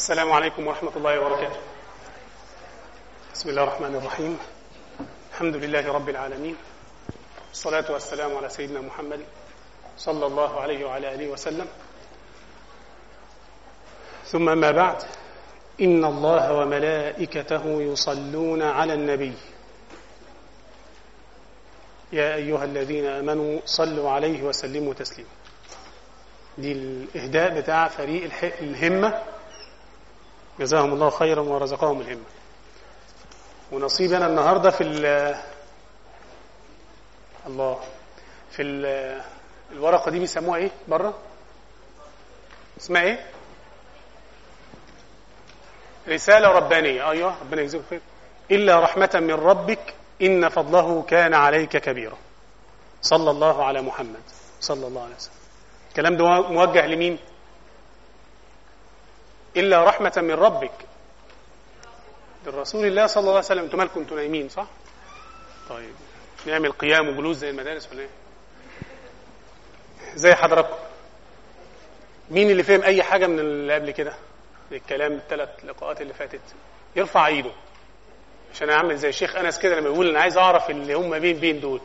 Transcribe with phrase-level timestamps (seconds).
[0.00, 1.60] السلام عليكم ورحمة الله وبركاته.
[3.34, 4.38] بسم الله الرحمن الرحيم.
[5.32, 6.56] الحمد لله رب العالمين.
[7.52, 9.20] الصلاة والسلام على سيدنا محمد
[9.98, 11.68] صلى الله عليه وعلى آله وسلم.
[14.24, 15.02] ثم ما بعد.
[15.80, 19.34] إن الله وملائكته يصلون على النبي.
[22.12, 25.30] يا أيها الذين آمنوا صلوا عليه وسلموا تسليما.
[26.58, 28.30] دي الإهداء بتاع فريق
[28.64, 29.39] الهمة.
[30.60, 32.24] جزاهم الله خيرا ورزقهم الهمة.
[33.72, 35.34] ونصيبنا النهاردة في ال
[37.46, 37.80] الله
[38.50, 38.86] في ال
[39.72, 41.14] الورقة دي بيسموها إيه؟ بره
[42.80, 43.26] اسمها إيه؟
[46.08, 47.10] رسالة ربانية.
[47.10, 48.00] أيوة ربنا يجزيكم خير.
[48.50, 52.16] إلا رحمة من ربك إن فضله كان عليك كبيرا.
[53.02, 54.22] صلى الله على محمد.
[54.60, 55.34] صلى الله عليه وسلم.
[55.88, 57.18] الكلام ده موجه لمين؟
[59.56, 60.72] إلا رحمة من ربك.
[62.46, 63.64] للرسول الله صلى الله عليه وسلم.
[63.64, 64.66] أنتوا مالكم؟ نايمين صح؟
[65.68, 65.94] طيب.
[66.46, 68.08] نعمل قيام وجلوس زي المدارس ولا إيه؟
[70.14, 70.76] زي حضراتكم.
[72.30, 74.14] مين اللي فهم أي حاجة من اللي قبل كده؟
[74.72, 76.40] الكلام الثلاث لقاءات اللي فاتت.
[76.96, 77.50] يرفع إيده.
[78.54, 81.60] عشان اعمل زي الشيخ أنس كده لما يقول أنا عايز أعرف اللي هم بين بين
[81.60, 81.80] دول.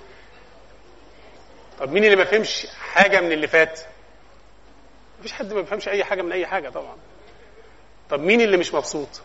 [1.79, 3.79] طب مين اللي ما فهمش حاجة من اللي فات؟
[5.19, 6.97] مفيش حد ما بيفهمش أي حاجة من أي حاجة طبعا.
[8.09, 9.21] طب مين اللي مش مبسوط؟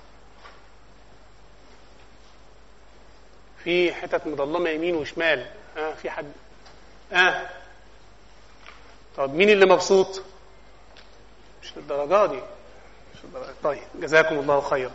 [3.65, 5.47] في حتت مظلمه يمين وشمال.
[5.77, 6.33] آه في حد.
[7.13, 7.49] آه.
[9.17, 10.23] طب مين اللي مبسوط؟
[11.63, 12.41] مش للدرجة دي.
[13.15, 13.55] مش للدرجة.
[13.63, 14.93] طيب جزاكم الله خيرا.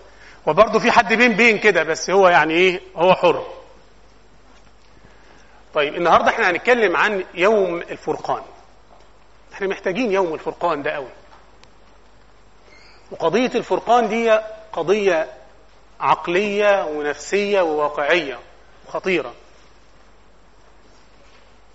[0.48, 3.48] وبرضه في حد بين بين كده بس هو يعني إيه؟ هو حر.
[5.74, 8.44] طيب النهارده إحنا هنتكلم عن يوم الفرقان.
[9.54, 11.10] إحنا محتاجين يوم الفرقان ده قوي
[13.16, 14.32] وقضية الفرقان دي
[14.74, 15.28] قضية
[16.00, 18.40] عقلية ونفسية وواقعية
[18.88, 19.34] وخطيرة.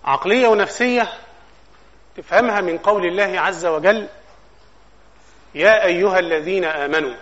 [0.05, 1.09] عقلية ونفسية
[2.17, 4.09] تفهمها من قول الله عز وجل
[5.55, 7.15] يا أيها الذين آمنوا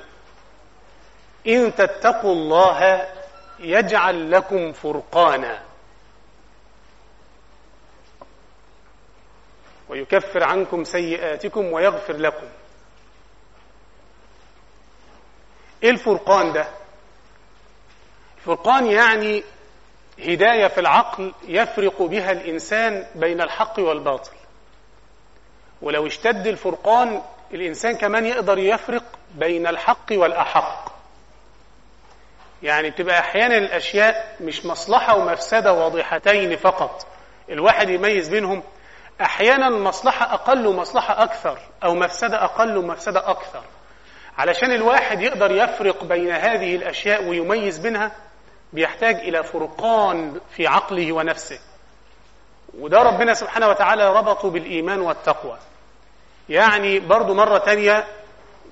[1.46, 3.08] إن تتقوا الله
[3.58, 5.62] يجعل لكم فرقانا.
[9.88, 12.46] ويكفر عنكم سيئاتكم ويغفر لكم.
[15.82, 16.68] إيه الفرقان ده؟
[18.38, 19.42] الفرقان يعني
[20.18, 24.32] هداية في العقل يفرق بها الإنسان بين الحق والباطل.
[25.82, 27.22] ولو اشتد الفرقان
[27.54, 30.92] الإنسان كمان يقدر يفرق بين الحق والأحق.
[32.62, 37.06] يعني بتبقى أحيانا الأشياء مش مصلحة ومفسدة واضحتين فقط.
[37.50, 38.62] الواحد يميز بينهم.
[39.20, 43.62] أحيانا مصلحة أقل ومصلحة أكثر أو مفسدة أقل ومفسدة أكثر.
[44.38, 48.12] علشان الواحد يقدر يفرق بين هذه الأشياء ويميز بينها
[48.72, 51.58] بيحتاج إلى فرقان في عقله ونفسه.
[52.78, 55.58] وده ربنا سبحانه وتعالى ربطه بالإيمان والتقوى.
[56.48, 58.06] يعني برضو مرة تانية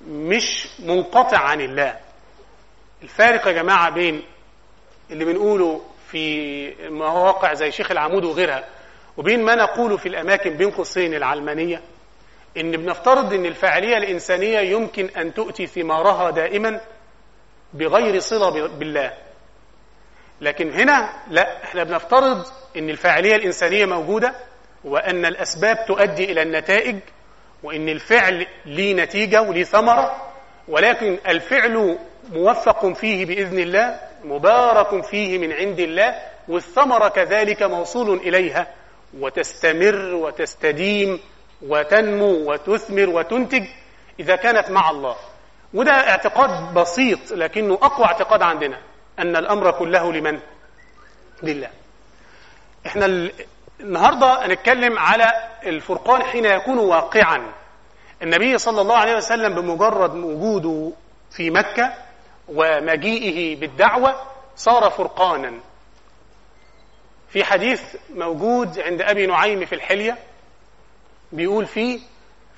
[0.07, 1.95] مش منقطع عن الله.
[3.03, 4.23] الفارق يا جماعة بين
[5.11, 8.63] اللي بنقوله في مواقع زي شيخ العمود وغيرها
[9.17, 11.81] وبين ما نقوله في الأماكن بين قوسين العلمانية.
[12.57, 16.81] إن بنفترض إن الفاعلية الإنسانية يمكن أن تؤتي ثمارها دائما
[17.73, 19.13] بغير صلة بالله.
[20.41, 22.45] لكن هنا لا إحنا بنفترض
[22.77, 24.35] إن الفاعلية الإنسانية موجودة
[24.83, 26.95] وأن الأسباب تؤدي إلى النتائج
[27.63, 30.31] وإن الفعل ليه نتيجة وليه ثمرة
[30.67, 31.97] ولكن الفعل
[32.31, 36.15] موفق فيه بإذن الله مبارك فيه من عند الله
[36.47, 38.67] والثمرة كذلك موصول إليها
[39.19, 41.19] وتستمر وتستديم
[41.61, 43.63] وتنمو وتثمر وتنتج
[44.19, 45.15] إذا كانت مع الله.
[45.73, 48.81] وده اعتقاد بسيط لكنه أقوى اعتقاد عندنا
[49.19, 50.39] أن الأمر كله لمن؟
[51.43, 51.69] لله.
[52.85, 53.31] إحنا ال...
[53.79, 55.25] النهاردة هنتكلم على
[55.65, 57.53] الفرقان حين يكون واقعا.
[58.21, 60.91] النبي صلى الله عليه وسلم بمجرد وجوده
[61.31, 61.93] في مكة
[62.47, 64.21] ومجيئه بالدعوة
[64.55, 65.53] صار فرقانا.
[67.29, 67.81] في حديث
[68.15, 70.17] موجود عند أبي نعيم في الحلية
[71.31, 71.99] بيقول فيه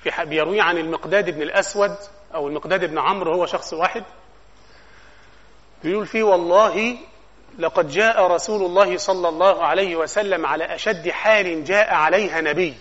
[0.02, 1.96] في بيروي عن المقداد بن الأسود
[2.34, 4.04] أو المقداد بن عمرو هو شخص واحد.
[5.84, 6.98] بيقول فيه والله
[7.58, 12.74] لقد جاء رسول الله صلى الله عليه وسلم على أشد حال جاء عليها نبي.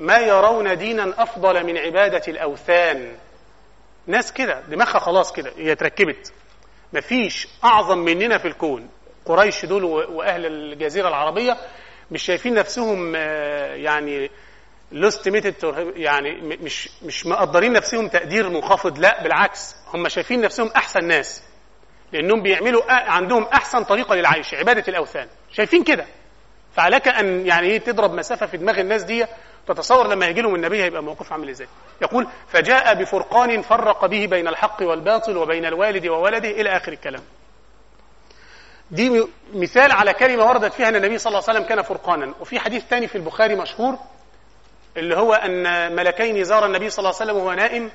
[0.00, 3.16] ما يرون دينا أفضل من عبادة الأوثان.
[4.06, 6.32] ناس كده دماغها خلاص كده هي اتركبت.
[6.92, 8.88] مفيش أعظم مننا في الكون.
[9.26, 11.56] قريش دول وأهل الجزيرة العربية
[12.10, 13.14] مش شايفين نفسهم
[13.74, 14.30] يعني
[14.94, 15.54] لوستيميتد
[15.96, 19.76] يعني مش مش مقدرين نفسهم تقدير منخفض لا بالعكس.
[19.94, 21.42] هم شايفين نفسهم أحسن ناس
[22.12, 25.28] لأنهم بيعملوا عندهم أحسن طريقة للعيش عبادة الأوثان.
[25.52, 26.06] شايفين كده.
[26.76, 29.26] فعليك أن يعني إيه تضرب مسافة في دماغ الناس دي
[29.66, 31.68] تتصور لما يجي لهم النبي هيبقى موقف عامل إزاي.
[32.02, 37.22] يقول فجاء بفرقان فرق به بين الحق والباطل وبين الوالد وولده إلى آخر الكلام.
[38.90, 42.34] دي مثال على كلمة وردت فيها أن النبي صلى الله عليه وسلم كان فرقانا.
[42.40, 43.98] وفي حديث ثاني في البخاري مشهور
[44.96, 47.90] اللي هو أن ملكين زار النبي صلى الله عليه وسلم وهو نائم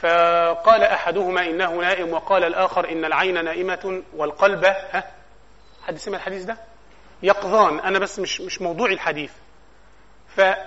[0.00, 5.04] فقال أحدهما إنه نائم وقال الآخر إن العين نائمة والقلب ها؟
[5.86, 6.56] حد سمع الحديث ده؟
[7.22, 7.80] يقظان.
[7.80, 9.30] أنا بس مش مش موضوع الحديث.
[10.36, 10.58] فقالوا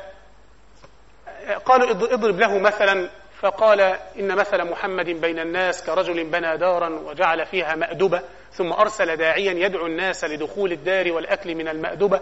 [2.13, 3.09] اضرب له مثلا
[3.41, 3.81] فقال
[4.19, 9.85] إن مثل محمد بين الناس كرجل بنى دارا وجعل فيها مأدبة ثم أرسل داعيا يدعو
[9.85, 12.21] الناس لدخول الدار والأكل من المأدبة.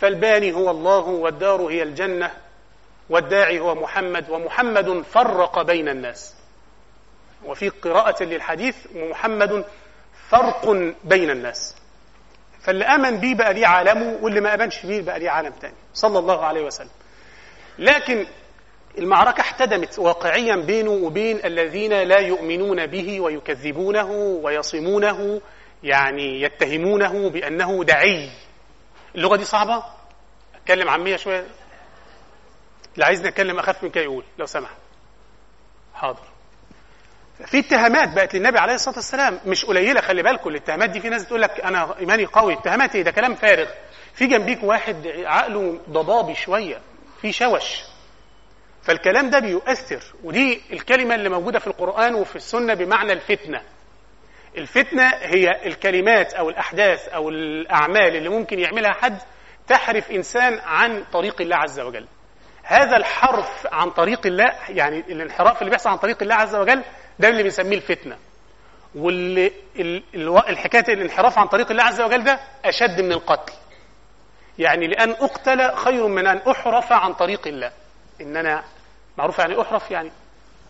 [0.00, 2.30] فالباني هو الله والدار هي الجنة
[3.10, 6.34] والداعي هو محمد ومحمد فرق بين الناس.
[7.46, 9.64] وفي قراءة للحديث محمد
[10.28, 11.76] فرق بين الناس.
[12.60, 15.74] فاللي آمن بيه بقى ليه عالمه واللي ما آمنش بيه بقى ليه عالم تاني.
[15.94, 16.90] صلى الله عليه وسلم.
[17.78, 18.26] لكن
[18.98, 24.10] المعركة احتدمت واقعيا بينه وبين الذين لا يؤمنون به ويكذبونه
[24.42, 25.40] ويصمونه
[25.82, 28.30] يعني يتهمونه بأنه دعي.
[29.14, 29.84] اللغة دي صعبة؟
[30.54, 31.46] أتكلم عامية شوية؟
[32.94, 34.70] اللي عايزني أتكلم أخف من كده يقول لو سمح
[35.94, 36.22] حاضر.
[37.46, 41.26] في اتهامات بقت للنبي عليه الصلاة والسلام مش قليلة خلي بالكم الاتهامات دي في ناس
[41.26, 43.68] تقول لك أنا إيماني قوي اتهامات إيه؟ ده كلام فارغ.
[44.14, 46.80] في جنبيك واحد عقله ضبابي شوية
[47.22, 47.82] في شوش.
[48.82, 53.62] فالكلام ده بيؤثر ودي الكلمة اللي موجودة في القرآن وفي السنة بمعنى الفتنة.
[54.56, 59.18] الفتنة هي الكلمات أو الأحداث أو الأعمال اللي ممكن يعملها حد
[59.68, 62.06] تحرف إنسان عن طريق الله عز وجل.
[62.62, 66.82] هذا الحرف عن طريق الله يعني الانحراف اللي بيحصل عن طريق الله عز وجل
[67.18, 68.16] ده اللي بنسميه الفتنة.
[68.94, 69.52] واللي
[70.88, 73.52] الانحراف عن طريق الله عز وجل ده أشد من القتل.
[74.58, 77.72] يعني لأن أقتل خير من أن أحرف عن طريق الله.
[78.20, 78.64] ان أنا
[79.18, 80.10] معروف يعني أحرف يعني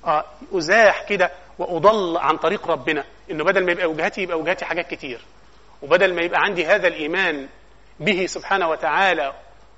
[0.07, 0.25] آه
[0.55, 1.31] أزاح كده.
[1.61, 5.21] وأضل عن طريق ربنا إنه بدل ما يبقى وجهتي يبقى وجهتي حاجات كتير.
[5.83, 7.49] وبدل ما يبقى عندي هذا الإيمان
[8.01, 9.33] به سبحانه وتعالى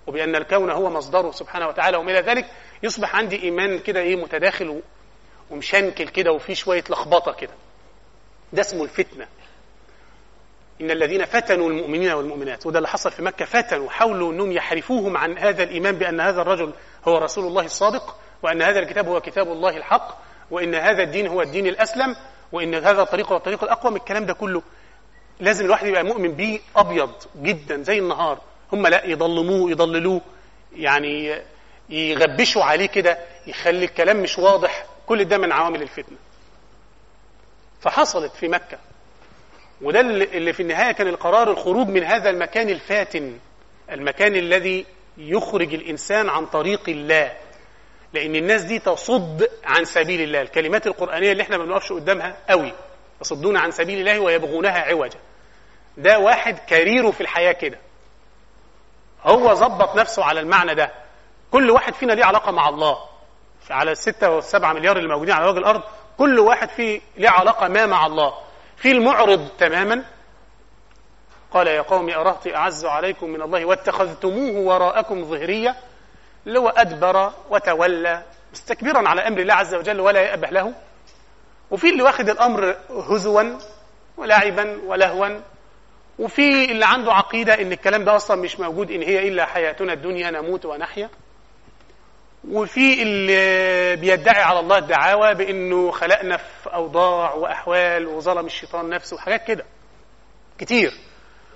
[0.06, 2.46] وبأن الكون هو مصدره سبحانه وتعالى وما إلى ذلك
[2.82, 4.82] يصبح عندي إيمان كده إيه متداخل
[5.50, 7.52] ومشنكل كده وفيه شوية لخبطة كده.
[8.52, 9.26] ده اسمه الفتنة.
[10.81, 15.38] إن الذين فتنوا المؤمنين والمؤمنات وده اللي حصل في مكة فتنوا حاولوا أنهم يحرفوهم عن
[15.38, 16.73] هذا الإيمان بأن هذا الرجل
[17.08, 20.19] هو رسول الله الصادق وأن هذا الكتاب هو كتاب الله الحق
[20.50, 22.17] وأن هذا الدين هو الدين الأسلم
[22.53, 24.62] وأن هذا الطريق هو الطريق الأقوم الكلام ده كله
[25.41, 28.39] لازم الواحد يبقى مؤمن بيه أبيض جدا زي النهار.
[28.73, 30.21] هم لا يضلموه يضللوه
[30.77, 31.39] يعني
[31.91, 36.17] يغبشوا عليه كده يخلي الكلام مش واضح كل ده من عوامل الفتنة.
[37.81, 38.79] فحصلت في مكة
[39.83, 43.39] وده اللي في النهاية كان القرار الخروج من هذا المكان الفاتن
[43.93, 44.87] المكان الذي
[45.19, 47.33] يخرج الإنسان عن طريق الله.
[48.12, 50.43] لأن الناس دي تصد عن سبيل الله.
[50.43, 52.73] الكلمات القرآنية اللي إحنا ما بنقفش قدامها قوي.
[53.20, 55.19] يصدون عن سبيل الله ويبغونها عوجا.
[55.97, 57.79] ده واحد كاريره في الحياة كده.
[59.25, 60.93] هو ظبط نفسه على المعنى ده.
[61.53, 62.99] كل واحد فينا ليه علاقة مع الله.
[63.70, 65.82] على الستة والسبعة مليار اللي موجودين على وجه الأرض
[66.19, 68.34] كل واحد فيه ليه علاقة ما مع الله.
[68.77, 70.05] في المعرض تماما.
[71.53, 75.77] قال يا قوم أرهط أعز عليكم من الله واتخذتموه وراءكم ظهرية.
[76.46, 78.22] اللي هو أدبر وتولى
[78.53, 80.75] مستكبرا على أمر الله عز وجل ولا يأبه له.
[81.70, 83.43] وفي اللي واخد الأمر هزوا
[84.17, 85.41] ولعبا ولهوا.
[86.19, 90.31] وفي اللي عنده عقيدة إن الكلام ده أصلا مش موجود إن هي إلا حياتنا الدنيا
[90.31, 91.11] نموت ونحيا.
[92.51, 99.44] وفي اللي بيدعي على الله الدعاوى بإنه خلقنا في أوضاع وأحوال وظلم الشيطان نفسه وحاجات
[99.46, 99.65] كده.
[100.58, 100.93] كتير.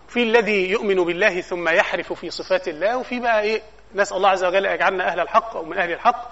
[0.09, 2.97] في الذي يؤمن بالله ثم يحرف في صفات الله.
[2.97, 3.63] وفي بقى إيه؟
[3.95, 6.31] نسأل الله عز وجل يجعلنا أهل الحق أو من أهل الحق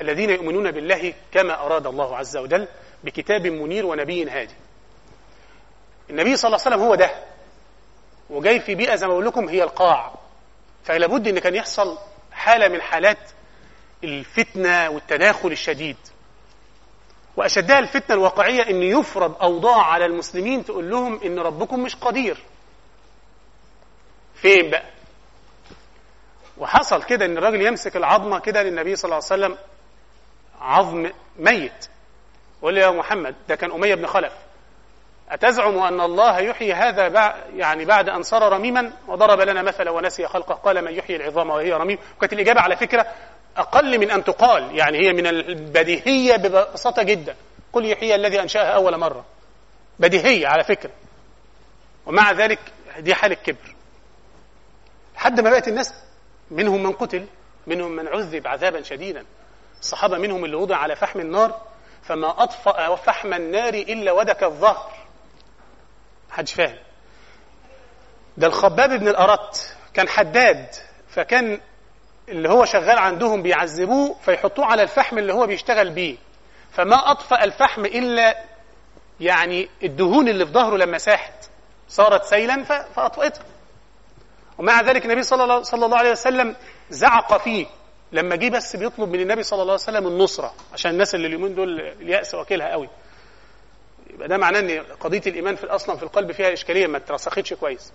[0.00, 2.68] الذين يؤمنون بالله كما أراد الله عز وجل
[3.04, 4.54] بكتاب منير ونبي هادي.
[6.10, 7.10] النبي صلى الله عليه وسلم هو ده.
[8.30, 10.14] وجاي في بيئة زي ما بقول لكم هي القاع.
[10.84, 11.98] فلا بد إن كان يحصل
[12.32, 13.18] حالة من حالات
[14.04, 15.96] الفتنة والتداخل الشديد.
[17.36, 22.38] وأشدها الفتنة الواقعية أن يفرض أوضاع على المسلمين تقول لهم أن ربكم مش قدير.
[24.34, 24.95] فين بقى؟
[26.58, 29.58] وحصل كده أن الراجل يمسك العظمة كده للنبي صلى الله عليه وسلم
[30.60, 31.86] عظم ميت.
[32.62, 34.32] له يا محمد ده كان أمية بن خلف.
[35.30, 40.26] أتزعم أن الله يحيي هذا بعد يعني بعد أن صار رميما وضرب لنا مثلا ونسي
[40.26, 41.98] خلقه؟ قال من يحيي العظام وهي رميم.
[42.16, 43.06] وكانت الإجابة على فكرة
[43.56, 44.76] أقل من أن تقال.
[44.76, 47.36] يعني هي من البديهية ببساطة جدا.
[47.72, 49.24] قل يحيي الذي أنشأها أول مرة.
[49.98, 50.90] بديهية على فكرة.
[52.06, 52.58] ومع ذلك
[52.98, 53.74] دي حال الكبر
[55.14, 55.94] لحد ما بقت الناس
[56.50, 57.26] منهم من قتل
[57.66, 59.24] منهم من عذب عذابا شديدا.
[59.80, 61.60] الصحابة منهم اللي وضع على فحم النار
[62.02, 64.92] فما أطفأ فحم النار إلا ودك الظهر.
[66.30, 66.78] حدش فاهم.
[68.36, 70.66] ده الخباب بن الأرت كان حداد
[71.08, 71.60] فكان
[72.28, 76.16] اللي هو شغال عندهم بيعذبوه فيحطوه على الفحم اللي هو بيشتغل بيه.
[76.72, 78.44] فما أطفأ الفحم إلا
[79.20, 81.50] يعني الدهون اللي في ظهره لما ساحت.
[81.88, 83.40] صارت سيلا فأطفئته
[84.58, 86.56] ومع ذلك النبي صلى الله, صلى الله عليه وسلم
[86.90, 87.66] زعق فيه.
[88.12, 91.54] لما جه بس بيطلب من النبي صلى الله عليه وسلم النصرة عشان الناس اللي اليومين
[91.54, 92.88] دول اليأس واكلها قوي.
[94.10, 97.92] يبقى ده معناه إن قضية الإيمان في أصلا في القلب فيها إشكالية ما اترسختش كويس.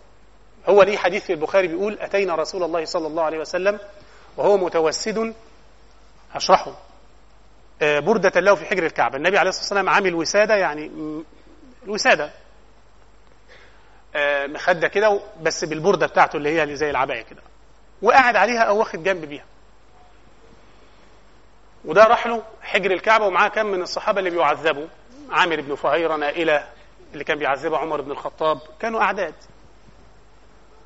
[0.68, 3.80] هو ليه حديث في البخاري بيقول أتينا رسول الله صلى الله عليه وسلم
[4.38, 5.34] وهو متوسد
[6.36, 6.76] أشرحه.
[7.82, 9.18] آه، بردة له في حجر الكعبة.
[9.18, 10.92] النبي عليه الصلاة والسلام عامل وسادة يعني
[11.84, 12.32] الوسادة.
[14.16, 17.42] آه، مخدة كده بس بالبردة بتاعته اللي هي اللي زي العباية كده.
[18.02, 19.46] وقاعد عليها أو واخد جنب بيها.
[21.86, 24.88] وده راح له حجر الكعبة ومعاه كم من الصحابة اللي بيعذبوا.
[25.32, 26.68] عامر بن فهيرة نائلة
[27.14, 29.34] اللي كان بيعذبها عمر بن الخطاب كانوا أعداد.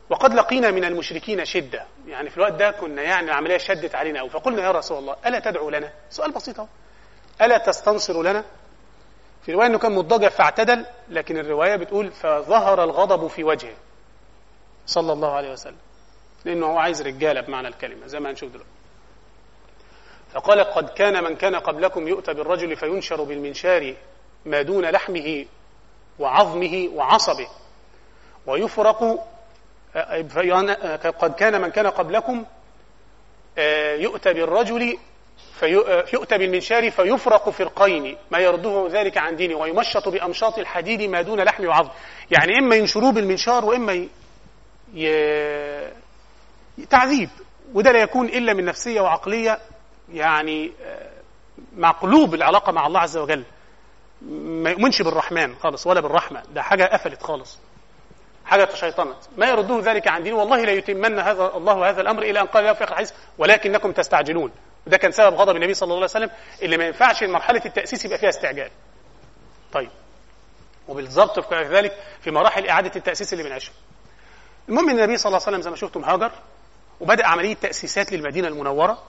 [0.09, 1.85] وقد لقينا من المشركين شدة.
[2.07, 5.39] يعني في الوقت ده كنا يعني العملية شدت علينا أو فقلنا يا رسول الله ألا
[5.39, 6.67] تدعو لنا؟ سؤال بسيط أهو.
[7.41, 8.43] ألا تستنصر لنا؟
[9.45, 13.75] في رواية أنه كان مضطجع فاعتدل لكن الرواية بتقول فظهر الغضب في وجهه
[14.85, 15.77] صلى الله عليه وسلم
[16.45, 18.69] لأنه هو عايز رجالة بمعنى الكلمة زي ما هنشوف دلوقتي.
[20.33, 23.95] فقال قد كان من كان قبلكم يؤتى بالرجل فينشر بالمنشار
[24.45, 25.45] ما دون لحمه
[26.19, 27.47] وعظمه وعصبه
[28.47, 29.27] ويفرق
[31.19, 32.45] قد كان من كان قبلكم
[33.57, 34.97] آه، يؤتى بالرجل
[35.59, 41.65] فيؤتى بالمنشار فيفرق فرقين ما يرده ذلك عن دينه ويمشط بأمشاط الحديد ما دون لحم
[41.67, 41.89] وعظم.
[42.31, 44.09] يعني إما ينشروه بالمنشار وإما ي...
[44.93, 46.85] ي...
[46.89, 47.29] تعذيب.
[47.73, 49.59] وده لا يكون إلا من نفسية وعقلية
[50.13, 51.09] يعني آه،
[51.75, 53.43] مقلوب العلاقة مع الله عز وجل.
[54.31, 56.43] ما يؤمنش بالرحمن خالص ولا بالرحمة.
[56.53, 57.59] ده حاجة قفلت خالص.
[58.45, 59.17] حاجة تشيطنت.
[59.37, 60.35] ما يرده ذلك عن دينه.
[60.35, 64.51] والله لا يتمن هذا الله هذا الأمر إلى أن قال في آخر الحديث ولكنكم تستعجلون.
[64.87, 66.29] وده كان سبب غضب النبي صلى الله عليه وسلم
[66.61, 68.69] اللي ما ينفعش مرحلة التأسيس يبقى فيها استعجال.
[69.73, 69.89] طيب.
[70.87, 73.73] وبالضبط كذلك في مراحل إعادة التأسيس اللي بنعيشها.
[74.69, 76.31] المهم النبي صلى الله عليه وسلم زي ما شفتم هاجر
[76.99, 79.03] وبدأ عملية تأسيسات للمدينة المنورة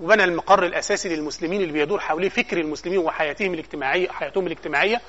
[0.00, 5.00] وبنى المقر الأساسي للمسلمين اللي بيدور حواليه فكر المسلمين وحياتهم الاجتماعية حياتهم الاجتماعية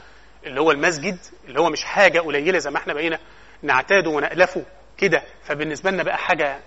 [0.46, 3.20] اللي هو المسجد اللي هو مش حاجة قليلة زي ما إحنا بقينا
[3.62, 4.66] نعتاده ونألفه
[4.98, 5.24] كده.
[5.44, 6.60] فبالنسبة لنا بقى حاجة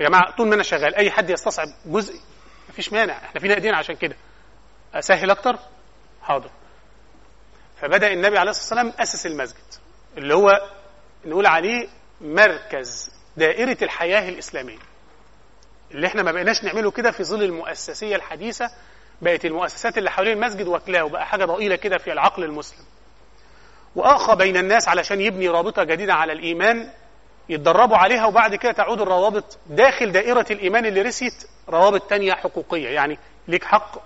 [0.00, 2.14] يا جماعة طول ما أنا شغال أي حد يستصعب جزء
[2.68, 4.16] مفيش مانع إحنا فينا ايدينا عشان كده.
[4.94, 5.58] أسهل أكتر؟
[6.22, 6.50] حاضر.
[7.80, 9.64] فبدأ النبي عليه الصلاة والسلام أسس المسجد
[10.18, 10.70] اللي هو
[11.24, 11.88] نقول عليه
[12.20, 14.78] مركز دائرة الحياة الإسلامية.
[15.90, 18.70] اللي إحنا ما بقيناش نعمله كده في ظل المؤسسية الحديثة
[19.22, 22.84] بقت المؤسسات اللي حوالين المسجد واكلاه وبقى حاجة ضئيلة كده في العقل المسلم.
[23.96, 26.90] وآخى بين الناس علشان يبني رابطة جديدة على الإيمان
[27.48, 32.88] يتدربوا عليها وبعد كده تعود الروابط داخل دائرة الإيمان اللي رسيت روابط تانية حقوقية.
[32.88, 33.98] يعني ليك حق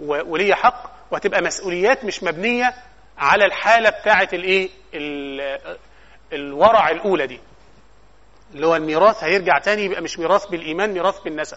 [0.00, 2.74] ولي حق وهتبقى مسؤوليات مش مبنية
[3.18, 4.68] على الحالة بتاعة الإيه؟
[6.32, 7.40] الورع الأولى دي.
[8.54, 11.56] اللي هو الميراث هيرجع تاني يبقى مش ميراث بالإيمان ميراث بالنسب.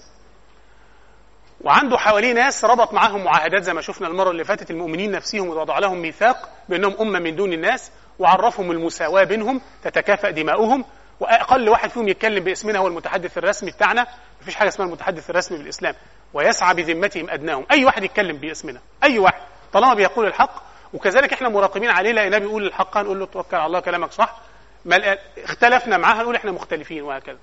[1.61, 5.79] وعنده حواليه ناس ربط معاهم معاهدات زي ما شفنا المرة اللي فاتت المؤمنين نفسهم وضع
[5.79, 7.91] لهم ميثاق بأنهم أمة من دون الناس.
[8.19, 10.85] وعرفهم المساواة بينهم تتكافأ دماؤهم
[11.19, 14.07] وأقل واحد فيهم يتكلم باسمنا هو المتحدث الرسمي بتاعنا.
[14.41, 15.95] مفيش حاجة اسمها المتحدث الرسمي بالإسلام.
[16.33, 17.65] ويسعى بذمتهم أدناهم.
[17.71, 18.79] أي واحد يتكلم باسمنا.
[19.03, 19.41] أي واحد.
[19.73, 23.79] طالما بيقول الحق وكذلك إحنا مراقبين عليه لقيناه بيقول الحق هنقول له توكل على الله
[23.79, 24.41] كلامك صح.
[24.85, 27.39] ما اختلفنا معاه هنقول إحنا مختلفين وهكذا.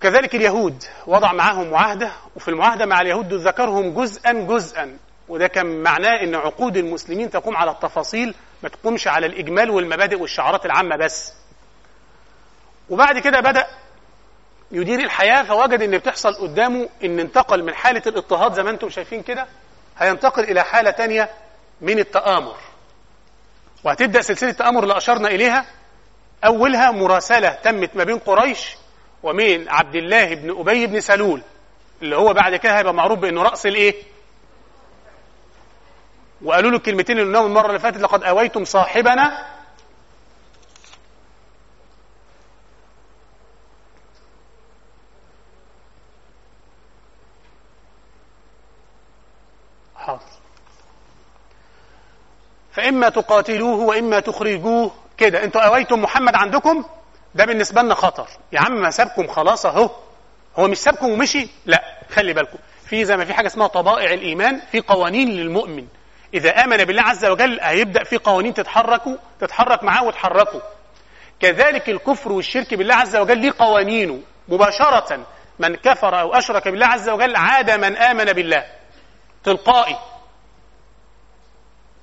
[0.00, 4.98] كذلك اليهود وضع معاهم معاهدة وفي المعاهدة مع اليهود ذكرهم جزءا جزءا.
[5.28, 10.66] وده كان معناه إن عقود المسلمين تقوم على التفاصيل ما تقومش على الإجمال والمبادئ والشعارات
[10.66, 11.32] العامة بس.
[12.90, 13.66] وبعد كده بدأ
[14.72, 19.22] يدير الحياة فوجد إن بتحصل قدامه إن انتقل من حالة الاضطهاد زي ما أنتم شايفين
[19.22, 19.46] كده
[19.98, 21.30] هينتقل إلى حالة تانية
[21.80, 22.56] من التآمر.
[23.84, 25.66] وهتبدأ سلسلة التآمر اللي أشرنا إليها.
[26.44, 28.76] أولها مراسلة تمت ما بين قريش
[29.22, 31.42] ومن عبد الله بن أبي بن سلول
[32.02, 33.94] اللي هو بعد كده هيبقى معروف بإنه رأس الإيه؟
[36.42, 39.46] وقالوا له الكلمتين اللي قلناهم المرة اللي فاتت لقد آويتم صاحبنا
[49.96, 50.20] حاضر.
[52.72, 54.90] فإما تقاتلوه وإما تخرجوه.
[55.18, 56.84] كده أنتوا أويتم محمد عندكم؟
[57.34, 58.28] ده بالنسبة لنا خطر.
[58.52, 59.90] يا عم ما سابكم خلاص اهو.
[60.58, 64.60] هو مش سابكم ومشي؟ لا خلي بالكم في زي ما في حاجة اسمها طبائع الإيمان
[64.72, 65.86] في قوانين للمؤمن.
[66.36, 70.60] إذا آمن بالله عز وجل هيبدأ في قوانين تتحركوا تتحرك معاه وتحركوا
[71.40, 74.20] كذلك الكفر والشرك بالله عز وجل ليه قوانينه.
[74.48, 75.26] مباشرة
[75.58, 78.64] من كفر أو أشرك بالله عز وجل عاد من آمن بالله.
[79.44, 79.96] تلقائي.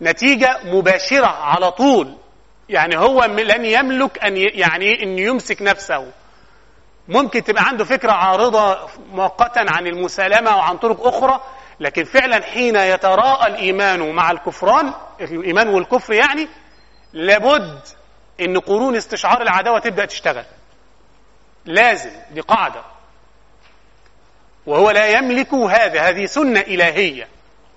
[0.02, 2.18] نتيجة مباشرة على طول.
[2.70, 6.12] يعني هو لن يملك أن يعني أن يمسك نفسه.
[7.08, 8.78] ممكن تبقى عنده فكرة عارضة
[9.12, 11.42] مؤقتا عن المسالمة وعن طرق أخرى
[11.84, 16.48] لكن فعلا حين يتراءى الإيمان مع الكفران الإيمان والكفر يعني
[17.14, 17.80] لابد
[18.42, 20.46] أن قرون استشعار العداوة تبدأ تشتغل.
[21.66, 22.82] لازم دي قاعدة
[24.66, 27.28] وهو لا يملك هذا هذه سنة إلهية.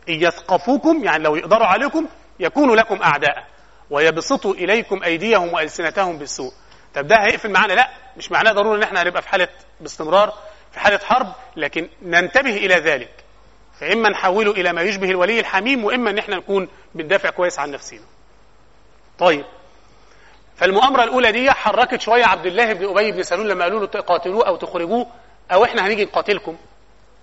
[0.09, 2.07] إن يثقفوكم يعني لو يقدروا عليكم
[2.41, 3.45] يكونوا لكم أعداء.
[3.91, 6.53] ويبسطوا إليكم أيديهم وألسنتهم بالسوء.
[6.95, 9.49] طب ده هيقفل معانا؟ لا مش معناه ضروري إن إحنا هنبقى في حالة
[9.81, 10.33] باستمرار
[10.73, 13.26] في حالة حرب لكن ننتبه إلى ذلك.
[13.81, 18.01] فاما نحوله إلى ما يشبه الولي الحميم وإما إن إحنا نكون بندافع كويس عن نفسنا.
[19.19, 19.45] طيب.
[20.57, 24.47] فالمؤامرة الأولى دي حركت شوية عبد الله بن أبي بن سلول لما قالوا له تقاتلوه
[24.47, 25.07] أو تخرجوه
[25.53, 26.57] أو إحنا هنيجي نقاتلكم.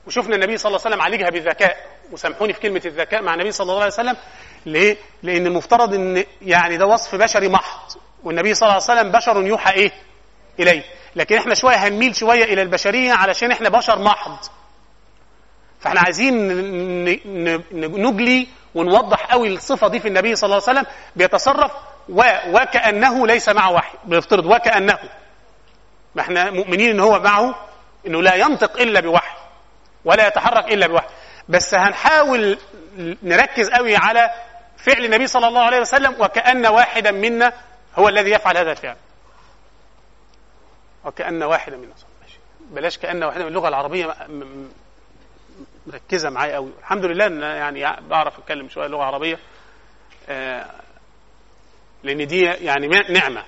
[0.08, 1.78] وشفنا النبي صلى الله عليه وسلم عالجها بالذكاء.
[2.12, 4.18] وسامحوني في كلمة الذكاء مع النبي صلى الله عليه وسلم.
[4.66, 7.92] ليه؟ لأن المفترض إن يعني ده وصف بشري محض.
[8.24, 9.92] والنبي صلى الله عليه وسلم بشر يوحى إيه؟
[10.60, 10.84] إليه.
[11.16, 14.38] لكن إحنا شوية هنميل شوية إلى البشرية علشان إحنا بشر محض.
[15.84, 16.48] فاحنا عايزين
[17.74, 21.72] نجلي ونوضح قوي الصفة دي في النبي صلى الله عليه وسلم بيتصرف
[22.10, 25.00] و وكأنه ليس معه وحي بيفترض وكأنه.
[26.16, 27.56] ما إحنا مؤمنين إن هو معه
[28.08, 29.36] إنه لا ينطق إلا بوحي
[30.06, 31.08] ولا يتحرك إلا بوحي.
[31.50, 32.58] بس هنحاول
[33.24, 34.30] نركز قوي على
[34.78, 37.54] فعل النبي صلى الله عليه وسلم وكأن واحدا منا
[37.96, 38.96] هو الذي يفعل هذا الفعل.
[41.06, 41.94] وكأن واحدا منا
[42.72, 44.16] بلاش كأن واحدا من اللغة العربية
[45.88, 46.72] مركزة معايا قوي.
[46.80, 49.40] الحمد لله إن يعني بعرف أتكلم شوية لغة عربية.
[50.30, 50.66] آه
[52.04, 53.44] لأن دي يعني نعمة.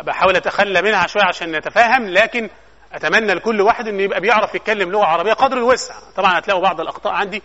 [0.00, 2.50] بحاول أتخلى منها شوية عشان نتفاهم لكن
[2.92, 7.12] أتمنى لكل واحد انه يبقى بيعرف يتكلم لغة عربية قدر الوسع طبعا هتلاقوا بعض الأخطاء
[7.12, 7.42] عندي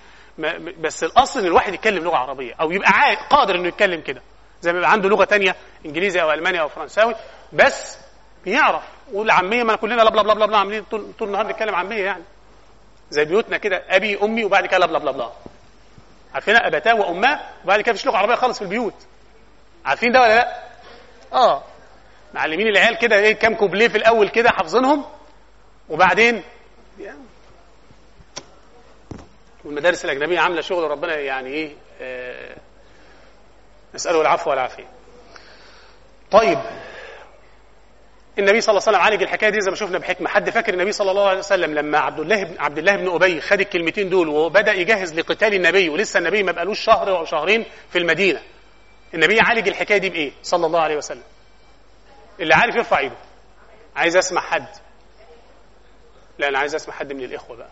[0.80, 2.92] بس الأصل إن الواحد يتكلم لغة عربية أو يبقى
[3.30, 4.22] قادر إنه يتكلم كده.
[4.62, 7.16] زي ما يبقى عنده لغة تانية إنجليزي أو ألماني أو فرنساوي
[7.54, 7.98] بس
[8.46, 8.84] بيعرف.
[9.14, 12.24] والعامية ما كلنا لا بلا بلا بلا, عاملين طول النهار نتكلم عامية يعني.
[13.10, 15.32] زي بيوتنا كده أبي أمي وبعد كده لا بلا بلا بلا.
[16.34, 18.94] عارفين أبتاه وأماه وبعد كده مفيش لغه عربية خالص في البيوت.
[19.86, 20.64] عارفين ده ولا لأ؟
[21.34, 21.64] آه.
[22.34, 25.06] معلمين العيال كده إيه كام كوبليه في الأول كده حافظينهم
[25.90, 26.44] وبعدين
[29.66, 32.56] والمدارس الأجنبية عاملة شغل ربنا يعني إيه آه
[33.96, 34.86] نسأله العفو والعافية.
[36.32, 36.60] طيب
[38.40, 40.30] النبي صلى الله عليه وسلم عالج الحكاية دي زي ما شفنا بحكمة.
[40.30, 43.42] حد فاكر النبي صلى الله عليه وسلم لما عبد الله بن عبد الله بن أبي
[43.42, 47.98] خد الكلمتين دول وبدأ يجهز لقتال النبي ولسه النبي ما بقالوش شهر أو شهرين في
[47.98, 48.42] المدينة؟
[49.14, 51.24] النبي عالج الحكاية دي بإيه؟ صلى الله عليه وسلم.
[52.40, 53.16] اللي عارف يرفع إيده.
[53.96, 54.68] عايز أسمع حد.
[56.40, 57.70] لا أنا عايز أسمع حد من الإخوة بقى.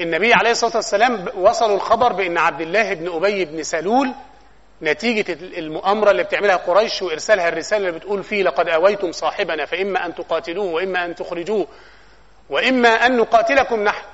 [0.00, 4.14] النبي عليه الصلاة والسلام وصلوا الخبر بإن عبد الله بن أبي بن سلول
[4.84, 10.14] نتيجة المؤامرة اللي بتعملها قريش وإرسالها الرسالة اللي بتقول فيه لقد أويتم صاحبنا فإما أن
[10.14, 11.66] تقاتلوه وإما أن تخرجوه
[12.50, 14.04] وإما أن نقاتلكم نحن.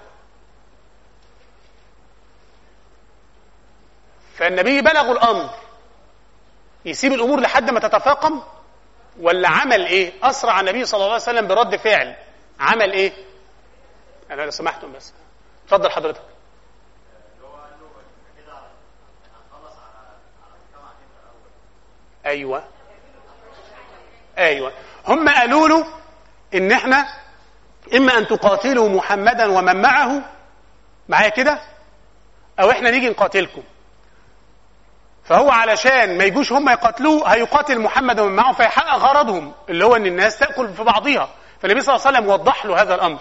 [4.35, 5.51] فالنبي بلغوا الأمر.
[6.85, 8.43] يسيب الأمور لحد ما تتفاقم؟
[9.21, 12.17] ولا عمل إيه؟ أسرع النبي صلى الله عليه وسلم برد فعل.
[12.61, 13.13] عمل إيه؟
[14.31, 15.13] أنا لو سمحتم بس.
[15.65, 16.30] اتفضل حضرتك.
[22.27, 22.65] أيوه.
[24.39, 24.73] أيوه.
[25.09, 25.87] هم قالوا له
[26.55, 27.07] إن إحنا
[27.97, 30.23] إما أن تقاتلوا محمدا ومن معه.
[31.09, 31.61] معايا كده؟
[32.61, 33.63] أو إحنا نيجي نقاتلكم.
[35.25, 40.07] فهو علشان ما يجوش هم يقاتلوه هيقاتل محمد ومن معه فيحقق غرضهم اللي هو إن
[40.07, 41.29] الناس تأكل في بعضها
[41.63, 43.19] فالنبي صلى الله عليه وسلم وضح له هذا الأمر.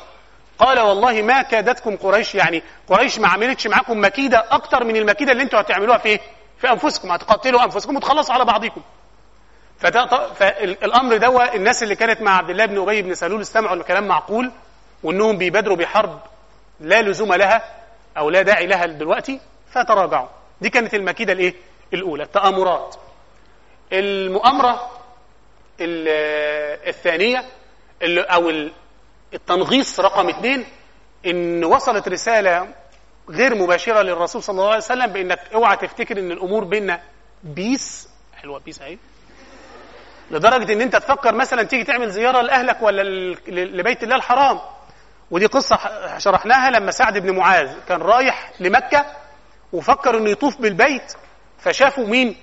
[0.59, 5.43] قال والله ما كادتكم قريش يعني قريش ما عملتش معاكم مكيدة أكتر من المكيدة اللي
[5.43, 6.19] أنتوا هتعملوها في إيه؟
[6.61, 8.81] في أنفسكم هتقاتلوا أنفسكم وتخلصوا على بعضكم
[9.79, 14.51] فالامر ده الناس اللي كانت مع عبد الله بن أبي بن سلول استمعوا لكلام معقول
[15.03, 16.19] وإنهم بيبادروا بحرب
[16.79, 17.75] لا لزوم لها
[18.17, 19.39] أو لا داعي لها دلوقتي
[19.71, 20.27] فتراجعوا.
[20.61, 21.53] دي كانت المكيدة الإيه؟
[21.93, 22.95] الأولى التآمرات.
[23.93, 24.89] المؤامرة
[25.79, 27.45] الثانية
[28.03, 28.51] أو
[29.33, 30.65] التنغيص رقم اثنين
[31.25, 32.67] إن وصلت رسالة
[33.29, 37.01] غير مباشرة للرسول صلى الله عليه وسلم بإنك اوعى تفتكر إن الأمور بيننا
[37.43, 38.09] بيس.
[38.35, 38.97] حلوة بيس أهي.
[40.31, 43.01] لدرجة إن أنت تفكر مثلا تيجي تعمل زيارة لأهلك ولا
[43.47, 44.59] لبيت الله الحرام.
[45.31, 45.77] ودي قصة
[46.17, 49.05] شرحناها لما سعد بن معاذ كان رايح لمكة
[49.73, 51.13] وفكر إنه يطوف بالبيت
[51.59, 52.35] فشافوا مين؟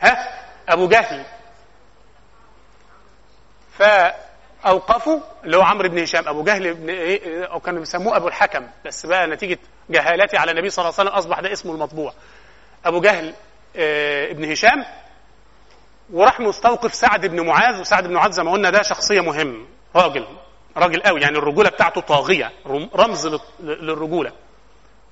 [0.00, 0.28] ها؟
[0.68, 1.24] أبو جهل.
[4.62, 8.66] فاوقفوا اللي هو عمرو بن هشام أبو جهل بن إيه أو كانوا بيسموه أبو الحكم.
[8.84, 9.58] بس بقى نتيجة
[9.90, 12.12] جهالتي على النبي صلى الله عليه وسلم أصبح ده اسمه المطبوع.
[12.84, 13.34] أبو جهل
[13.76, 14.84] آه ابن هشام
[16.12, 19.66] وراح مستوقف سعد بن معاذ وسعد بن معاذ زي ما قلنا ده شخصية مهم
[19.96, 20.26] راجل
[20.76, 22.52] راجل قوي يعني الرجولة بتاعته طاغية
[22.96, 24.32] رمز للرجولة.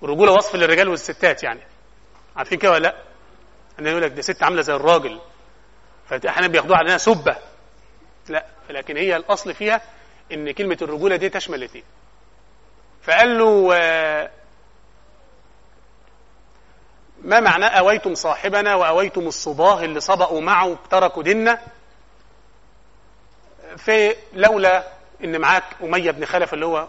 [0.02, 1.61] الرجوله وصف للرجال والستات يعني.
[2.37, 2.96] عارفين كده ولا لأ؟
[3.78, 5.20] أنا يقول لك دي ست عاملة زي الراجل.
[6.09, 7.37] فاحيانا بياخدوها على انها سبة.
[8.28, 8.46] لأ.
[8.70, 9.81] لكن هي الأصل فيها
[10.33, 11.85] إن كلمة الرجولة دي تشمل الاثنين.
[13.02, 13.68] فقال له
[17.22, 21.61] ما معنى أويتم صاحبنا وأويتم الصباه اللي سبقوا معه تركوا ديننا؟
[23.76, 24.88] في لولا
[25.24, 26.88] إن معاك أمية بن خلف اللي هو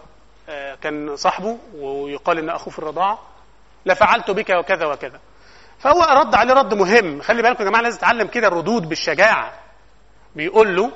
[0.82, 3.18] كان صاحبه ويقال إن أخوه في الرضاعة
[3.86, 5.20] لفعلت بك وكذا وكذا.
[5.78, 7.22] فهو رد عليه رد مهم.
[7.22, 9.52] خلي بالكم يا جماعة لازم تتعلم كده الردود بالشجاعة.
[10.36, 10.92] بيقول له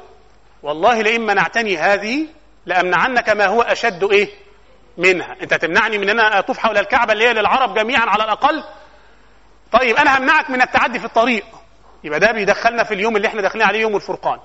[0.62, 2.26] والله لئن منعتني هذه
[2.66, 4.28] لأمنعنك ما هو أشد إيه؟
[4.98, 5.36] منها.
[5.42, 8.64] أنت تمنعني من أنا أطوف حول الكعبة اللي هي للعرب جميعا على الأقل؟
[9.72, 11.44] طيب أنا همنعك من التعدي في الطريق.
[12.04, 14.38] يبقى ده بيدخلنا في اليوم اللي إحنا داخلين عليه يوم الفرقان.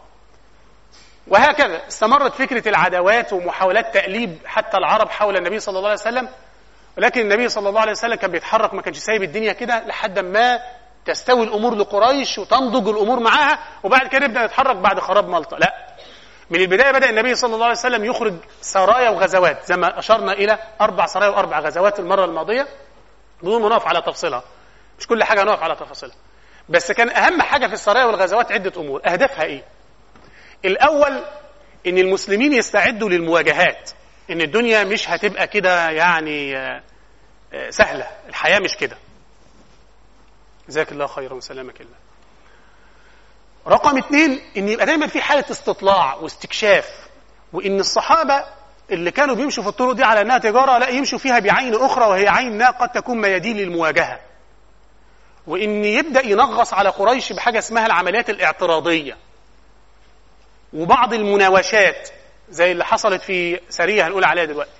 [1.27, 6.29] وهكذا استمرت فكرة العداوات ومحاولات تأليب حتى العرب حول النبي صلى الله عليه وسلم.
[6.97, 10.59] ولكن النبي صلى الله عليه وسلم كان بيتحرك ما كانش سايب الدنيا كده لحد ما
[11.05, 15.86] تستوي الأمور لقريش وتنضج الأمور معاها وبعد كده نبدأ نتحرك بعد خراب ملطة لا
[16.49, 20.59] من البداية بدأ النبي صلى الله عليه وسلم يخرج سرايا وغزوات زي ما أشرنا إلى
[20.81, 22.67] أربع سرايا وأربع غزوات المرة الماضية
[23.41, 24.43] بدون ما نقف على تفصيلها.
[24.99, 26.15] مش كل حاجة نقف على تفاصيلها.
[26.69, 29.01] بس كان أهم حاجة في السرايا والغزوات عدة أمور.
[29.05, 29.63] أهدافها إيه؟
[30.65, 31.21] الأول
[31.87, 33.91] إن المسلمين يستعدوا للمواجهات.
[34.29, 36.53] إن الدنيا مش هتبقى كده يعني
[37.69, 38.07] سهلة.
[38.29, 38.97] الحياة مش كده.
[40.69, 41.95] جزاك الله خيرا وسلامك الله.
[43.67, 46.89] رقم اثنين إن يبقى دايما في حالة استطلاع واستكشاف
[47.53, 48.43] وإن الصحابة
[48.91, 52.27] اللي كانوا بيمشوا في الطرق دي على إنها تجارة لا يمشوا فيها بعين أخرى وهي
[52.27, 54.19] عين ما قد تكون ميادين للمواجهة.
[55.47, 59.17] وإن يبدأ ينغص على قريش بحاجة اسمها العمليات الاعتراضية.
[60.73, 62.09] وبعض المناوشات
[62.49, 64.71] زي اللي حصلت في سرية هنقول عليها دلوقتي.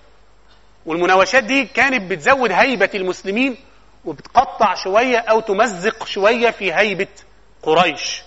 [0.86, 3.58] والمناوشات دي كانت بتزود هيبة المسلمين
[4.06, 7.08] وبتقطع شوية أو تمزق شوية في هيبة
[7.64, 8.22] قريش.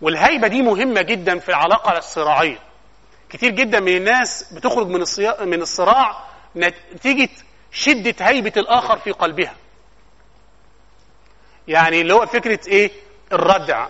[0.00, 2.58] والهيبة دي مهمة جدا في العلاقة الصراعيه
[3.30, 5.44] كتير جدا من الناس بتخرج من الصيا...
[5.44, 6.24] من الصراع
[6.56, 7.28] نتيجة
[7.72, 9.54] شدة هيبة الآخر في قلبها.
[11.68, 12.90] يعني اللي هو فكرة إيه؟
[13.32, 13.86] الردع.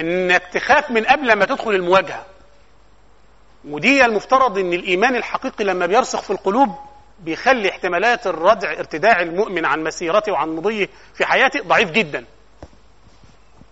[0.00, 2.26] إنك تخاف من قبل ما تدخل المواجهة.
[3.64, 6.76] ودي المفترض إن الإيمان الحقيقي لما بيرسخ في القلوب
[7.20, 12.24] بيخلي احتمالات الردع ارتداع المؤمن عن مسيرته وعن مضيه في حياته ضعيف جدا.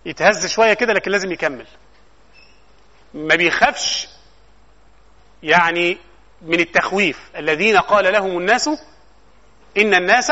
[0.05, 1.67] يتهز شوية كده لكن لازم يكمل.
[3.13, 4.07] ما بيخافش
[5.43, 5.97] يعني
[6.41, 7.29] من التخويف.
[7.35, 8.69] الذين قال لهم الناس
[9.77, 10.31] إن الناس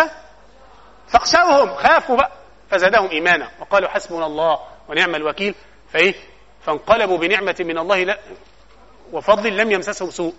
[1.08, 2.32] فاخشوهم خافوا بقى.
[2.72, 3.52] فزادهم إيمانا.
[3.60, 4.60] وقالوا حسبنا الله
[4.90, 5.56] ونعم الوكيل.
[5.94, 6.14] فإيه؟
[6.66, 8.20] فانقلبوا بنعمة من الله لا
[9.12, 10.34] وفضل لم يمسسهم سوء.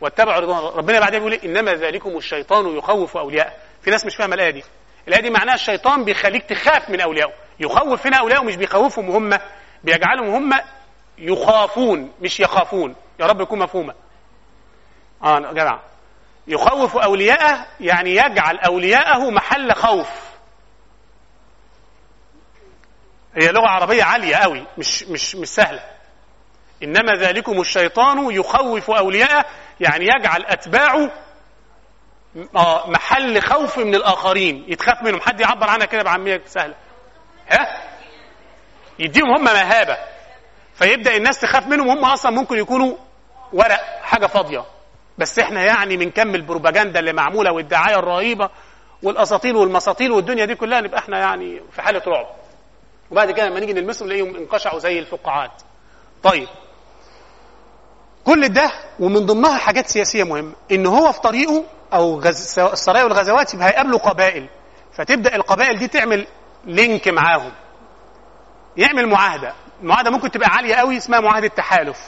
[0.00, 1.00] واتبعوا رضوان ربنا.
[1.00, 3.52] بعدها بيقول إنما ذلكم الشيطان يخوف أولياءه.
[3.82, 4.64] في ناس مش فاهمة الآية دي.
[5.08, 9.38] الآية دي معناها الشيطان بيخليك تخاف من اوليائه يخوف هنا اوليائه مش بيخوفهم هم
[9.84, 10.60] بيجعلهم هم
[11.18, 12.94] يخافون مش يخافون.
[13.20, 13.94] يا رب يكون مفهومة.
[15.22, 15.78] آه جدع.
[16.46, 20.08] يخوف أولياءه يعني يجعل أولياءه محل خوف.
[23.36, 25.82] هي لغة عربية عالية قوي مش مش مش سهلة.
[26.82, 29.44] إنما ذلكم الشيطان يخوف أولياءه
[29.80, 31.10] يعني يجعل أتباعه
[32.56, 34.64] آه محل خوف من الآخرين.
[34.68, 35.20] يتخاف منهم.
[35.20, 36.74] حد يعبر عنها كده بعاميه سهلة.
[37.48, 37.80] ها؟
[38.98, 39.96] يديهم هم مهابة.
[40.74, 41.88] فيبدأ الناس تخاف منهم.
[41.90, 42.96] هم أصلا ممكن يكونوا
[43.52, 44.64] ورق حاجة فاضية.
[45.18, 48.50] بس إحنا يعني من كم البروباجندا اللي معمولة والدعاية الرهيبة
[49.02, 52.26] والاساطيل والمساطيل والدنيا دي كلها نبقى إحنا يعني في حالة رعب.
[53.10, 55.62] وبعد كده لما نيجي نلمسهم نلاقيهم انقشعوا زي الفقاعات.
[56.22, 56.48] طيب.
[58.24, 60.52] كل ده ومن ضمنها حاجات سياسية مهمة.
[60.72, 62.58] إن هو في طريقه أو غز...
[62.58, 64.48] السرايا والغزوات يبقى هيقابلوا قبائل.
[64.92, 66.26] فتبدأ القبائل دي تعمل
[66.64, 67.52] لينك معاهم.
[68.76, 69.54] يعمل معاهدة.
[69.82, 71.98] المعاهدة ممكن تبقى عالية قوي اسمها معاهدة تحالف.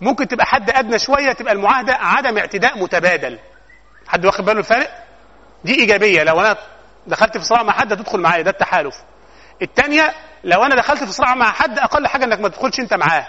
[0.00, 3.38] ممكن تبقى حد أدنى شوية تبقى المعاهدة عدم اعتداء متبادل.
[4.06, 5.04] حد واخد باله الفرق
[5.64, 6.22] دي إيجابية.
[6.22, 6.56] لو أنا
[7.06, 8.42] دخلت في صراع مع حد هتدخل معايا.
[8.42, 8.94] ده التحالف.
[9.62, 13.28] الثانية لو أنا دخلت في صراع مع حد أقل حاجة إنك ما تدخلش أنت معاه.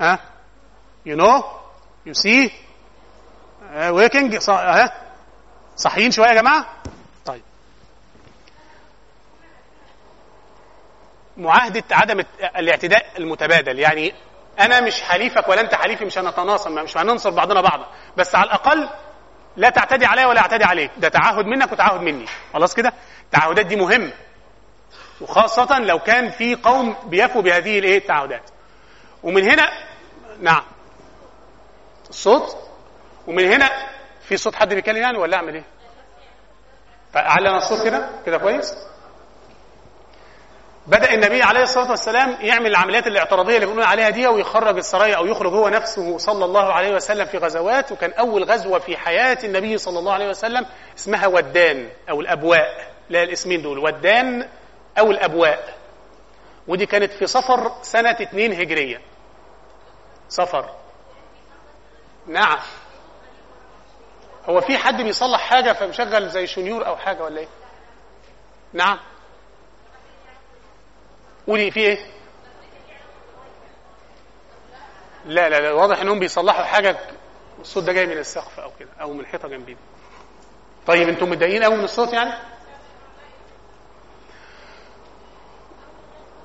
[0.00, 0.18] ها؟
[1.06, 1.44] you know
[2.06, 2.50] you see
[3.78, 4.92] waking ها
[5.76, 6.66] صحيين شوية يا جماعة.
[7.26, 7.42] طيب.
[11.36, 12.24] معاهدة عدم
[12.56, 13.78] الاعتداء المتبادل.
[13.78, 14.14] يعني
[14.60, 17.86] أنا مش حليفك ولا أنت حليفي مش هنتناصر مش هننصر بعضنا بعضا
[18.16, 18.88] بس على الأقل
[19.56, 20.90] لا تعتدي عليا ولا أعتدي عليك.
[20.96, 22.26] ده تعهد منك وتعهد مني.
[22.52, 22.92] خلاص كده؟
[23.24, 24.12] التعهدات دي مهمه
[25.20, 28.42] وخاصة لو كان في قوم بيفوا بهذه الإيه؟ التعهدات.
[29.22, 29.68] ومن هنا
[30.40, 30.62] نعم.
[32.10, 32.67] الصوت؟
[33.28, 33.68] ومن هنا
[34.20, 35.64] في صوت حد بيتكلم يعني ولا أعمل إيه؟
[37.12, 38.74] فأعلن الصوت كده؟ كده كويس؟
[40.86, 45.26] بدأ النبي عليه الصلاة والسلام يعمل العمليات الاعتراضية اللي بيقولون عليها دي ويخرج السرايا أو
[45.26, 49.78] يخرج هو نفسه صلى الله عليه وسلم في غزوات وكان أول غزوة في حياة النبي
[49.78, 50.66] صلى الله عليه وسلم
[50.98, 54.48] اسمها ودان أو الأبواء لا الاسمين دول ودان
[54.98, 55.74] أو الأبواء.
[56.68, 59.00] ودي كانت في صفر سنة 2 هجرية.
[60.28, 60.70] صفر.
[62.26, 62.58] نعم.
[64.48, 67.48] هو في حد بيصلح حاجة فمشغل زي شنيور أو حاجة ولا إيه؟
[68.72, 68.98] نعم.
[71.46, 71.98] قولي في إيه؟
[75.26, 76.96] لا لا لا واضح إنهم بيصلحوا حاجة
[77.60, 79.78] الصوت ده جاي من السقف أو كده أو من الحيطه جنبينا.
[80.86, 82.32] طيب أنتم متضايقين قوي من الصوت يعني؟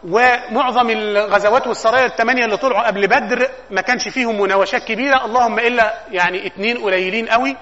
[0.03, 5.93] ومعظم الغزوات والسرايا الثمانيه اللي طلعوا قبل بدر ما كانش فيهم مناوشات كبيرة اللهم إلا
[6.11, 7.57] يعني اتنين قليلين قوي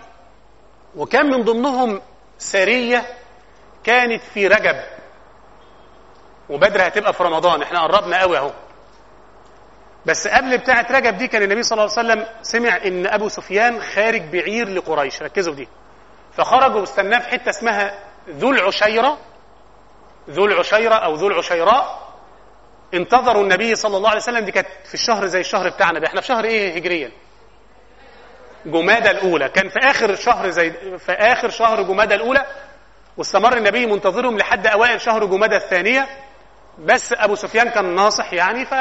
[0.95, 2.01] وكان من ضمنهم
[2.37, 3.05] سريه
[3.83, 4.75] كانت في رجب.
[6.49, 7.61] وبدر هتبقى في رمضان.
[7.61, 8.51] إحنا قربنا قوي اهو.
[10.05, 13.81] بس قبل بتاعة رجب دي كان النبي صلى الله عليه وسلم سمع إن أبو سفيان
[13.81, 15.21] خارج بعير لقريش.
[15.21, 15.69] ركزوا في دي.
[16.33, 17.99] فخرجوا واستناه في حتة اسمها
[18.29, 19.17] ذو العشيرة.
[20.29, 22.11] ذو العشيرة أو ذو العشيراء.
[22.93, 24.45] انتظروا النبي صلى الله عليه وسلم.
[24.45, 26.07] دي كانت في الشهر زي الشهر بتاعنا ده.
[26.07, 27.11] إحنا في شهر إيه هجريا؟
[28.65, 29.49] جمادى الأولى.
[29.49, 32.45] كان في آخر شهر زي في آخر شهر جمادى الأولى
[33.17, 36.07] واستمر النبي منتظرهم لحد أوائل شهر جمادى الثانية.
[36.79, 38.73] بس أبو سفيان كان ناصح يعني ف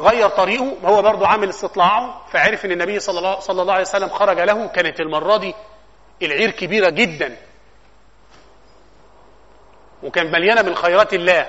[0.00, 0.76] غير طريقه.
[0.84, 4.66] هو برضه عامل استطلاعه فعرف إن النبي صلى الله, صلى الله عليه وسلم خرج له.
[4.66, 5.54] كانت المرة دي
[6.22, 7.36] العير كبيرة جدا.
[10.02, 11.46] وكان مليانة من خيرات الله.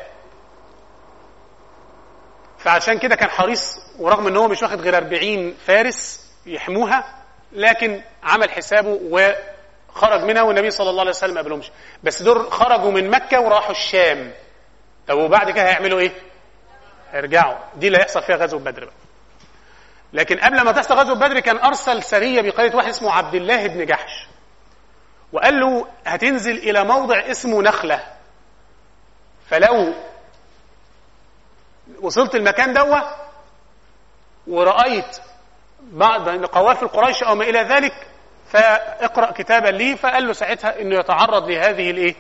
[2.58, 7.04] فعشان كده كان حريص ورغم إن هو مش واخد غير 40 فارس يحموها
[7.52, 11.72] لكن عمل حسابه وخرج منها والنبي صلى الله عليه وسلم ما قبلهمش
[12.04, 14.34] بس دول خرجوا من مكة وراحوا الشام.
[15.08, 16.12] طب وبعد كده هيعملوا إيه؟
[17.12, 17.56] هيرجعوا.
[17.76, 18.94] دي اللي هيحصل فيها غزوة بدر بقى.
[20.14, 23.86] لكن قبل ما تحصل غزوة بدر كان أرسل سرية بقياده واحد اسمه عبد الله بن
[23.86, 24.28] جحش.
[25.34, 28.04] وقال له هتنزل إلى موضع اسمه نخلة.
[29.50, 29.94] فلو
[32.02, 33.16] وصلت المكان دوة
[34.48, 35.18] ورأيت
[35.92, 37.94] بعض قوافل قريش أو ما إلى ذلك
[38.52, 42.16] فاقرأ كتابا لي فقال له ساعتها إنه يتعرض لهذه الإيه؟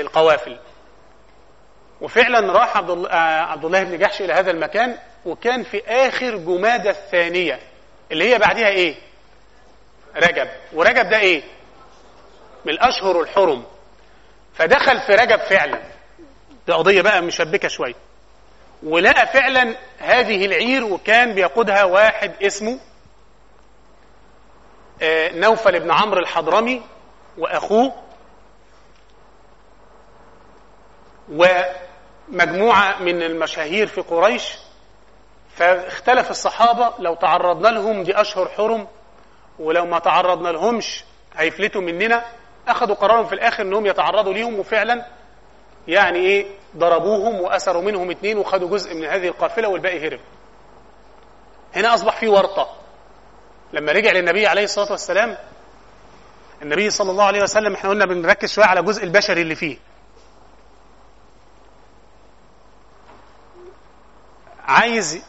[0.00, 0.58] القوافل.
[2.00, 6.90] وفعلا راح عبد الله, عبد الله بن جحش إلى هذا المكان وكان في آخر جمادى
[6.90, 7.60] الثانية
[8.12, 8.94] اللي هي بعدها إيه؟
[10.16, 10.48] رجب.
[10.72, 11.42] ورجب ده إيه؟
[12.64, 13.64] من الأشهر الحرم.
[14.54, 15.82] فدخل في رجب فعلا.
[16.66, 17.94] دي قضية بقى مشبكة شوية.
[18.84, 22.78] ولقى فعلا هذه العير وكان بيقودها واحد اسمه
[25.34, 26.82] نوفل بن عمرو الحضرمي
[27.38, 27.92] وأخوه
[32.28, 34.56] ومجموعة من المشاهير في قريش.
[35.56, 38.86] فاختلف الصحابة لو تعرضنا لهم دي أشهر حرم
[39.58, 41.04] ولو ما تعرضنا لهمش
[41.36, 42.24] هيفلتوا مننا.
[42.68, 45.06] أخذوا قرارهم في الآخر أنهم يتعرضوا ليهم وفعلا
[45.88, 50.20] يعني إيه؟ ضربوهم وأسروا منهم اثنين وخدوا جزء من هذه القافلة والباقي هرب.
[51.74, 52.68] هنا أصبح في ورطة.
[53.72, 55.38] لما رجع للنبي عليه الصلاة والسلام
[56.62, 59.76] النبي صلى الله عليه وسلم إحنا قلنا بنركز شوية على الجزء البشري اللي فيه.
[64.64, 65.22] عايز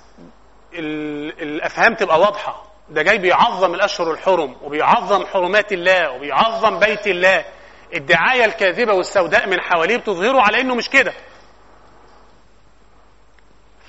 [0.73, 2.63] الأفهام تبقى واضحة.
[2.89, 7.45] ده جاي بيعظم الأشهر الحرم وبيعظم حرمات الله وبيعظم بيت الله.
[7.93, 11.13] الدعاية الكاذبة والسوداء من حواليه بتظهره على إنه مش كده.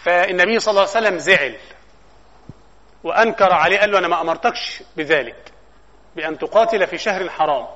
[0.05, 1.57] فالنبي صلى الله عليه وسلم زعل
[3.05, 5.53] وأنكر عليه قال له أنا ما أمرتكش بذلك
[6.17, 7.67] بأن تقاتل في شهر حرام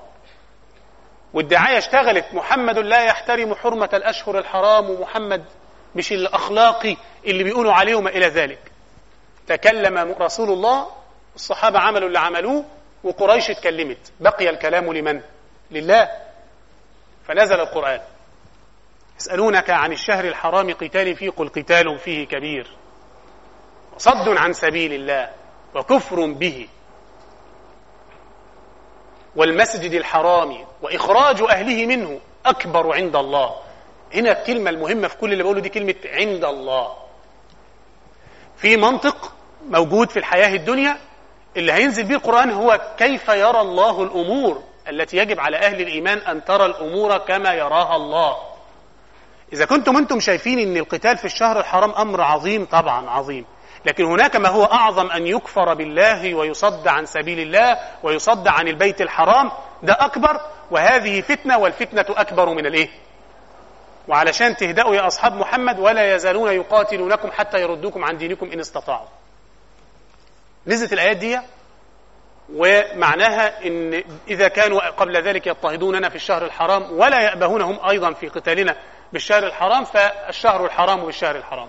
[1.34, 5.44] والدعاية اشتغلت محمد لا يحترم حرمة الأشهر الحرام ومحمد
[5.94, 8.72] مش الأخلاقي اللي بيقولوا عليه وما إلى ذلك.
[9.46, 10.86] تكلم رسول الله
[11.34, 12.64] الصحابة عملوا اللي عملوه
[13.04, 14.12] وقريش اتكلمت.
[14.20, 15.20] بقي الكلام لمن؟
[15.70, 16.09] لله
[17.28, 18.00] فنزل القرآن.
[19.20, 22.70] يسألونك عن الشهر الحرام قتال فيه قل قتال فيه كبير.
[23.96, 25.31] وصد عن سبيل الله
[25.74, 26.68] وكفر به.
[29.37, 33.57] والمسجد الحرام وإخراج أهله منه أكبر عند الله.
[34.14, 36.96] هنا الكلمة المهمة في كل اللي بقوله دي كلمة عند الله.
[38.57, 39.33] في منطق
[39.68, 40.98] موجود في الحياة الدنيا
[41.57, 44.62] اللي هينزل به القرآن هو كيف يرى الله الأمور.
[44.88, 48.37] التي يجب على أهل الإيمان أن ترى الأمور كما يراها الله.
[49.53, 53.44] إذا كنتم أنتم شايفين أن القتال في الشهر الحرام أمر عظيم طبعا عظيم.
[53.85, 59.01] لكن هناك ما هو أعظم أن يكفر بالله ويصد عن سبيل الله ويصد عن البيت
[59.01, 59.51] الحرام
[59.83, 62.88] ده أكبر وهذه فتنة والفتنة أكبر من الإيه؟
[64.09, 69.09] وعلشان تهدأوا يا أصحاب محمد ولا يزالون يقاتلونكم حتى يردوكم عن دينكم إن استطاعوا.
[70.66, 71.38] نزلت الآيات دي
[72.54, 78.28] ومعناها إن إذا كانوا قبل ذلك يضطهدوننا في الشهر الحرام ولا يأبهون هم أيضا في
[78.28, 78.76] قتالنا
[79.12, 81.68] بالشهر الحرام فالشهر الحرام بالشهر الحرام.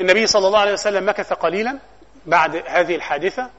[0.00, 1.78] النبي صلى الله عليه وسلم مكث قليلا
[2.26, 3.50] بعد هذه الحادثة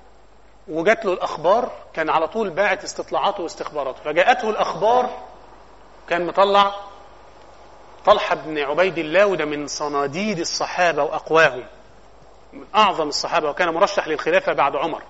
[0.67, 5.09] وجات له الأخبار كان على طول باعت استطلاعاته واستخباراته فجاءته الأخبار
[6.09, 6.75] كان مطلع
[8.05, 11.78] طلحة بن عبيد الله وده من صناديد الصحابة وأقواهم من
[12.75, 15.01] أعظم الصحابة وكان مرشح للخلافة بعد عمر.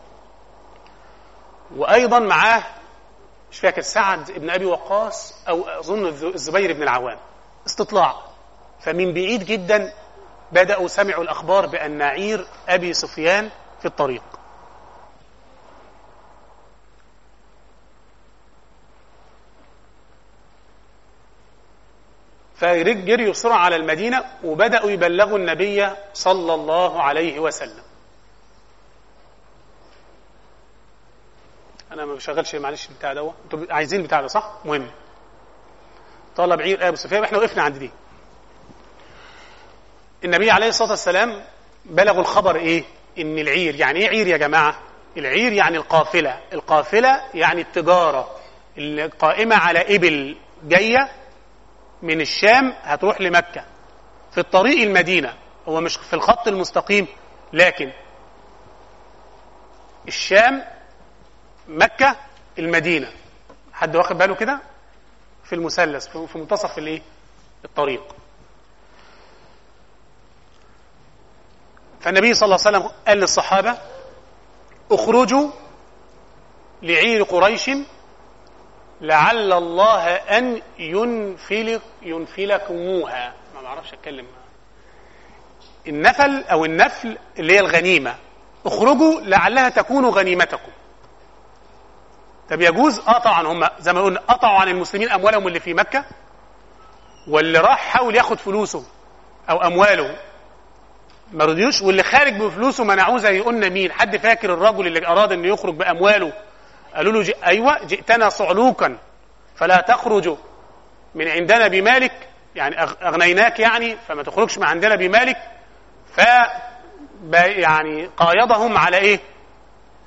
[1.75, 2.63] وأيضا معاه
[3.52, 7.17] مش فاكر سعد بن أبي وقاص أو أظن الزبير بن العوام.
[7.67, 8.15] استطلاع.
[8.80, 9.93] فمن بعيد جدا
[10.52, 13.49] بدأوا سمعوا الأخبار بأن عير أبي سفيان
[13.80, 14.23] في الطريق.
[22.60, 27.84] فرجروا يسرع على المدينة وبدأوا يبلغوا النبي صلى الله عليه وسلم
[31.91, 34.91] أنا ما بشغلش معلش بتاع ده أنتوا عايزين بتاع ده صح؟ مهم
[36.36, 37.91] طلب عير أبو سفيان إحنا وقفنا عند دي
[40.24, 41.43] النبي عليه الصلاة والسلام
[41.86, 42.84] بلغوا الخبر إيه؟
[43.19, 44.80] إن العير يعني إيه عير يا جماعة؟
[45.17, 48.36] العير يعني القافلة القافلة يعني التجارة
[48.78, 51.10] القائمة على إبل جاية
[52.02, 53.66] من الشام هتروح لمكة.
[54.32, 55.34] في الطريق المدينة.
[55.68, 57.08] هو مش في الخط المستقيم
[57.54, 57.92] لكن
[60.08, 60.64] الشام
[61.68, 62.16] مكة
[62.60, 63.12] المدينة.
[63.74, 64.60] حد واخد باله كده؟
[65.44, 67.02] في المثلث في منتصف الايه؟
[67.66, 68.16] الطريق.
[72.02, 73.78] فالنبي صلى الله عليه وسلم قال للصحابة
[74.92, 75.50] اخرجوا
[76.82, 77.70] لعير قريش
[79.02, 84.26] لعل الله أن ينفلك ينفلكموها ما بعرفش أتكلم.
[85.88, 88.16] النفل أو النفل اللي هي الغنيمة.
[88.66, 90.72] اخرجوا لعلها تكون غنيمتكم.
[92.50, 93.48] طب يجوز؟ آه طبعا.
[93.48, 96.06] هم زي ما قلنا قطعوا عن المسلمين أموالهم اللي في مكة
[97.28, 98.84] واللي راح حاول ياخد فلوسه
[99.50, 100.16] أو أمواله.
[101.32, 105.48] ما رضيوش واللي خارج بفلوسه منعوه زي قلنا مين؟ حد فاكر الرجل اللي أراد إنه
[105.48, 106.34] يخرج بأمواله؟
[106.95, 108.97] قالوا له أيوة جئتنا صعلوكا
[109.56, 110.38] فلا تخرج
[111.15, 112.12] من عندنا بمالك.
[112.56, 115.38] يعني أغنيناك يعني فما تخرجش من عندنا بمالك.
[116.15, 116.21] ف
[117.34, 119.19] يعني قايضهم على إيه؟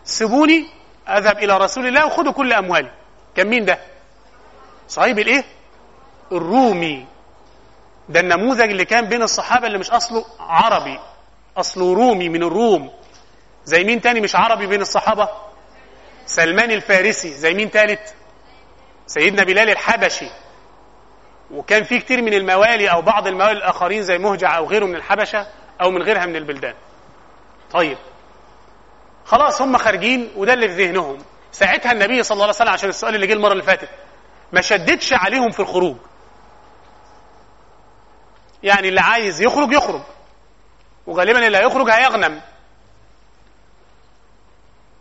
[0.05, 0.66] سيبوني
[1.09, 2.90] أذهب إلى رسول الله وخذوا كل أموالي.
[3.37, 3.79] كان مين ده؟
[4.88, 5.45] صهيب الإيه؟
[6.33, 7.07] الرومي.
[8.09, 10.99] ده النموذج اللي كان بين الصحابة اللي مش أصله عربي
[11.57, 12.90] أصله رومي من الروم.
[13.64, 15.29] زي مين تاني مش عربي بين الصحابة؟
[16.27, 18.15] سلمان الفارسي زي مين تالت؟
[19.07, 20.31] سيدنا بلال الحبشي.
[21.51, 25.47] وكان في كتير من الموالي أو بعض الموالي الآخرين زي مهجع أو غيره من الحبشة
[25.81, 26.75] أو من غيرها من البلدان.
[27.71, 27.99] طيب.
[29.25, 31.19] خلاص هم خارجين وده اللي في ذهنهم.
[31.53, 33.89] ساعتها النبي صلى الله عليه وسلم عشان السؤال اللي جه المرة اللي فاتت
[34.53, 35.97] ما شددش عليهم في الخروج.
[38.63, 40.03] يعني اللي عايز يخرج يخرج.
[41.07, 42.40] وغالبا اللي هيخرج هيغنم.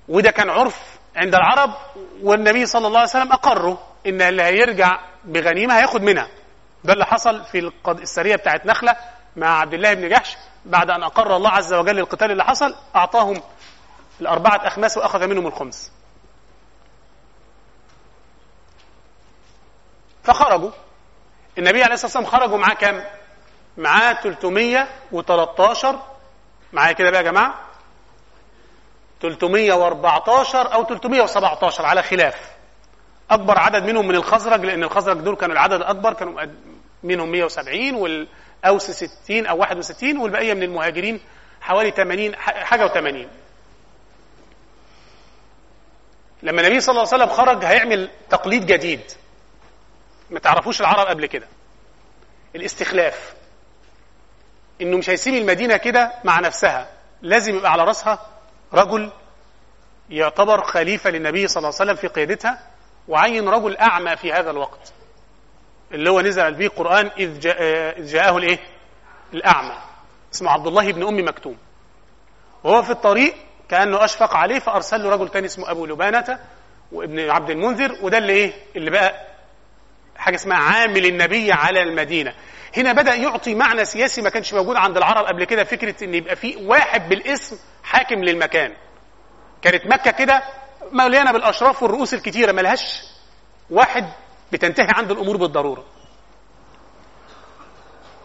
[0.08, 1.74] وده كان عرف عند العرب
[2.24, 6.28] والنبي صلى الله عليه وسلم أقروا إن اللي هيرجع بغنيمة هياخد منها.
[6.84, 8.96] ده اللي حصل في السرية بتاعت نخلة
[9.36, 13.42] مع عبد الله بن جحش بعد أن أقر الله عز وجل القتال اللي حصل أعطاهم
[14.22, 15.92] الأربعة أخماس وأخذ منهم الخمس.
[20.24, 20.72] فخرجوا.
[21.58, 23.04] النبي عليه الصلاة والسلام خرجوا معاه كام؟
[23.78, 26.00] معاه 313
[26.74, 27.56] معايا كده بقى يا جماعة؟
[29.22, 32.36] 314 أو 317 على خلاف.
[33.32, 36.42] أكبر عدد منهم من الخزرج لأن الخزرج دول كانوا العدد الأكبر كانوا
[37.04, 41.20] منهم 170 والأوس 60 أو 61 والبقية من المهاجرين
[41.62, 43.28] حوالي 80 حاجة و80
[46.44, 49.02] لما النبي صلى الله عليه وسلم خرج هيعمل تقليد جديد.
[50.30, 51.48] ما تعرفوش العرب قبل كده.
[52.56, 53.34] الاستخلاف.
[54.82, 56.90] إنه مش هيسيب المدينة كده مع نفسها.
[57.22, 58.20] لازم يبقى على راسها
[58.74, 59.12] رجل
[60.10, 62.60] يعتبر خليفة للنبي صلى الله عليه وسلم في قيادتها
[63.08, 64.94] وعين رجل أعمى في هذا الوقت
[65.92, 67.62] اللي هو نزل به القران إذ جاء
[68.00, 68.60] إذ جاءه الإيه؟
[69.34, 69.78] الأعمى
[70.34, 71.58] اسمه عبد الله بن أم مكتوم
[72.64, 73.36] وهو في الطريق
[73.70, 76.40] كأنه أشفق عليه فأرسل له رجل تاني اسمه أبو لبانة
[76.92, 79.28] وابن عبد المنذر وده اللي إيه؟ اللي بقى
[80.18, 82.34] حاجة اسمها عامل النبي على المدينة
[82.78, 86.36] هنا بدأ يعطي معنى سياسي ما كانش موجود عند العرب قبل كده فكرة إن يبقى
[86.36, 88.74] في واحد بالاسم حاكم للمكان.
[89.62, 90.44] كانت مكة كده
[90.92, 93.02] مليانة بالأشراف والرؤوس الكتيرة ملهاش
[93.70, 94.10] واحد
[94.52, 95.84] بتنتهي عند الأمور بالضرورة.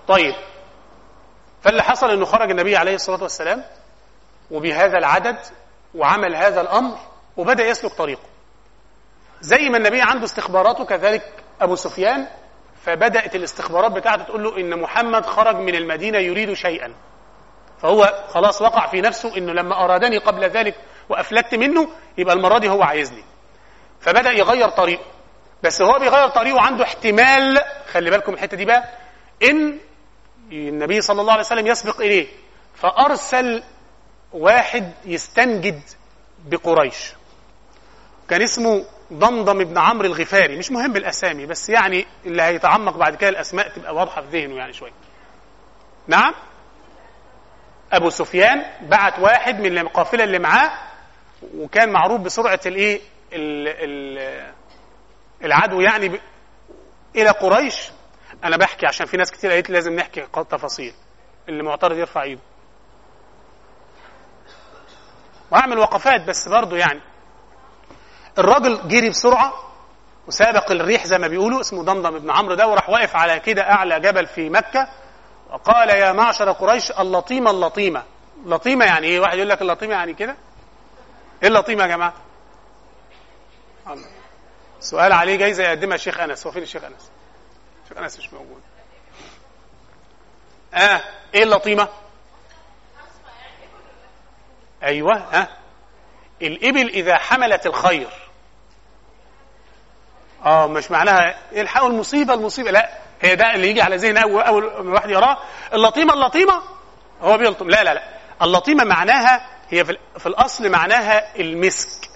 [0.09, 0.35] طيب
[1.63, 3.65] فاللي حصل إنه خرج النبي عليه الصلاة والسلام
[4.51, 5.39] وبهذا العدد
[5.95, 6.99] وعمل هذا الأمر
[7.37, 8.23] وبدأ يسلك طريقه.
[9.41, 12.27] زي ما النبي عنده استخباراته كذلك أبو سفيان
[12.87, 16.95] فبدأت الاستخبارات بتاعته تقول له إن محمد خرج من المدينة يريد شيئا.
[17.83, 20.75] فهو خلاص وقع في نفسه إنه لما أرادني قبل ذلك
[21.09, 23.25] وأفلت منه يبقى المرة دي هو عايزني.
[24.01, 25.05] فبدأ يغير طريقه.
[25.63, 27.61] بس هو بيغير طريقه عنده احتمال
[27.93, 28.85] خلي بالكم الحتة دي بقى
[29.43, 29.79] إن
[30.53, 32.27] النبي صلى الله عليه وسلم يسبق إليه.
[32.75, 33.63] فأرسل
[34.33, 35.81] واحد يستنجد
[36.45, 37.13] بقريش.
[38.29, 43.31] كان اسمه ضمضم بن عمرو الغفاري مش مهم الأسامي بس يعني اللي هيتعمق بعد كده
[43.31, 44.93] الأسماء تبقى واضحة في ذهنه يعني شوية.
[46.07, 46.35] نعم؟
[47.93, 50.71] أبو سفيان بعت واحد من القافله اللي معاه
[51.55, 53.01] وكان معروف بسرعة الإيه؟
[55.45, 56.21] العدو يعني.
[57.17, 57.91] إلى قريش.
[58.45, 60.95] أنا بحكي عشان في ناس كتير قالت لازم نحكي تفاصيل.
[61.49, 62.41] اللي معترض يرفع إيده.
[65.51, 67.01] وأعمل وقفات بس برضه يعني.
[68.39, 69.53] الراجل جري بسرعة
[70.27, 74.01] وسابق الريح زي ما بيقولوا اسمه ضمضم بن عمرو ده وراح واقف على كده أعلى
[74.01, 74.89] جبل في مكة.
[75.51, 78.03] وقال يا معشر قريش اللطيمة اللطيمة.
[78.47, 80.37] لطيمة يعني إيه؟ واحد يقول لك اللطيمة يعني كده؟
[81.43, 82.15] إيه اللطيمة يا جماعة؟
[84.81, 86.47] سؤال عليه جايزه يقدمها الشيخ أنس.
[86.47, 87.11] هو فين الشيخ أنس؟
[87.85, 88.61] الشيخ أنس مش موجود.
[90.75, 91.01] آه
[91.35, 91.89] إيه اللطيمة؟
[94.83, 95.43] أيوه ها.
[95.43, 95.49] آه.
[96.43, 98.09] الإبل إذا حملت الخير.
[100.47, 102.71] آه مش معناها الحقوا المصيبه المصيبة.
[102.71, 102.89] لا
[103.21, 105.37] هي ده اللي يجي على ذهن اول أول ما الواحد يراه.
[105.75, 106.63] اللطيمة اللطيمة
[107.23, 107.71] هو بيلطم.
[107.71, 108.03] لا لا لا.
[108.43, 112.09] اللطيمة معناها هي في, في الأصل معناها المسك.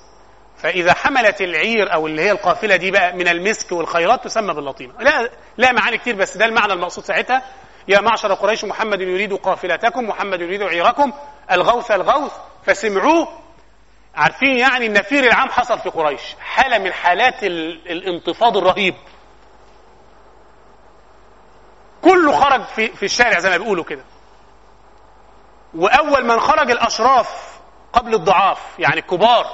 [0.57, 4.93] فإذا حملت العير أو اللي هي القافلة دي بقى من المسك والخيرات تسمى باللطيمة.
[5.01, 7.43] لا لا معاني كتير بس ده المعنى المقصود ساعتها.
[7.89, 11.13] يا معشر قريش محمد يريد قافلتكم محمد يريد عيركم.
[11.53, 12.33] الغوث الغوث
[12.67, 13.29] فسمعوه
[14.15, 16.37] عارفين يعني النفير العام حصل في قريش.
[16.41, 18.95] حالة من حالات الانتفاض الرهيب.
[22.03, 24.05] كله خرج في في الشارع زي ما بيقولوا كده.
[25.75, 27.61] وأول من خرج الأشراف
[27.93, 29.47] قبل الضعاف يعني الكبار.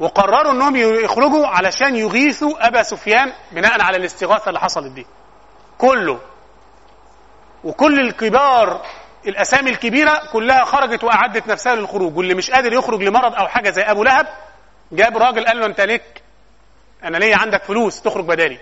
[0.00, 5.06] وقرروا إنهم يخرجوا علشان يغيثوا أبا سفيان بناء على الاستغاثة اللي حصلت دي.
[5.78, 6.20] كله.
[7.64, 8.82] وكل الكبار
[9.26, 13.82] الأسامي الكبيرة كلها خرجت وأعدت نفسها للخروج واللي مش قادر يخرج لمرض أو حاجة زي
[13.82, 14.26] أبو لهب
[14.92, 16.22] جاب راجل قال له أنت ليك
[17.04, 18.58] أنا ليا عندك فلوس تخرج بدالي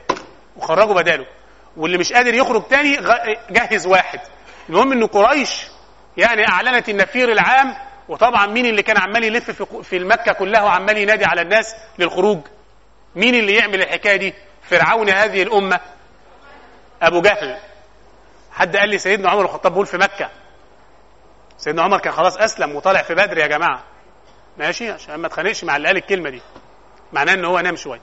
[0.57, 1.27] وخرجوا بداله.
[1.77, 2.97] واللي مش قادر يخرج تاني
[3.51, 4.21] جهز واحد.
[4.69, 5.67] المهم إن قريش
[6.17, 7.75] يعني أعلنت النفير العام
[8.09, 12.41] وطبعا مين اللي كان عمال يلف في في المكه كلها وعمال ينادي على الناس للخروج؟
[13.17, 15.81] مين اللي يعمل الحكاية دي؟ فرعون هذه الأمة.
[17.03, 17.59] أبو جهل.
[18.53, 20.31] حد قال لي سيدنا عمر الخطاب بيقول في مكة
[21.59, 23.85] سيدنا عمر كان خلاص أسلم وطالع في بدر يا جماعة.
[24.59, 26.43] ماشي؟ عشان ما اتخانقش مع اللي قال الكلمة دي.
[27.13, 28.01] معناه إن هو نام شوية.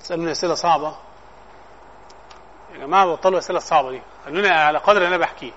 [0.00, 0.96] تسالوني أسئلة صعبة.
[2.72, 4.02] يا جماعة بطلوا الاسئله الصعبه دي.
[4.24, 5.52] خلوني على قدر اللي أنا بحكيه.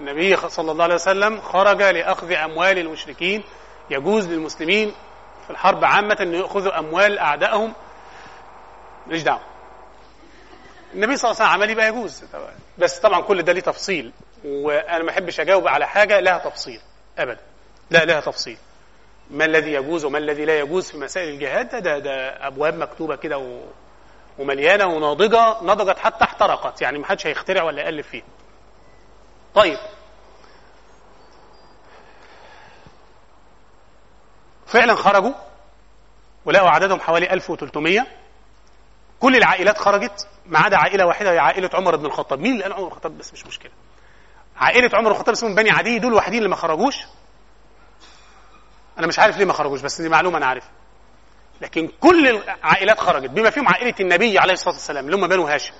[0.00, 3.44] النبي صلى الله عليه وسلم خرج لأخذ أموال المشركين
[3.90, 4.94] يجوز للمسلمين
[5.46, 7.72] في الحرب عامة أن يأخذوا أموال أعدائهم.
[9.06, 9.40] ماليش دعوة.
[10.94, 12.24] النبي صلى الله عليه وسلم عمل يبقى يجوز.
[12.78, 14.12] بس طبعا كل ده ليه تفصيل.
[14.44, 16.80] وأنا ما أحبش أجاوب على حاجة لها تفصيل.
[17.18, 17.40] أبدا.
[17.90, 18.56] لا لها تفصيل.
[19.30, 23.16] ما الذي يجوز وما الذي لا يجوز في مسائل الجهاد؟ ده ده, ده أبواب مكتوبة
[23.16, 23.60] كده و...
[24.38, 26.82] ومليانة وناضجة نضجت حتى احترقت.
[26.82, 28.24] يعني ما حدش هيخترع ولا يقلب فيها.
[29.54, 29.78] طيب.
[34.66, 35.32] فعلا خرجوا
[36.44, 38.06] ولقوا عددهم حوالي 1300
[39.20, 42.38] كل العائلات خرجت ما عدا عائلة واحدة هي عائلة عمر بن الخطاب.
[42.40, 43.72] مين اللي قال عمر بن الخطاب؟ بس مش مشكلة.
[44.56, 46.96] عائلة عمر بن الخطاب اسمهم بني عدي دول الوحيدين اللي ما خرجوش.
[48.98, 50.70] أنا مش عارف ليه ما خرجوش بس دي معلومة أنا عارفها.
[51.60, 53.30] لكن كل العائلات خرجت.
[53.30, 55.74] بما فيهم عائلة النبي عليه الصلاة والسلام اللي هم بنو هاشم.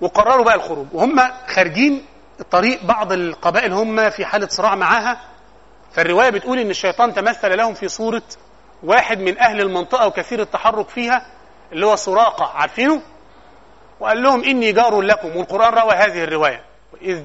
[0.00, 0.86] وقرروا بقى الخروج.
[0.92, 2.06] وهم خارجين
[2.40, 5.20] الطريق بعض القبائل هم في حالة صراع معاها.
[5.92, 8.22] فالرواية بتقول إن الشيطان تمثل لهم في صورة
[8.82, 11.26] واحد من أهل المنطقة وكثير التحرك فيها
[11.72, 13.02] اللي هو سراقة عارفينه؟
[14.00, 16.64] وقال لهم إني جار لكم والقرآن روى هذه الرواية.
[17.02, 17.20] اذ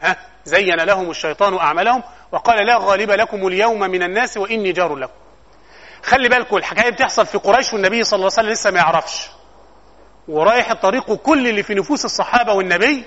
[0.00, 2.02] ها زين لهم الشيطان أعمالهم
[2.32, 5.12] وقال لا غالب لكم اليوم من الناس وإني جار لكم.
[6.02, 9.30] خلي بالكم الحكاية بتحصل في قريش والنبي صلى الله عليه وسلم لسه ما يعرفش.
[10.28, 13.04] ورايح الطريق كل اللي في نفوس الصحابة والنبي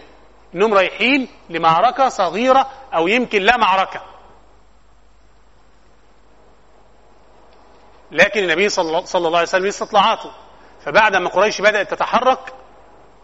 [0.56, 4.02] إنهم رايحين لمعركة صغيرة أو يمكن لا معركة.
[8.12, 10.32] لكن النبي صلى الله عليه وسلم استطلاعاته.
[10.86, 12.54] فبعد ما قريش بدأت تتحرك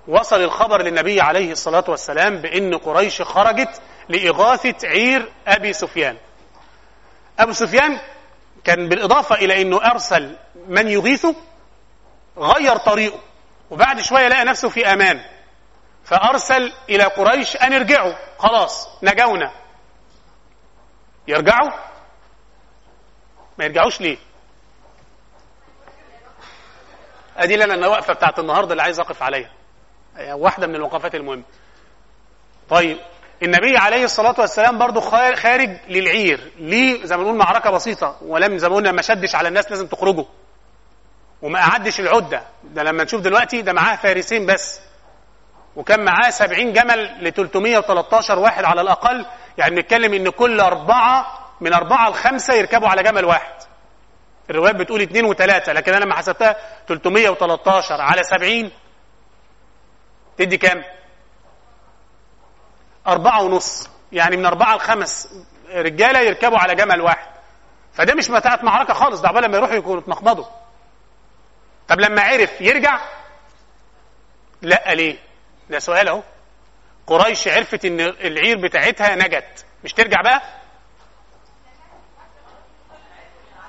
[0.07, 6.17] وصل الخبر للنبي عليه الصلاة والسلام بأن قريش خرجت لإغاثة عير أبي سفيان.
[7.39, 7.99] أبو سفيان
[8.63, 11.35] كان بالإضافة إلى أنه أرسل من يغيثه
[12.37, 13.19] غير طريقه
[13.71, 15.21] وبعد شوية لقى نفسه في أمان.
[16.03, 19.51] فأرسل إلى قريش أن يرجعوا خلاص نجونا.
[21.27, 21.71] يرجعوا؟
[23.57, 24.17] ما يرجعوش ليه؟
[27.37, 29.49] أدي لنا الوقفه بتاعت النهارده اللي عايز أقف عليها.
[30.33, 31.43] واحدة من الوقفات المهمة.
[32.69, 32.97] طيب
[33.43, 35.01] النبي عليه الصلاة والسلام برضه
[35.35, 36.51] خارج للعير.
[36.59, 38.17] ليه؟ زي ما نقول معركة بسيطة.
[38.21, 40.25] ولم زي ما قلنا ما شدش على الناس لازم تخرجوا
[41.41, 42.43] وما قعدش العدة.
[42.63, 44.79] ده لما نشوف دلوقتي ده معاه فارسين بس.
[45.75, 49.25] وكان معاه 70 جمل ل 313 واحد على الأقل.
[49.57, 53.53] يعني بنتكلم إن كل أربعة من أربعة لخمسة يركبوا على جمل واحد.
[54.49, 56.55] الروايات بتقول اثنين وثلاثة لكن أنا لما حسبتها
[56.87, 58.71] 313 على 70
[60.37, 60.83] تدي كام؟
[63.07, 65.33] أربعة ونص يعني من أربعة لخمس
[65.73, 67.27] رجالة يركبوا على جمل واحد
[67.93, 70.45] فده مش متاعة معركة خالص ده عبال لما يروحوا يكونوا اتمخمضوا
[71.87, 72.99] طب لما عرف يرجع
[74.61, 75.17] لا ليه؟
[75.69, 76.23] ده سؤال أهو
[77.07, 80.41] قريش عرفت إن العير بتاعتها نجت مش ترجع بقى؟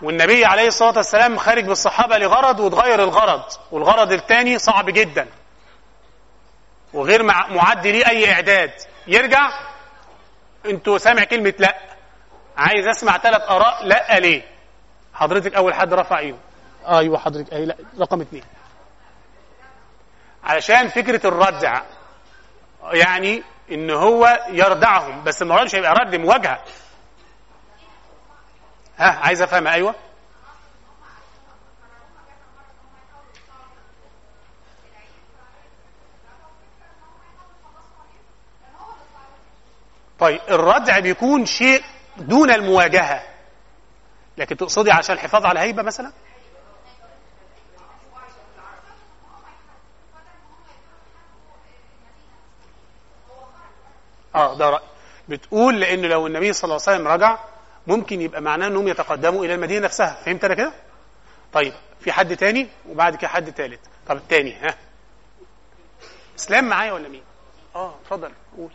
[0.02, 3.42] والنبي عليه الصلاة والسلام خارج بالصحابة لغرض وتغير الغرض
[3.72, 5.28] والغرض الثاني صعب جدا.
[6.92, 8.72] وغير معد ليه أي إعداد.
[9.06, 9.50] يرجع
[10.66, 11.76] أنتوا سامع كلمة لأ.
[12.56, 14.42] عايز أسمع ثلاث آراء لأ ليه؟
[15.14, 16.38] حضرتك أول حد رفع إيده.
[16.88, 17.52] أيوه حضرتك.
[17.52, 18.42] أي لأ رقم اثنين
[20.44, 21.82] علشان فكرة الردع
[22.92, 23.42] يعني
[23.72, 26.60] إن هو يردعهم بس المرة مش هيبقى رد مواجهة.
[28.98, 29.94] ها عايز أفهم أيوه.
[40.18, 41.82] طيب الردع بيكون شيء
[42.16, 43.22] دون المواجهة.
[44.38, 46.12] لكن تقصدي عشان الحفاظ على الهيبة مثلا؟
[54.34, 54.82] آه ده رأي.
[55.28, 57.38] بتقول لأن لو النبي صلى الله عليه وسلم رجع
[57.86, 60.14] ممكن يبقى معناه انهم يتقدموا إلى المدينة نفسها.
[60.24, 60.72] فهمت أنا كده؟
[61.52, 63.80] طيب في حد تاني وبعد كده حد تالت.
[64.08, 64.74] طب التاني ها؟
[66.38, 67.22] إسلام معايا ولا مين؟
[67.74, 68.70] آه اتفضل قول.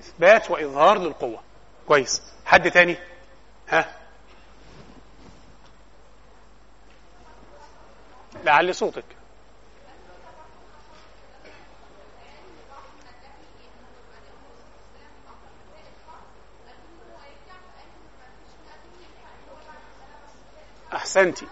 [0.00, 1.40] إثبات وإظهار للقوة.
[1.88, 2.22] كويس.
[2.46, 2.96] حد تاني؟
[3.68, 3.97] ها؟
[8.44, 9.04] لعل صوتك.
[20.94, 21.46] أحسنتي.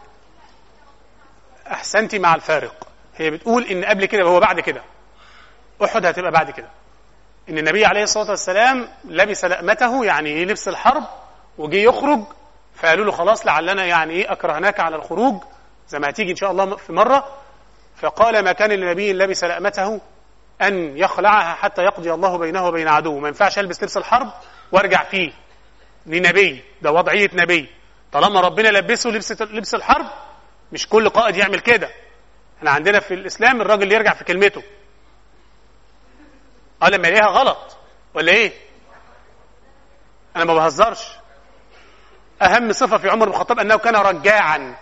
[1.71, 2.89] أحسنتي مع الفارق.
[3.17, 4.83] هي بتقول إن قبل كده هو بعد كده.
[5.85, 6.69] أحد هتبقى بعد كده.
[7.49, 11.05] إن النبي عليه الصلاة والسلام لبس لأمته يعني لبس الحرب
[11.59, 12.21] وجي يخرج
[12.75, 15.43] فقالوا له خلاص لعلنا يعني إيه أكرهناك على الخروج
[15.89, 17.37] زي ما هتيجي إن شاء الله في مرة.
[17.97, 20.01] فقال ما كان لنبي لبس لأمته
[20.63, 23.21] أن يخلعها حتى يقضي الله بينه وبين عدوه.
[23.21, 24.33] ما ينفعش ألبس لبس الحرب
[24.73, 25.33] وأرجع فيه.
[26.07, 27.69] لنبي ده وضعية نبي.
[28.13, 30.07] طالما ربنا لبسه لبس لبس الحرب
[30.73, 31.91] مش كل قائد يعمل كده.
[32.59, 34.63] إحنا عندنا في الإسلام الراجل اللي يرجع في كلمته.
[36.83, 37.77] آه لما يلاقيها غلط.
[38.15, 38.53] ولا إيه؟
[40.37, 41.09] أنا ما بهزرش.
[42.43, 44.77] أهم صفة في عمر بن الخطاب أنه كان رجاعا.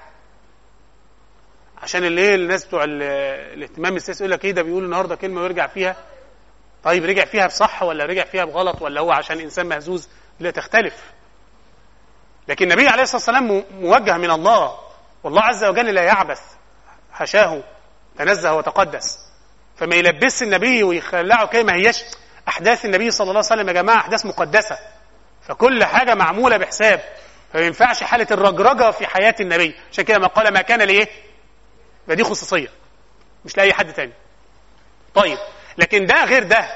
[1.84, 5.96] عشان اللي الناس بتوع الاهتمام السياسي يقول لك إيه ده بيقول النهارده كلمة ويرجع فيها.
[6.84, 10.08] طيب رجع فيها بصح ولا رجع فيها بغلط ولا هو عشان إنسان مهزوز؟
[10.40, 10.94] لا تختلف.
[12.48, 14.78] لكن النبي عليه الصلاة والسلام موجه من الله.
[15.24, 16.40] والله عز وجل لا يعبث.
[17.12, 17.62] حشاه
[18.18, 19.18] تنزه وتقدس.
[19.76, 22.04] فما يلبس النبي ويخلعه كلمة ما هياش
[22.48, 24.78] أحداث النبي صلى الله عليه وسلم يا جماعة أحداث مقدسة.
[25.42, 27.00] فكل حاجة معمولة بحساب.
[27.52, 29.74] فما ينفعش حالة الرجرجة في حياة النبي.
[29.92, 31.08] عشان كده ما قال ما كان لإيه؟
[32.08, 32.68] فدي خصوصية
[33.44, 34.12] مش لأي حد تاني.
[35.14, 35.38] طيب
[35.78, 36.68] لكن ده غير ده.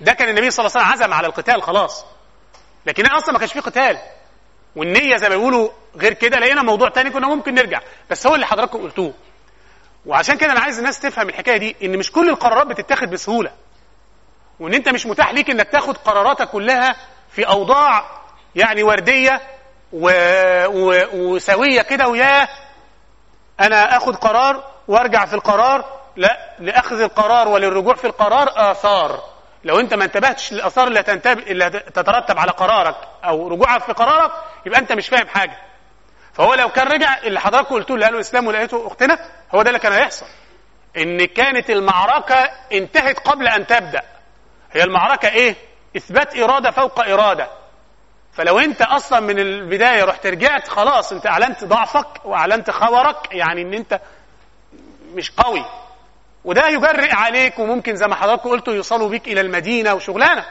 [0.00, 2.04] ده كان النبي صلى الله عليه وسلم عزم على القتال خلاص.
[2.86, 3.98] لكن أصلا ما كانش فيه قتال.
[4.76, 7.80] والنية زي ما بيقولوا غير كده لقينا موضوع تاني كنا ممكن نرجع.
[8.10, 9.14] بس هو اللي حضراتكم قلتوه.
[10.06, 13.52] وعشان كده أنا عايز الناس تفهم الحكاية دي إن مش كل القرارات بتتاخد بسهولة.
[14.60, 16.96] وإن أنت مش متاح ليك إنك تاخد قراراتك كلها
[17.30, 18.20] في أوضاع
[18.54, 19.40] يعني وردية
[19.92, 20.10] و...
[20.66, 21.04] و...
[21.14, 22.48] وسوية كده وياه
[23.60, 25.84] أنا اخد قرار وأرجع في القرار؟
[26.16, 29.22] لا لأخذ القرار وللرجوع في القرار آثار.
[29.64, 31.38] لو أنت ما انتبهتش للآثار اللي, تنتب...
[31.38, 34.30] اللي تترتب على قرارك أو رجوعك في قرارك
[34.66, 35.56] يبقى أنت مش فاهم حاجة.
[36.32, 37.40] فهو لو كان رجع اللي
[37.70, 39.18] قلتوه اللي قاله الاسلام ولقيته أختنا
[39.54, 40.26] هو ده اللي كان هيحصل.
[40.96, 44.02] إن كانت المعركة انتهت قبل أن تبدأ.
[44.72, 45.54] هي المعركة إيه؟
[45.96, 47.48] إثبات إرادة فوق إرادة.
[48.32, 53.74] فلو انت أصلا من البداية رحت رجعت خلاص انت اعلنت ضعفك واعلنت خورك يعني ان
[53.74, 54.00] انت
[55.14, 55.64] مش قوي.
[56.44, 60.44] وده يجرئ عليك وممكن زي ما حضراتكم قلتوا يوصلوا بيك إلى المدينة وشغلانة.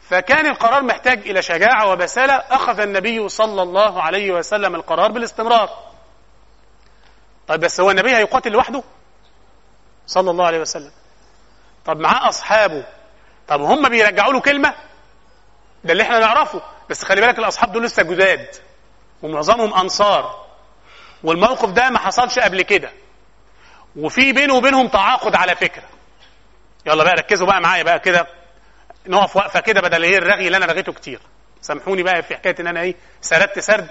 [0.00, 5.68] فكان القرار محتاج إلى شجاعة وبسالة أخذ النبي صلى الله عليه وسلم القرار بالاستمرار.
[7.48, 8.82] طيب بس هو النبي هيقاتل لوحده؟
[10.06, 10.92] صلى الله عليه وسلم.
[11.84, 12.84] طب معاه أصحابه.
[13.48, 14.74] طب هم بيرجعوا له كلمة؟
[15.84, 16.62] ده اللي إحنا نعرفه.
[16.90, 18.48] بس خلي بالك الأصحاب دول لسه جداد
[19.22, 20.46] ومعظمهم أنصار.
[21.24, 22.90] والموقف ده ما حصلش قبل كده.
[23.96, 25.84] وفي بينه وبينهم تعاقد على فكرة.
[26.86, 28.26] يلا بقى ركزوا بقى معايا بقى كده.
[29.06, 31.20] نقف وقفه كده بدل إيه الرغي اللي أنا رغيته كتير.
[31.62, 33.88] سامحوني بقى في حكاية إن أنا إيه سردت سرد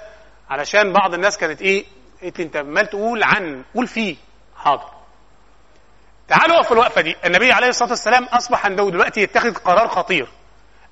[0.50, 1.86] علشان بعض الناس كانت إيه
[2.24, 4.16] قلت أنت عمال تقول عن قول فيه
[4.58, 4.90] حاضر.
[6.28, 7.16] تعالوا وقفوا الوقفة دي.
[7.26, 10.28] النبي عليه الصلاة والسلام أصبح عنده دلوقتي يتخذ قرار خطير.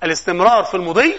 [0.03, 1.15] الاستمرار في المضي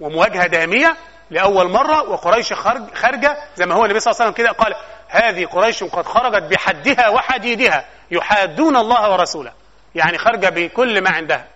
[0.00, 0.96] ومواجهة دامية
[1.30, 4.74] لأول مرة وقريش خارج خارجة زي ما هو النبي صلى الله عليه وسلم كده قال
[5.08, 9.52] هذه قريش قد خرجت بحدها وحديدها يحادون الله ورسوله.
[9.94, 11.46] يعني خارجة بكل ما عندها.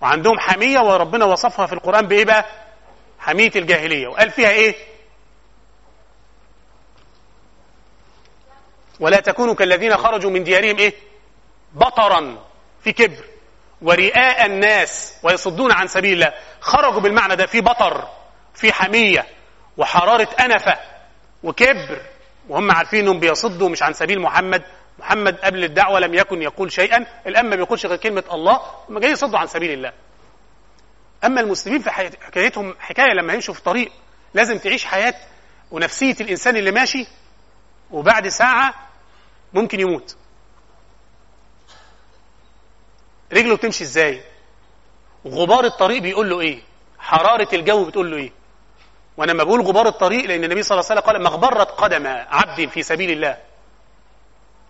[0.00, 2.44] وعندهم حمية وربنا وصفها في القرآن بإيه بقى؟
[3.18, 4.08] حمية الجاهلية.
[4.08, 4.74] وقال فيها إيه؟
[9.00, 10.94] ولا تكونوا كالذين خرجوا من ديارهم إيه؟
[11.74, 12.38] بطرا
[12.84, 13.24] في كبر.
[13.82, 18.08] ورئاء الناس ويصدون عن سبيل الله خرجوا بالمعنى ده في بطر
[18.54, 19.26] في حمية
[19.76, 20.76] وحرارة أنفة
[21.42, 22.00] وكبر
[22.48, 24.62] وهم عارفين انهم بيصدوا مش عن سبيل محمد
[24.98, 29.12] محمد قبل الدعوة لم يكن يقول شيئا الآن ما بيقولش غير كلمة الله هم جايين
[29.12, 29.92] يصدوا عن سبيل الله.
[31.24, 33.92] أما المسلمين في حكايتهم حكاية لما يمشوا في طريق
[34.34, 35.14] لازم تعيش حياة
[35.70, 37.06] ونفسية الإنسان اللي ماشي
[37.90, 38.74] وبعد ساعة
[39.54, 40.16] ممكن يموت.
[43.32, 44.22] رجله بتمشي إزاي؟
[45.26, 46.62] غبار الطريق بيقول له إيه؟
[46.98, 48.32] حرارة الجو بتقول له إيه؟
[49.16, 52.68] وأنا لما بقول غبار الطريق لأن النبي صلى الله عليه وسلم قال مغبرت قدم عبد
[52.68, 53.38] في سبيل الله.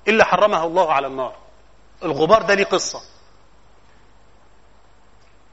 [0.09, 1.37] إلا حرمه الله على النار.
[2.03, 3.01] الغبار ده ليه قصة.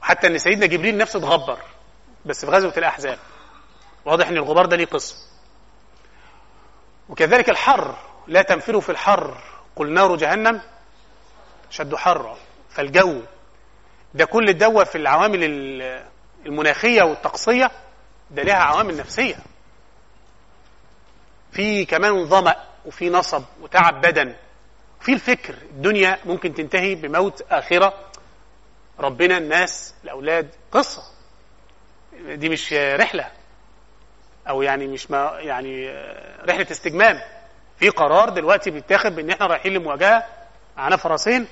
[0.02, 1.58] حتى إن سيدنا جبريل نفسه اتغبر
[2.24, 3.18] بس في غزوة الأحزاب.
[4.04, 5.16] واضح إن الغبار ده ليه قصة.
[7.08, 7.94] وكذلك الحر
[8.26, 9.36] لا تنفروا في الحر.
[9.76, 10.60] قل نار جهنم
[11.70, 12.36] شد حرا.
[12.74, 13.22] فالجو
[14.14, 15.44] ده كل الدوا في العوامل
[16.46, 17.70] المناخية والطقسية
[18.30, 19.36] ده لها عوامل نفسية.
[21.52, 22.56] في كمان ظمأ
[22.86, 24.34] وفي نصب وتعب بدن.
[25.00, 27.94] في الفكر الدنيا ممكن تنتهي بموت آخرة.
[29.00, 31.02] ربنا الناس الأولاد قصة.
[32.12, 33.30] دي مش رحلة.
[34.48, 35.88] أو يعني مش ما يعني
[36.48, 37.20] رحلة استجمام.
[37.78, 40.24] في قرار دلوقتي بيتاخد بإن إحنا رايحين لمواجهة.
[40.76, 41.46] معانا فرسين.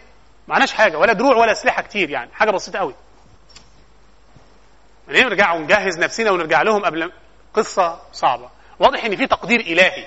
[0.49, 2.95] معناش حاجة ولا دروع ولا أسلحة كتير يعني حاجة بسيطة قوي.
[5.09, 7.13] نرجع ونجهز نفسنا ونرجع لهم قبل
[7.55, 8.51] قصة صعبة.
[8.79, 10.07] واضح إن في تقدير إلهي.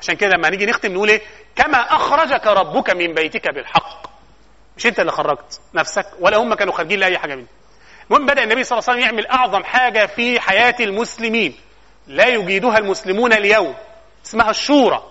[0.00, 1.22] عشان كده لما نيجي نختم نقول إيه؟
[1.56, 4.02] كما أخرجك ربك من بيتك بالحق.
[4.76, 7.46] مش أنت اللي خرجت نفسك ولا هم كانوا خارجين لأي حاجة منه.
[8.10, 11.54] المهم بدأ النبي صلى الله عليه وسلم يعمل أعظم حاجة في حياة المسلمين.
[12.06, 13.74] لا يجيدها المسلمون اليوم.
[14.26, 15.02] اسمها الشورى.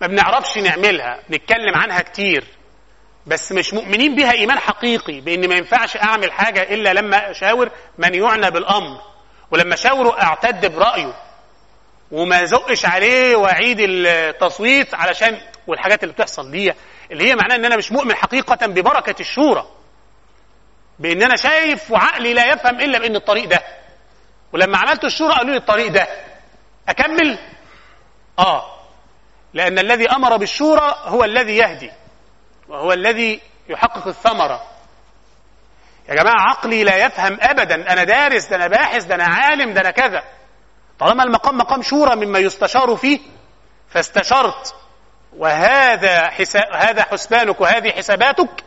[0.00, 2.44] ما بنعرفش نعملها نتكلم عنها كتير.
[3.26, 8.14] بس مش مؤمنين بها إيمان حقيقي بإن ما ينفعش أعمل حاجة إلا لما أشاور من
[8.14, 9.00] يعنى بالأمر.
[9.50, 11.14] ولما أشاوره أعتد برأيه.
[12.10, 16.72] وما زقش عليه وأعيد التصويت علشان والحاجات اللي بتحصل دي
[17.10, 19.66] اللي هي معناها إن أنا مش مؤمن حقيقة ببركة الشورى.
[20.98, 23.62] بإن أنا شايف وعقلي لا يفهم إلا بإن الطريق ده.
[24.52, 26.06] ولما عملت الشورى قالوا لي الطريق ده.
[26.88, 27.38] أكمل؟
[28.38, 28.77] آه.
[29.54, 31.90] لأن الذي أمر بالشورى هو الذي يهدي
[32.68, 34.62] وهو الذي يحقق الثمرة.
[36.08, 37.92] يا جماعة عقلي لا يفهم ابدا.
[37.92, 40.22] أنا دارس ده أنا باحث ده أنا عالم ده أنا كذا.
[40.98, 43.20] طالما المقام مقام شورى مما يستشار فيه
[43.88, 44.74] فاستشرت.
[45.36, 48.64] وهذا حساب هذا حسبانك وهذه حساباتك.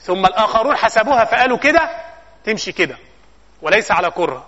[0.00, 1.90] ثم الآخرون حسبوها فقالوا كده
[2.44, 2.96] تمشي كده.
[3.62, 4.46] وليس على كرة.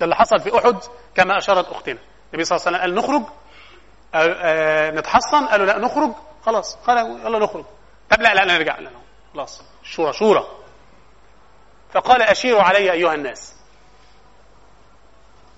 [0.00, 0.76] ده اللي حصل في أحد
[1.14, 1.98] كما أشارت أختنا.
[2.32, 3.22] النبي صلى الله عليه وسلم قال نخرج
[4.94, 6.12] نتحصن؟ قالوا لا نخرج.
[6.46, 6.76] خلاص.
[6.76, 7.64] قال يلا نخرج.
[8.10, 8.78] طب لا لا نرجع.
[8.78, 8.90] لا
[9.34, 9.62] خلاص.
[9.82, 10.46] شورى شورى.
[11.92, 13.54] فقال أشيروا علي أيها الناس.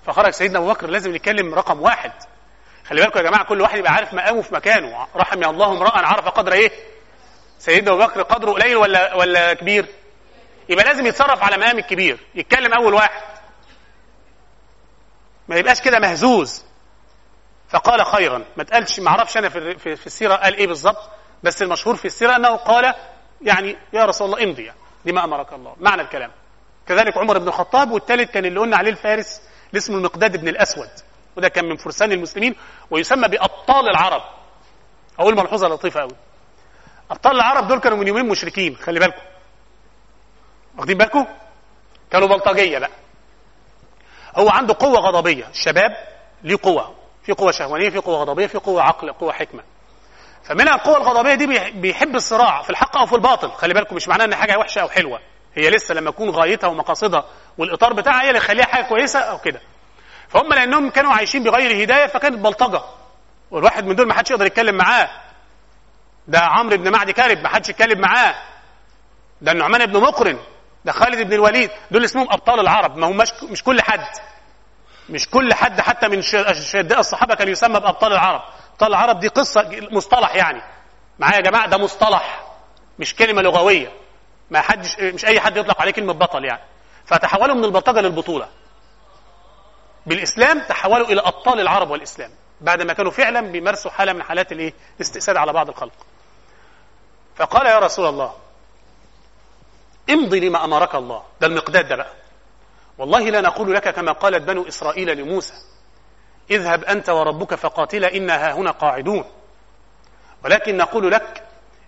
[0.05, 0.87] فخرج سيدنا أبو بكر.
[0.87, 2.11] لازم نتكلم رقم واحد.
[2.87, 5.07] خلي بالكم يا جماعة كل واحد يبقى عارف مقامه في مكانه.
[5.15, 6.71] رحم الله امرأ عرف قدر إيه.
[7.59, 9.85] سيدنا أبو بكر قدره قليل ولا ولا كبير؟
[10.69, 12.19] يبقى لازم يتصرف على مقام الكبير.
[12.35, 13.21] يتكلم أول واحد.
[15.47, 16.64] ما يبقاش كده مهزوز.
[17.69, 18.45] فقال خيرا.
[18.57, 21.09] ما تقالش ما أعرفش أنا في, في, السيرة قال إيه بالظبط
[21.43, 22.93] بس المشهور في السيرة أنه قال
[23.41, 25.75] يعني يا رسول الله امضي يعني لما أمرك الله.
[25.79, 26.31] معنى الكلام.
[26.87, 30.89] كذلك عمر بن الخطاب والثالث كان اللي قلنا عليه الفارس اللي اسمه المقداد بن الأسود.
[31.35, 32.55] وده كان من فرسان المسلمين
[32.91, 34.21] ويسمى بأبطال العرب.
[35.19, 36.15] أقول ملحوظه لطيفة قوي
[37.11, 39.21] أبطال العرب دول كانوا من يومين مشركين خلي بالكم.
[40.77, 41.25] واخدين بالكم؟
[42.11, 42.89] كانوا بلطجية بقى.
[44.35, 45.47] هو عنده قوة غضبية.
[45.49, 45.91] الشباب
[46.43, 46.95] ليه قوة.
[47.25, 49.63] في قوة شهوانية في قوة غضبية في قوة عقل قوة حكمة.
[50.43, 53.51] فمنها القوة الغضبية دي بيحب الصراع في الحق أو في الباطل.
[53.51, 55.19] خلي بالكم مش معناه إن حاجة وحشة أو حلوة.
[55.55, 57.25] هي لسه لما تكون غايتها ومقاصدها
[57.57, 59.61] والإطار بتاعها هي اللي يخليها حاجة كويسة أو كده.
[60.29, 62.81] فهم لأنهم كانوا عايشين بغير هداية فكانت بلطجة.
[63.51, 65.09] والواحد من دول ما حدش يقدر يتكلم معاه.
[66.27, 68.35] ده عمرو بن معدي كارب ما حدش يتكلم معاه.
[69.41, 70.39] ده النعمان بن مقرن.
[70.85, 71.69] ده خالد بن الوليد.
[71.91, 73.17] دول اسمهم أبطال العرب ما هم
[73.51, 74.05] مش كل حد.
[75.09, 78.41] مش كل حد حتى من شهداء الصحابة كان يسمى بأبطال العرب.
[78.71, 80.61] أبطال العرب دي قصة مصطلح يعني.
[81.19, 82.47] معايا يا جماعة؟ ده مصطلح
[82.99, 83.91] مش كلمة لغوية.
[84.51, 86.61] ما حدش مش أي حد يطلق عليه كلمة بطل يعني.
[87.05, 88.47] فتحولوا من البلطجة للبطولة.
[90.05, 92.31] بالإسلام تحولوا إلى أبطال العرب والإسلام.
[92.61, 95.93] بعد ما كانوا فعلا بيمارسوا حالة من حالات الإيه؟ الاستئساد على بعض الخلق.
[97.35, 98.33] فقال يا رسول الله
[100.09, 101.23] امضي لما أمرك الله.
[101.41, 102.13] ده المقداد ده بقى.
[102.97, 105.53] والله لا نقول لك كما قالت بنو إسرائيل لموسى
[106.51, 109.23] اذهب أنت وربك فقاتلا إنا هنا قاعدون.
[110.43, 111.43] ولكن نقول لك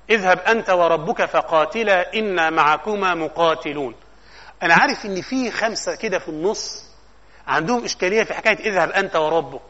[0.09, 3.95] اذهب أنت وربك فقاتلا إنا معكما مقاتلون.
[4.63, 6.85] أنا عارف إن في خمسة كده في النص
[7.47, 9.61] عندهم إشكالية في حكاية اذهب أنت وربك.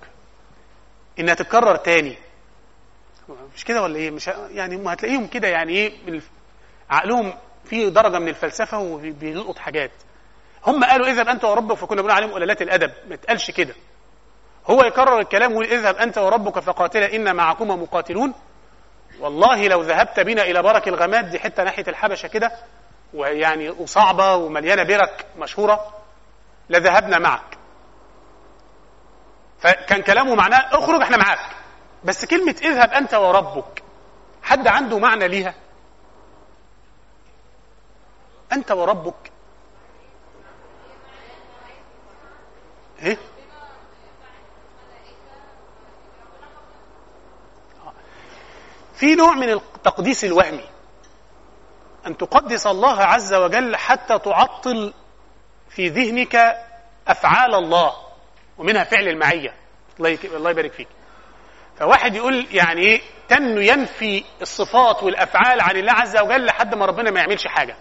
[1.19, 2.17] إنها تتكرر تاني.
[3.55, 6.21] مش كده ولا إيه؟ مش يعني هم هتلاقيهم كده يعني من
[6.89, 7.33] عقلهم
[7.65, 9.91] في درجة من الفلسفة وبيلقط حاجات.
[10.65, 12.91] هم قالوا اذهب انت وربك فكنا بنقول عليهم قلالات الأدب.
[13.09, 13.75] ما تقالش كده.
[14.67, 18.33] هو يكرر الكلام ويقول اذهب انت وربك فقاتلا ان معكما مقاتلون.
[19.19, 22.51] والله لو ذهبت بنا إلى برك الغماد دي حتة ناحية الحبشة كده
[23.13, 25.93] ويعني وصعبة ومليانة برك مشهورة
[26.69, 27.57] لذهبنا معك.
[29.59, 31.39] فكان كلامه معناه اخرج إحنا معاك.
[32.03, 33.83] بس كلمة اذهب أنت وربك
[34.43, 35.53] حد عنده معنى ليها؟
[38.53, 39.31] أنت وربك
[43.03, 43.17] إيه؟
[48.95, 50.69] في نوع من التقديس الوهمي.
[52.07, 54.93] أن تقدس الله عز وجل حتى تعطل
[55.69, 56.35] في ذهنك
[57.07, 57.93] أفعال الله
[58.57, 59.53] ومنها فعل المعية.
[59.99, 60.87] الله يبارك فيك.
[61.79, 67.11] فواحد يقول يعني إيه؟ تنه ينفي الصفات والأفعال عن الله عز وجل لحد ما ربنا
[67.11, 67.75] ما يعملش حاجة.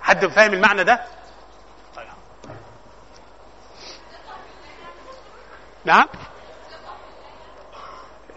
[0.00, 1.04] حد فاهم المعنى ده؟
[5.84, 6.06] نعم.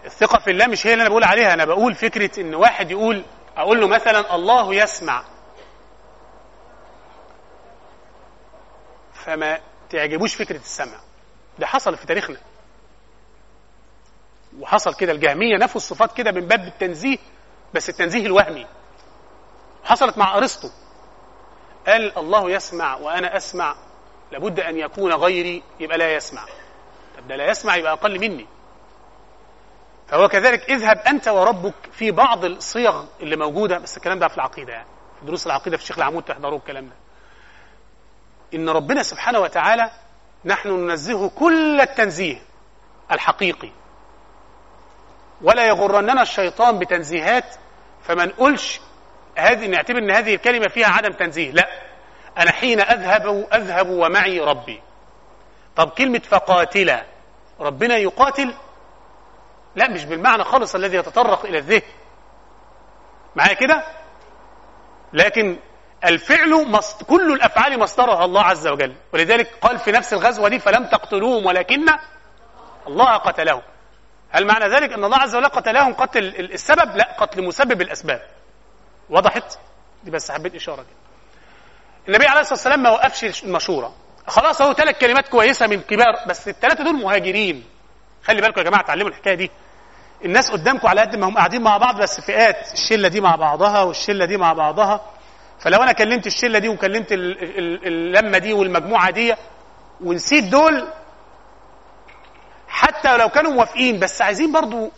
[0.04, 3.24] الثقة في الله مش هي اللي أنا بقول عليها أنا بقول فكرة إن واحد يقول
[3.56, 5.24] أقول له مثلا الله يسمع.
[9.14, 11.00] فما تعجبوش فكرة السمع.
[11.58, 12.36] ده حصل في تاريخنا.
[14.58, 17.18] وحصل كده الجهمية نفوا الصفات كده من باب التنزيه
[17.74, 18.66] بس التنزيه الوهمي.
[19.84, 20.68] حصلت مع أرسطو.
[21.86, 23.76] قال الله يسمع وأنا أسمع
[24.32, 26.46] لابد أن يكون غيري يبقى لا يسمع.
[27.28, 28.46] ده لا يسمع يبقى أقل مني.
[30.08, 34.72] فهو كذلك اذهب أنت وربك في بعض الصيغ اللي موجودة بس الكلام ده في العقيدة
[34.72, 34.86] يعني
[35.20, 36.94] في دروس العقيدة في الشيخ العمود تحضروا الكلام ده.
[38.54, 39.90] إن ربنا سبحانه وتعالى
[40.44, 42.42] نحن ننزهه كل التنزيه
[43.12, 43.70] الحقيقي.
[45.42, 47.56] ولا يغرننا الشيطان بتنزيهات
[48.02, 48.80] فما نقولش
[49.36, 51.68] هذه نعتبر إن هذه الكلمة فيها عدم تنزيه لا.
[52.38, 54.80] أنا حين أذهب أذهب ومعي ربي.
[55.76, 57.04] طب كلمة فقاتلا
[57.60, 58.54] ربنا يقاتل.
[59.76, 61.82] لا مش بالمعنى خالص الذي يتطرق إلى الذهن.
[63.36, 63.84] معايا كده؟
[65.12, 65.58] لكن
[66.04, 67.02] الفعل مصد...
[67.02, 68.94] كل الأفعال مصدرها الله عز وجل.
[69.12, 71.86] ولذلك قال في نفس الغزوة دي فلم تقتلوهم ولكن
[72.86, 73.62] الله قتلهم.
[74.30, 78.22] هل معنى ذلك أن الله عز وجل قتلهم قتل السبب؟ لا قتل مسبب الأسباب.
[79.10, 79.58] وضحت؟
[80.04, 81.04] دي بس حبيت إشارة كده.
[82.08, 83.94] النبي عليه الصلاة والسلام ما وقفش المشورة.
[84.26, 87.64] خلاص اهو ثلاث كلمات كويسة من كبار بس الثلاثه دول مهاجرين.
[88.24, 89.50] خلي بالكم يا جماعة اتعلموا الحكاية دي.
[90.24, 93.82] الناس قدامكم على قد ما هم قاعدين مع بعض بس فئات الشلة دي مع بعضها
[93.82, 95.00] والشلة دي مع بعضها.
[95.60, 99.34] فلو أنا كلمت الشلة دي وكلمت اللمة دي والمجموعة دي
[100.00, 100.88] ونسيت دول
[102.68, 104.90] حتى لو كانوا موافقين بس عايزين برضو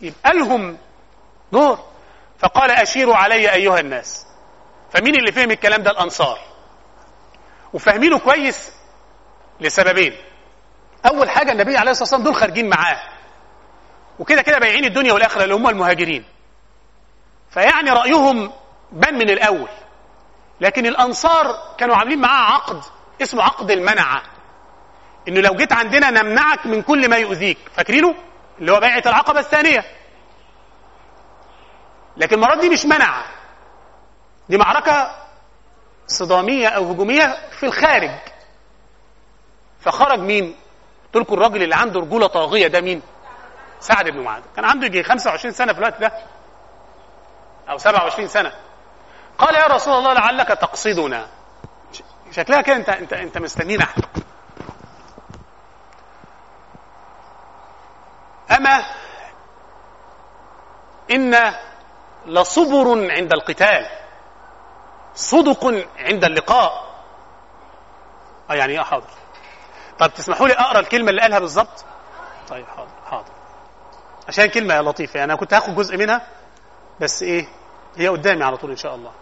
[0.00, 0.78] يبقى لهم
[1.52, 1.78] دور.
[2.38, 4.26] فقال أشيروا علي أيها الناس.
[4.92, 6.38] فمين اللي فهم الكلام ده؟ الأنصار.
[7.74, 8.72] وفاهمينه كويس
[9.60, 10.12] لسببين.
[11.06, 13.02] أول حاجة النبي عليه الصلاة والسلام دول خارجين معاه.
[14.18, 16.24] وكده كده بايعين الدنيا والآخرة اللي هم المهاجرين.
[17.50, 18.52] فيعني رأيهم
[18.92, 19.68] بان من الأول.
[20.60, 22.82] لكن الأنصار كانوا عاملين معاه عقد
[23.22, 24.22] اسمه عقد المنعة
[25.28, 27.58] إنه لو جيت عندنا نمنعك من كل ما يؤذيك.
[27.76, 28.14] فاكرينه؟
[28.58, 29.84] اللي هو بيعه العقبة الثانية.
[32.16, 33.24] لكن المرات دي مش منع.
[34.48, 35.23] دي معركة
[36.06, 38.10] صدامية أو هجومية في الخارج.
[39.80, 40.56] فخرج مين؟
[41.14, 43.02] قلت لكم الراجل اللي عنده رجولة طاغية ده مين؟
[43.80, 44.42] سعد بن معاذ.
[44.56, 46.12] كان عنده يجي 25 سنة في الوقت ده
[47.70, 48.52] أو 27 سنة.
[49.38, 51.26] قال يا رسول الله لعلك تقصدنا.
[52.32, 54.04] شكلها كده انت انت انت مستنينا إحنا.
[58.50, 58.82] أما
[61.10, 61.54] إن
[62.26, 63.86] لصبر عند القتال.
[65.14, 66.94] صدق عند اللقاء.
[68.50, 69.10] آه يعني إيه حاضر.
[69.98, 71.84] طب تسمحوا لي أقرأ الكلمة اللي قالها بالظبط؟
[72.48, 73.32] طيب حاضر حاضر.
[74.28, 76.26] عشان كلمة لطيفة يعني أنا كنت هاخد جزء منها
[77.00, 77.48] بس إيه
[77.96, 79.12] هي قدامي على طول إن شاء الله.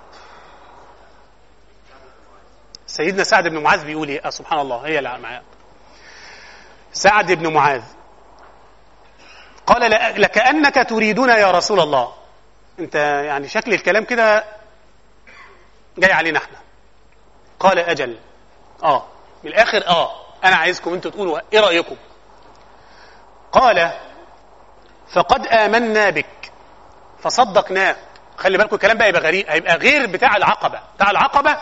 [2.86, 5.42] سيدنا سعد بن معاذ بيقول إيه؟ آه سبحان الله هي اللي معايا.
[6.92, 7.82] سعد بن معاذ.
[9.66, 9.90] قال
[10.20, 12.12] لكأنك تريدون يا رسول الله.
[12.78, 14.44] أنت يعني شكل الكلام كده
[15.98, 16.56] جاي علينا إحنا.
[17.60, 18.18] قال أجل.
[18.82, 19.06] آه.
[19.44, 20.10] من الآخر آه.
[20.44, 21.96] أنا عايزكم أنتوا تقولوا إيه رأيكم؟
[23.52, 23.92] قال
[25.12, 26.52] فقد آمنا بك.
[27.22, 27.96] فصدقناه.
[28.36, 30.80] خلي بالكم الكلام بقى يبقى غريب هيبقى غير بتاع العقبة.
[30.96, 31.58] بتاع العقبة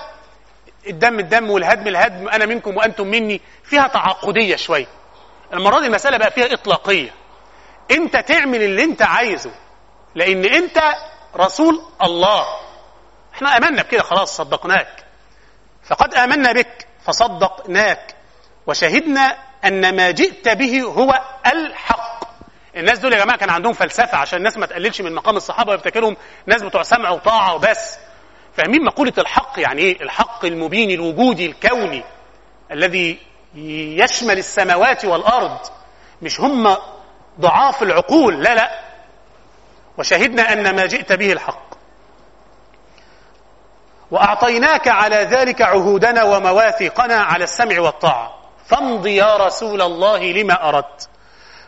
[0.87, 3.41] الدم الدم والهدم الهدم أنا منكم وأنتم مني.
[3.64, 4.87] فيها تعاقدية شوية.
[5.53, 7.11] المرة دي المسألة بقى فيها إطلاقية.
[7.91, 9.51] أنت تعمل اللي أنت عايزه
[10.14, 10.83] لأن أنت
[11.37, 12.47] رسول الله.
[13.35, 15.05] إحنا آمنا بكده خلاص صدقناك.
[15.85, 18.14] فقد آمنا بك فصدقناك.
[18.66, 22.20] وشهدنا أن ما جئت به هو الحق.
[22.76, 26.16] الناس دول يا جماعة كان عندهم فلسفة عشان الناس ما تقللش من مقام الصحابة ويفتكرهم
[26.47, 27.99] ناس بتوع سمع وطاعة وبس.
[28.57, 32.05] فاهمين مقولة الحق؟ يعني إيه؟ الحق المبين الوجودي الكوني
[32.72, 33.18] الذي
[34.05, 35.59] يشمل السماوات والأرض.
[36.22, 36.76] مش هم
[37.41, 38.81] ضعاف العقول لا لا.
[39.99, 41.70] وشهدنا أن ما جئت به الحق.
[44.11, 48.34] وأعطيناك على ذلك عهودنا ومواثيقنا على السمع والطاعة.
[48.66, 51.08] فامض يا رسول الله لما أردت.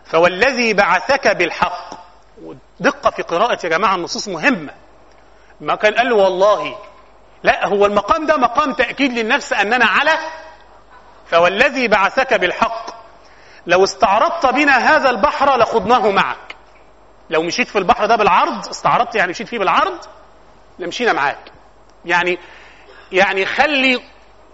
[0.04, 1.90] فوالذي بعثك بالحق.
[2.80, 4.72] دقة في قراءه يا جماعة النصوص مهمة.
[5.60, 6.78] ما كان قال له والله.
[7.42, 10.18] لا هو المقام ده مقام تأكيد للنفس أننا على.
[11.26, 12.86] فوالذي بعثك بالحق.
[13.66, 16.56] لو استعرضت بنا هذا البحر لخضناه معك.
[17.30, 19.98] لو مشيت في البحر ده بالعرض استعرضت يعني مشيت فيه بالعرض
[20.78, 21.51] لمشينا معاك.
[22.04, 22.38] يعني
[23.12, 24.02] يعني خلي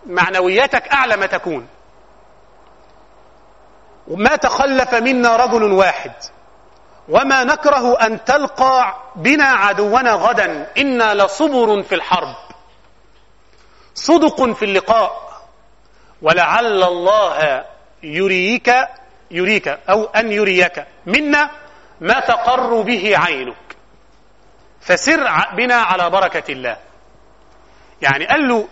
[0.07, 1.69] معنوياتك أعلى ما تكون.
[4.09, 6.13] وما تخلف منا رجل واحد.
[7.09, 10.73] وما نكره أن تلقى بنا عدونا غدا.
[10.79, 12.37] إنا لصبر في الحرب.
[13.95, 15.29] صدق في اللقاء.
[16.23, 17.65] ولعل الله
[18.03, 18.75] يريك
[19.31, 21.51] يريك أو أن يريك منا
[22.01, 23.77] ما تقر به عينك.
[24.81, 26.88] فسر بنا على بركة الله.
[28.03, 28.69] يعني قال له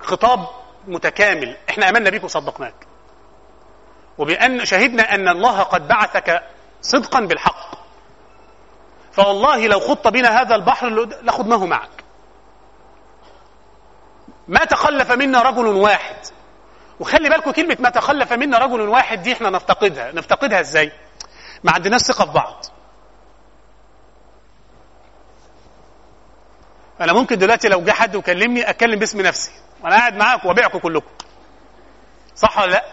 [0.00, 0.48] خطاب
[0.86, 2.74] متكامل إحنا آمنا بيك وصدقناك.
[4.18, 6.42] وبأن شهدنا أن الله قد بعثك
[6.82, 7.78] صدقا بالحق.
[9.12, 10.88] فوالله لو خط بنا هذا البحر
[11.22, 12.04] لخضناه معك.
[14.48, 16.16] ما تخلف منا رجل واحد.
[17.00, 20.12] وخلي بالكم كلمة ما تخلف منا رجل واحد دي إحنا نفتقدها.
[20.12, 20.92] نفتقدها إزاي؟
[21.64, 22.64] ما عندناش ثقة في بعض.
[27.00, 29.50] أنا ممكن دلوقتي لو جه حد وكلمني أتكلم باسم نفسي
[29.82, 31.10] وأنا قاعد معاكم وابيعكم كلكم.
[32.36, 32.84] صح ولا لأ؟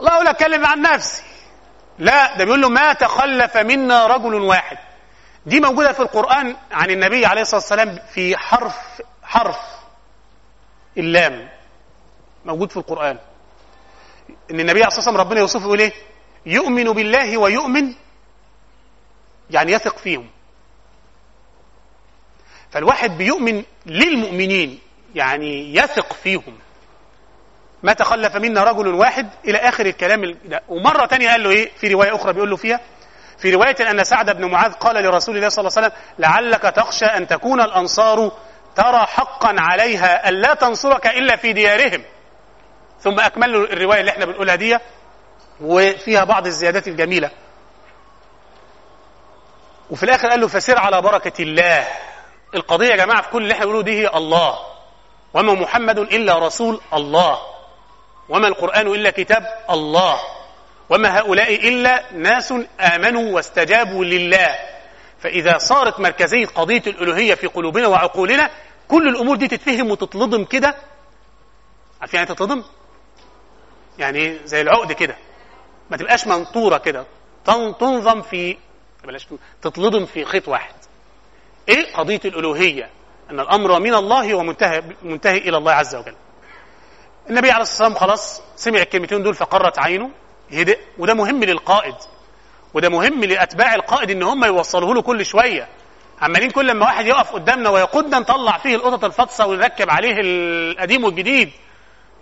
[0.00, 1.22] الله أقول أتكلم عن نفسي.
[1.98, 4.78] لا ده بيقول له ما تخلف منا رجل واحد.
[5.46, 9.58] دي موجودة في القرآن عن النبي عليه الصلاة والسلام في حرف حرف
[10.98, 11.48] اللام.
[12.44, 13.18] موجود في القرآن.
[14.50, 15.92] إن النبي عليه الصلاة والسلام ربنا يوصفه يقول إيه
[16.46, 17.94] يؤمن بالله ويؤمن
[19.50, 20.30] يعني يثق فيهم.
[22.70, 24.78] فالواحد بيؤمن للمؤمنين
[25.14, 26.58] يعني يثق فيهم.
[27.82, 31.88] ما تخلف منا رجل واحد إلى آخر الكلام ده ومرة ثانية قال له إيه؟ في
[31.88, 32.80] رواية أخرى بيقول له فيها
[33.38, 37.04] في رواية أن سعد بن معاذ قال لرسول الله صلى الله عليه وسلم لعلك تخشى
[37.04, 38.32] أن تكون الأنصار
[38.76, 42.02] ترى حقا عليها الا تنصرك إلا في ديارهم.
[43.00, 44.78] ثم أكمل الرواية اللي إحنا بنقولها دي
[45.60, 47.30] وفيها بعض الزيادات الجميلة.
[49.90, 51.86] وفي الآخر قال له فسر على بركة الله.
[52.54, 54.58] القضية يا جماعة في كل اللي إحنا بنقوله دي هي الله.
[55.34, 57.38] وما محمد إلا رسول الله.
[58.28, 60.18] وما القرآن إلا كتاب الله.
[60.90, 64.56] وما هؤلاء إلا ناس آمنوا واستجابوا لله.
[65.18, 68.50] فإذا صارت مركزية قضية الألوهية في قلوبنا وعقولنا
[68.88, 70.74] كل الأمور دي تتفهم وتتلضم كده.
[72.00, 72.62] عارفين يعني تتلضم؟
[73.98, 75.16] يعني زي العقد كده.
[75.90, 77.04] ما تبقاش منطورة كده.
[77.44, 78.56] تنظم في
[79.04, 79.26] بلاش
[79.62, 80.74] تتلضم في خيط واحد.
[81.68, 82.90] إيه قضية الألوهية؟
[83.30, 86.14] أن الأمر من الله ومنتهي منتهي إلى الله عز وجل.
[87.30, 90.10] النبي عليه الصلاة والسلام خلاص سمع الكلمتين دول فقرت عينه
[90.52, 91.94] هدئ وده مهم للقائد.
[92.74, 95.68] وده مهم لأتباع القائد إن هم يوصلوه له كل شوية.
[96.20, 101.50] عمالين كل ما واحد يقف قدامنا ويقودنا نطلع فيه القطط الفطسه ونركب عليه القديم والجديد.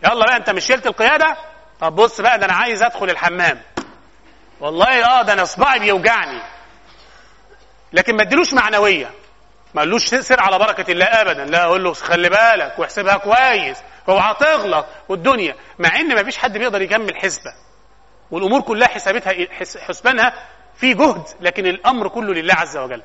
[0.05, 1.37] يلا بقى أنت مش شلت القيادة؟
[1.81, 3.63] طب بص بقى ده أنا عايز أدخل الحمام.
[4.61, 6.41] والله آه ده أنا صباعي بيوجعني.
[7.93, 9.11] لكن ما اديلوش معنوية.
[9.75, 11.45] ما قالوش سر على بركة الله ابدا.
[11.45, 13.79] لا أقول له خلي بالك واحسبها كويس.
[14.09, 17.55] اوعى تغلط والدنيا مع إن ما فيش حد بيقدر يكمل حسبة.
[18.31, 19.33] والأمور كلها حسابتها
[19.81, 20.35] حسبانها
[20.75, 21.23] في جهد.
[21.41, 23.03] لكن الأمر كله لله عز وجل.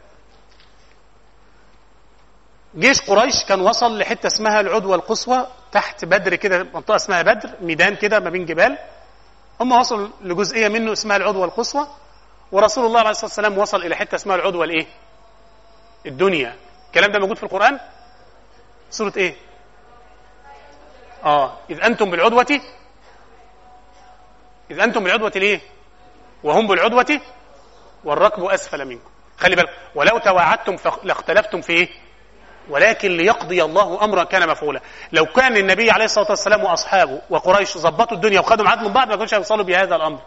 [2.77, 7.95] جيش قريش كان وصل لحتة اسمها العدوى القصوى تحت بدر كده منطقة اسمها بدر ميدان
[7.95, 8.77] كده ما بين جبال.
[9.61, 11.87] هم وصلوا لجزئية منه اسمها العدوى القصوى.
[12.51, 14.87] ورسول الله عليه الصلاة والسلام وصل إلى حتة اسمها العدوى الإيه؟
[16.05, 16.55] الدنيا.
[16.87, 17.79] الكلام ده موجود في القرآن؟
[18.89, 19.35] سورة إيه؟
[21.25, 22.61] آه إذ أنتم بالعدوة
[24.71, 25.59] إذ أنتم بالعدوة ليه؟
[26.43, 27.21] وهم بالعدوة
[28.03, 29.09] والركب أسفل منكم.
[29.37, 31.89] خلي بالك ولو تواعدتم لاختلفتم في إيه؟
[32.69, 34.81] ولكن ليقضي الله أمرا كان مفعولا.
[35.11, 39.15] لو كان النبي عليه الصلاة والسلام وأصحابه وقريش ظبطوا الدنيا وخدوا ميعاد من بعض ما
[39.15, 40.19] كانوش هيوصلوا بهذا الأمر.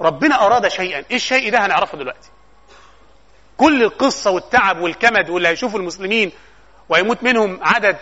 [0.00, 1.04] ربنا أراد شيئا.
[1.10, 2.30] إيه الشيء ده هنعرفه دلوقتي؟
[3.62, 6.32] كل القصة والتعب والكمد واللي هيشوفوا المسلمين
[6.88, 7.96] ويموت منهم عدد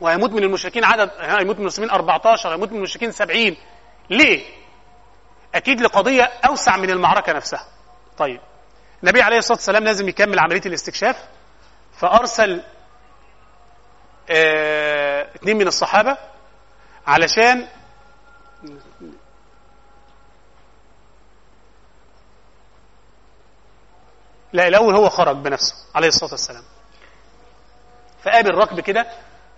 [0.00, 3.56] ويموت من المشركين عدد هيموت من المسلمين 14 هيموت من المشركين 70
[4.10, 4.44] ليه؟
[5.54, 7.66] أكيد لقضية أوسع من المعركة نفسها.
[8.18, 8.40] طيب
[9.02, 11.16] النبي عليه الصلاة والسلام لازم يكمل عملية الاستكشاف
[11.98, 12.62] فأرسل
[14.30, 16.16] آه اثنين من الصحابة
[17.06, 17.68] علشان
[24.52, 26.62] لا الأول هو خرج بنفسه عليه الصلاة والسلام.
[28.22, 29.06] فقابل ركب كده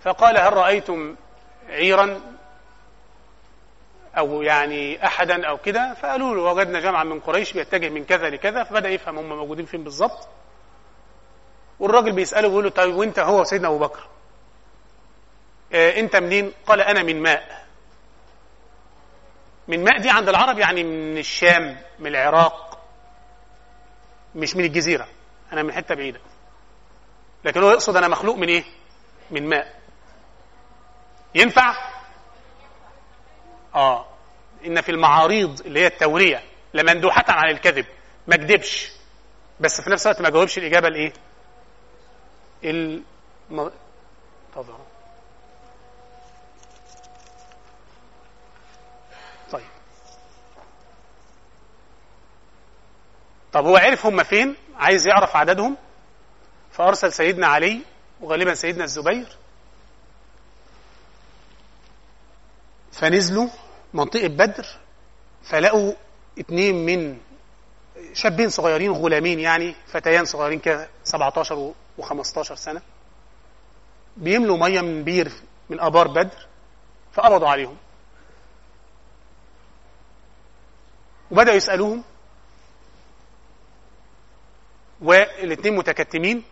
[0.03, 1.15] فقال هل رأيتم
[1.69, 2.21] عيرا
[4.17, 8.63] أو يعني أحدا أو كده؟ فقالوا له وجدنا جمعا من قريش بيتجه من كذا لكذا
[8.63, 10.27] فبدأ يفهم هم موجودين فين بالظبط.
[11.79, 14.07] والراجل بيسأله بيقول له طيب وأنت هو سيدنا أبو بكر؟
[15.73, 17.65] آه أنت منين؟ قال أنا من ماء.
[19.67, 22.68] من ماء دي عند العرب يعني من الشام من العراق.
[24.35, 25.07] مش من الجزيرة
[25.53, 26.19] أنا من حتة بعيدة.
[27.45, 28.63] لكن هو يقصد أنا مخلوق من إيه؟
[29.31, 29.79] من ماء.
[31.35, 31.75] ينفع؟
[33.75, 34.05] آه.
[34.65, 37.85] إن في المعاريض اللي هي التورية لمندوحه عن الكذب
[38.27, 38.91] ما كذبش
[39.59, 41.13] بس في نفس الوقت ما جاوبش الإجابة الإيه؟
[42.63, 43.03] الم...
[44.55, 44.79] طبعا
[49.51, 49.63] طيب
[53.53, 55.77] طب هو عرف هم فين؟ عايز يعرف عددهم؟
[56.71, 57.81] فأرسل سيدنا علي
[58.21, 59.37] وغالبا سيدنا الزبير.
[62.91, 63.49] فنزلوا
[63.93, 64.65] منطقة بدر
[65.43, 65.93] فلقوا
[66.39, 67.17] اتنين من
[68.13, 72.81] شابين صغيرين غلامين يعني فتيان صغيرين كده 17 و15 سنة.
[74.17, 75.31] بيملوا مية من بير
[75.69, 76.47] من آبار بدر
[77.13, 77.77] فقبضوا عليهم.
[81.31, 82.03] وبدأوا يسألوهم
[85.01, 86.43] والاثنين متكتمين.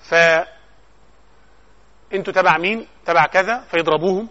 [0.00, 0.14] ف
[2.14, 4.28] أنتوا تبع مين؟ تبع كذا فيضربوهم.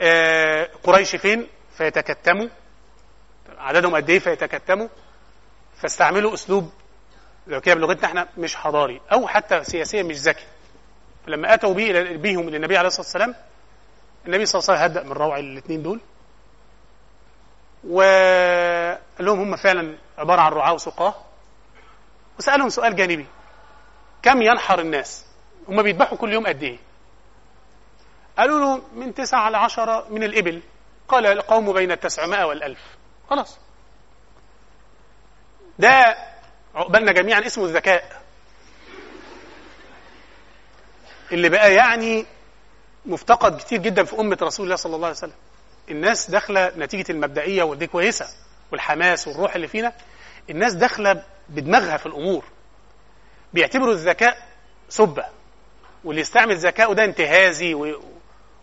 [0.00, 1.46] آه قريش فين؟
[1.76, 2.48] فيتكتموا.
[3.58, 4.88] عددهم قد إيه؟ فيتكتموا.
[5.76, 6.72] فاستعملوا أسلوب
[7.46, 10.46] لو كده بلغتنا إحنا مش حضاري أو حتى سياسيا مش ذكي.
[11.26, 11.74] لما أتوا
[12.16, 13.34] بيهم للنبي عليه الصلاة والسلام
[14.26, 16.00] النبي صلى الله عليه وسلم هدأ من روع الاثنين دول.
[17.88, 21.14] وقال لهم هم فعلا عبارة عن رعاة وسقاة.
[22.38, 23.26] وسألهم سؤال جانبي.
[24.22, 25.24] كم ينحر الناس؟
[25.68, 26.78] هم بيذبحوا كل يوم قد إيه؟
[28.38, 30.62] قالوا له من تسعة على عشرة من الإبل.
[31.08, 32.80] قال القوم بين التسعمائة والألف.
[33.30, 33.58] خلاص.
[35.78, 36.16] ده
[36.74, 38.22] عقبالنا جميعا اسمه الذكاء.
[41.32, 42.26] اللي بقى يعني
[43.06, 45.34] مفتقد كتير جدا في أمة رسول الله صلى الله عليه وسلم.
[45.92, 48.26] الناس داخلة نتيجة المبدئية ودي كويسة
[48.72, 49.92] والحماس والروح اللي فينا
[50.50, 52.44] الناس داخلة بدماغها في الأمور.
[53.52, 54.48] بيعتبروا الذكاء
[54.88, 55.24] سبة
[56.04, 58.02] واللي يستعمل ذكاءه ده انتهازي و...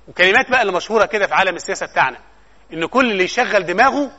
[0.08, 2.18] وكلمات بقى اللي مشهورة كده في عالم السياسة بتاعنا
[2.74, 4.12] إن كل اللي يشغل دماغه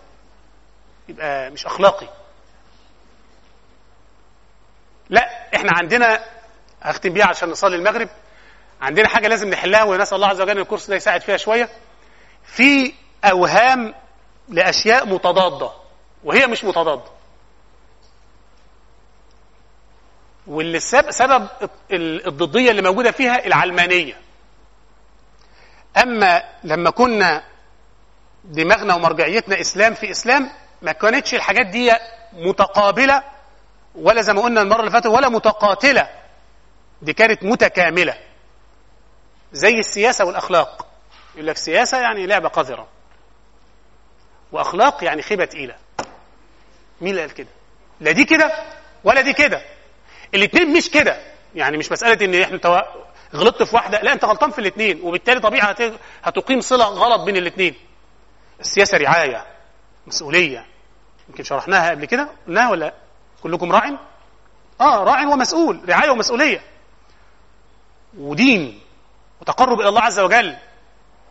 [1.08, 2.08] يبقى مش أخلاقي.
[5.10, 6.24] لا إحنا عندنا
[6.82, 8.08] هختم بيها عشان نصلي المغرب
[8.80, 11.68] عندنا حاجة لازم نحلها ونسأل الله عز وجل إن الكورس ده يساعد فيها شوية.
[12.52, 12.92] في
[13.24, 13.94] أوهام
[14.48, 15.70] لأشياء متضادة
[16.24, 17.10] وهي مش متضادة.
[20.46, 20.80] واللي
[21.10, 21.48] سبب
[21.92, 24.20] الضدية اللي موجودة فيها العلمانية.
[26.02, 27.42] أما لما كنا
[28.44, 30.50] دماغنا ومرجعيتنا إسلام في إسلام
[30.82, 31.92] ما كانتش الحاجات دي
[32.32, 33.22] متقابلة
[33.94, 36.08] ولا زي ما قلنا المرة اللي فاتت ولا متقاتلة.
[37.02, 38.14] دي كانت متكاملة.
[39.52, 40.89] زي السياسة والأخلاق.
[41.34, 42.88] يقول لك سياسة يعني لعبة قذرة.
[44.52, 45.76] وأخلاق يعني خيبة تقيلة.
[47.00, 47.48] مين اللي قال كده؟
[48.00, 48.52] لا دي كده
[49.04, 49.62] ولا دي كده.
[50.34, 51.20] الاثنين مش كده.
[51.54, 52.78] يعني مش مسألة إن إحنا تو...
[53.34, 54.00] غلطت في واحدة.
[54.00, 55.92] لا أنت غلطان في الاثنين وبالتالي طبيعي هت...
[56.22, 57.74] هتقيم صلة غلط بين الاثنين
[58.60, 59.46] السياسة رعاية
[60.06, 60.66] مسؤولية.
[61.28, 62.94] يمكن شرحناها قبل كده؟ قلناها ولا
[63.42, 63.98] كلكم راع؟
[64.80, 65.88] آه راع ومسؤول.
[65.88, 66.62] رعاية ومسؤولية.
[68.18, 68.80] ودين
[69.40, 70.56] وتقرب إلى الله عز وجل.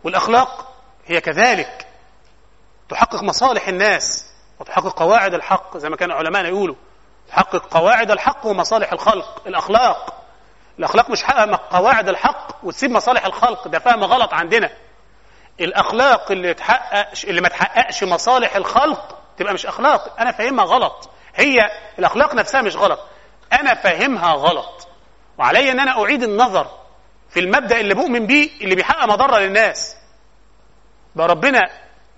[0.04, 0.74] والأخلاق
[1.06, 1.88] هي كذلك.
[2.90, 4.26] تحقق مصالح الناس
[4.60, 6.76] وتحقق قواعد الحق زي ما كان علماءنا يقولوا.
[7.30, 10.14] تحقق قواعد الحق ومصالح الخلق الأخلاق.
[10.80, 14.70] الأخلاق مش حقق قواعد الحق وتسيب مصالح الخلق ده فهم غلط عندنا.
[15.60, 20.20] الأخلاق اللي تحقق اللي ما تحققش مصالح الخلق تبقى مش أخلاق.
[20.20, 21.10] أنا فاهمها غلط.
[21.36, 23.00] هي الأخلاق نفسها مش غلط.
[23.54, 24.88] أنا فاهمها غلط.
[25.38, 26.68] وعلي أن أنا أعيد النظر
[27.30, 29.96] في المبدأ اللي بؤمن بيه اللي بيحقق مضرة للناس.
[31.16, 31.62] بقى ربنا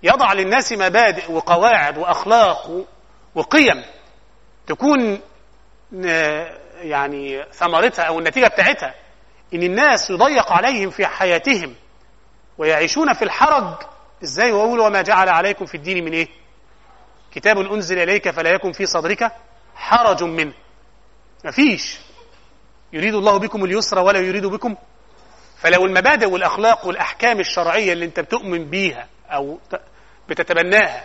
[0.02, 2.84] يضع للناس مبادئ وقواعد وأخلاق
[3.34, 3.84] وقيم
[4.66, 5.20] تكون
[6.82, 8.94] يعني ثمرتها أو النتيجة بتاعتها.
[9.54, 11.74] إن الناس يضيق عليهم في حياتهم
[12.58, 13.74] ويعيشون في الحرج.
[14.22, 16.28] إزاي ويقول وما جعل عليكم في الدين من إيه؟
[17.34, 19.32] كتاب أنزل إليك فلا يكن في صدرك
[19.74, 20.54] حرج منه.
[21.44, 21.98] مفيش.
[22.92, 24.76] يريد الله بكم اليسر ولا يريد بكم
[25.62, 29.58] فلو المبادئ والأخلاق والأحكام الشرعية اللي أنت بتؤمن بيها أو
[30.28, 31.04] بتتبناها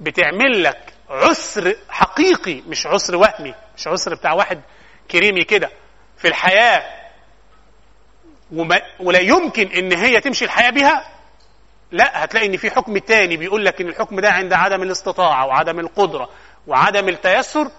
[0.00, 4.60] بتعمل لك عسر حقيقي مش عسر وهمي مش عسر بتاع واحد
[5.10, 5.70] كريمي كده
[6.16, 7.04] في الحياة.
[8.52, 11.10] وما ولا يمكن إن هي تمشي الحياة بها.
[11.92, 15.80] لا هتلاقي إن في حكم تاني بيقول لك إن الحكم ده عند عدم الاستطاعة وعدم
[15.80, 16.28] القدرة
[16.66, 17.70] وعدم التيسر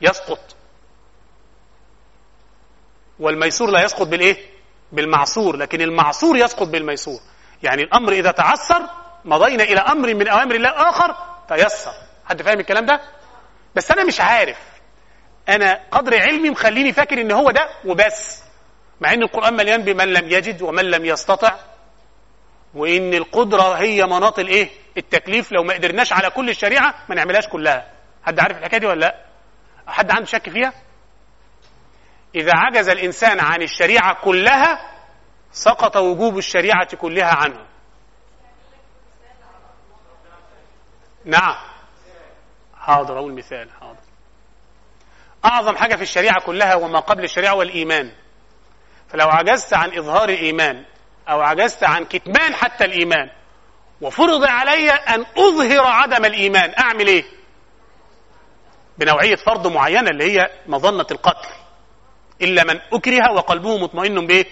[0.00, 0.56] يسقط.
[3.20, 4.36] والميسور لا يسقط بالإيه؟
[4.92, 7.20] بالمعصور لكن المعصور يسقط بالميسور.
[7.62, 8.82] يعني الأمر إذا تعسر
[9.24, 11.16] مضينا إلى أمر من أوامر الله آخر
[11.48, 11.92] تيسر.
[12.24, 13.00] حد فاهم الكلام ده؟
[13.74, 14.58] بس أنا مش عارف.
[15.48, 18.42] أنا قدر علمي مخليني فاكر إن هو ده وبس.
[19.00, 21.54] مع إن القرآن مليان بمن لم يجد ومن لم يستطع.
[22.74, 25.52] وإن القدرة هي مناط الإيه؟ التكليف.
[25.52, 27.90] لو ما قدرناش على كل الشريعة ما نعملهاش كلها.
[28.22, 29.14] حد عارف الحكاية دي ولا لأ؟
[29.86, 30.72] حد عنده شك فيها؟
[32.34, 34.90] إذا عجز الإنسان عن الشريعة كلها
[35.52, 37.66] سقط وجوب الشريعة كلها عنه.
[41.24, 41.56] نعم.
[42.78, 43.96] حاضر أقول مثال حاضر.
[45.44, 48.12] أعظم حاجة في الشريعة كلها وما قبل الشريعة والايمان
[49.08, 50.84] فلو عجزت عن إظهار الإيمان
[51.28, 53.30] أو عجزت عن كتمان حتى الإيمان
[54.00, 57.24] وفرض علي أن أظهر عدم الإيمان أعمل إيه؟
[58.98, 61.48] بنوعية فرض معينة اللي هي مظنة القتل.
[62.42, 64.46] إلا من أكره وقلبه مطمئن بإيه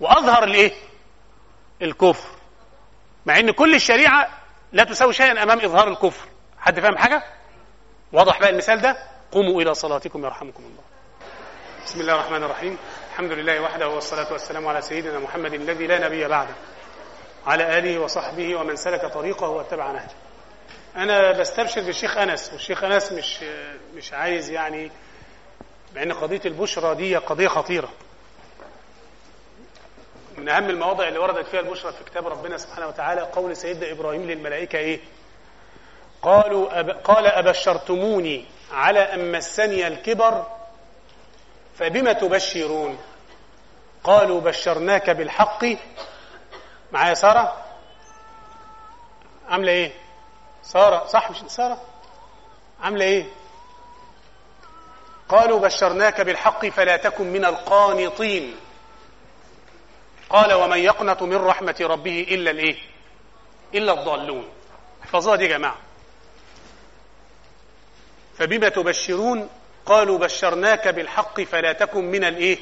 [0.00, 0.72] وأظهر الإيه؟
[1.82, 2.28] الكفر.
[3.26, 4.28] مع إن كل الشريعة
[4.72, 6.28] لا تساوي شيئا أمام إظهار الكفر.
[6.58, 7.22] حد فاهم حاجة؟
[8.12, 8.96] واضح بقى المثال ده؟
[9.32, 10.82] قوموا إلى صلاتكم يرحمكم الله.
[11.86, 12.78] بسم الله الرحمن الرحيم.
[13.12, 16.54] الحمد لله وحده والصلاة والسلام على سيدنا محمد الذي لا نبي بعده.
[17.46, 20.14] على آله وصحبه ومن سلك طريقه واتبع نهجه.
[20.96, 23.38] أنا بستبشر بالشيخ أنس والشيخ أنس مش
[23.94, 24.90] مش عايز يعني
[25.98, 27.88] مع ان قضية البشرى دي قضية خطيرة.
[30.36, 34.22] من أهم المواضع اللي وردت فيها البشرى في كتاب ربنا سبحانه وتعالى قول سيدنا إبراهيم
[34.22, 35.00] للملائكة إيه؟
[36.22, 36.90] قالوا أب...
[36.90, 40.46] قال أبشرتموني على أن مسني الكبر
[41.78, 42.98] فبم تبشرون؟
[44.04, 45.64] قالوا بشرناك بالحق.
[46.92, 47.56] معايا سارة؟
[49.48, 49.92] عاملة إيه؟
[50.62, 51.80] سارة صح مش سارة؟
[52.82, 53.24] عاملة إيه؟
[55.28, 58.56] قالوا بشرناك بالحق فلا تكن من القانطين.
[60.30, 62.76] قال ومن يقنط من رحمة ربه إلا الإيه؟
[63.74, 64.48] إلا الضالون.
[65.02, 65.76] احفظوها دي يا جماعة.
[68.38, 69.48] فبما تبشرون
[69.86, 72.58] قالوا بشرناك بالحق فلا تكن من الإيه؟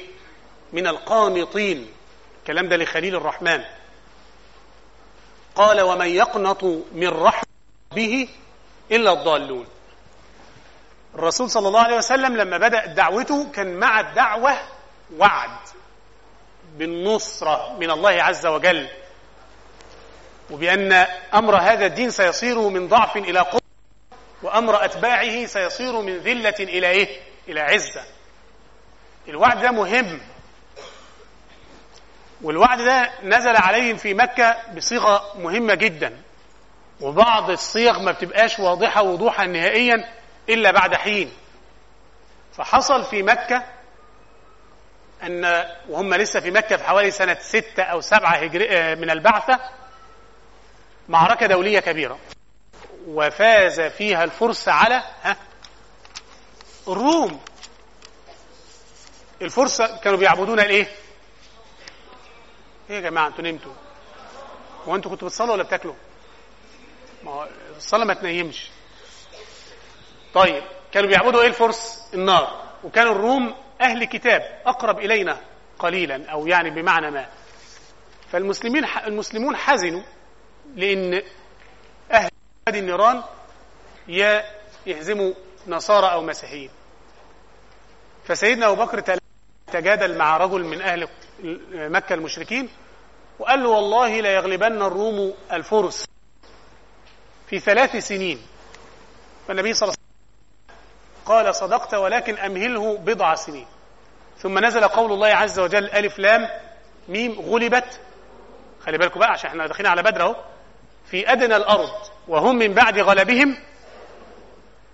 [0.73, 1.91] من القانطين.
[2.41, 3.63] الكلام ده لخليل الرحمن.
[5.55, 7.47] قال ومن يقنط من رحمة
[7.91, 8.29] ربه
[8.91, 9.67] إلا الضالون.
[11.19, 14.53] الرسول صلى الله عليه وسلم لما بدأ دعوته كان مع الدعوة
[15.17, 15.57] وعد
[16.77, 18.87] بالنصرة من الله عز وجل
[20.51, 20.93] وبأن
[21.33, 23.61] أمر هذا الدين سيصير من ضعف إلى قوة
[24.43, 28.01] وأمر أتباعه سيصير من ذلة إلى إيه؟ إلى عزة
[29.27, 30.19] الوعد ده مهم
[32.41, 36.21] والوعد ده نزل عليهم في مكة بصيغة مهمة جدا
[37.01, 40.09] وبعض الصيغ ما بتبقاش واضحة وضوحا نهائيا
[40.49, 41.31] إلا بعد حين
[42.53, 43.63] فحصل في مكة
[45.23, 49.59] أن وهم لسه في مكة في حوالي سنة ستة أو سبعة هجري من البعثة
[51.09, 52.19] معركة دولية كبيرة
[53.07, 55.37] وفاز فيها الفرس على ها
[56.87, 57.39] الروم
[59.41, 60.87] الفرس كانوا بيعبدون الإيه؟
[62.89, 63.73] إيه يا جماعة أنتوا نمتوا؟
[64.87, 65.95] هو أنتوا كنتوا بتصلوا ولا بتاكلوا؟
[67.23, 67.47] ما
[67.77, 68.69] الصلاة ما تنيمش.
[70.33, 72.63] طيب كانوا بيعبدوا إيه الفرس؟ النار.
[72.83, 75.41] وكانوا الروم أهل كتاب أقرب إلينا
[75.79, 77.27] قليلا أو يعني بمعنى ما.
[78.31, 80.03] فالمسلمين المسلمون حزنوا
[80.75, 81.21] لأن
[82.11, 82.29] أهل
[82.69, 83.23] هذه النيران
[84.85, 85.33] يهزموا
[85.67, 86.69] نصارى أو مسيحيين.
[88.25, 89.17] فسيدنا أبو بكر
[89.73, 91.07] تجادل مع رجل من أهل
[91.73, 92.69] مكة المشركين
[93.39, 96.05] وقال له والله لا يغلبن الروم الفرس
[97.49, 98.41] في ثلاث سنين.
[99.47, 100.06] فالنبي صلى الله عليه وسلم
[101.27, 103.65] قال صدقت ولكن أمهله بضع سنين.
[104.37, 106.49] ثم نزل قول الله عز وجل ألف لام
[107.07, 107.99] ميم غلبت.
[108.85, 110.35] خلي بالكم بقى عشان إحنا داخلين على بدر اهو.
[111.05, 111.91] في أدنى الأرض
[112.27, 113.57] وهم من بعد غلبهم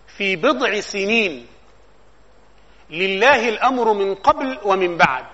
[0.07, 1.47] في بضع سنين.
[2.89, 5.25] لله الأمر من قبل ومن بعد.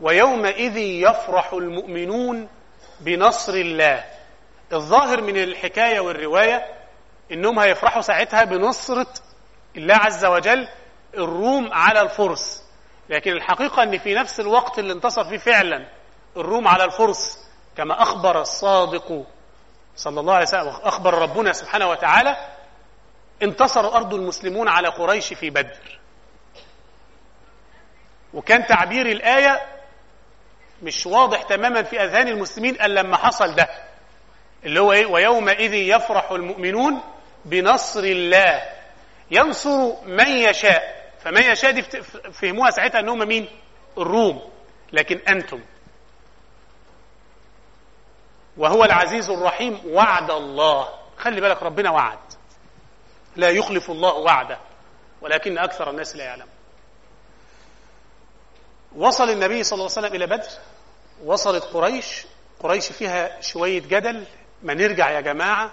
[0.00, 2.48] ويومئذ يفرح المؤمنون
[3.00, 4.04] بنصر الله.
[4.72, 6.66] الظاهر من الحكاية والرواية
[7.32, 9.06] إنهم هيفرحوا ساعتها بنصرة
[9.76, 10.68] الله عز وجل
[11.14, 12.62] الروم على الفرس.
[13.08, 15.88] لكن الحقيقة أن في نفس الوقت اللي انتصر فيه فعلا
[16.36, 17.38] الروم على الفرس
[17.76, 19.24] كما أخبر الصادق
[19.96, 22.36] صلى الله عليه وسلم أخبر ربنا سبحانه وتعالى
[23.42, 25.98] انتصر أرض المسلمون على قريش في بدر.
[28.34, 29.60] وكان تعبير الآية
[30.82, 33.68] مش واضح تماما في أذهان المسلمين إلا لما حصل ده
[34.64, 37.00] اللي هو إيه؟ ويومئذ يفرح المؤمنون
[37.44, 38.62] بنصر الله.
[39.30, 41.12] ينصر من يشاء.
[41.20, 41.82] فمن يشاء دي
[42.32, 43.48] فهموها ساعتها إن هم مين؟
[43.98, 44.50] الروم.
[44.92, 45.60] لكن أنتم.
[48.56, 50.88] وهو العزيز الرحيم وعد الله.
[51.16, 52.18] خلي بالك ربنا وعد.
[53.36, 54.58] لا يخلف الله وعده.
[55.20, 56.48] ولكن أكثر الناس لا يعلم.
[58.96, 60.50] وصل النبي صلى الله عليه وسلم إلى بدر.
[61.24, 62.26] وصلت قريش.
[62.60, 64.26] قريش فيها شوية جدل.
[64.62, 65.70] ما نرجع يا جماعة.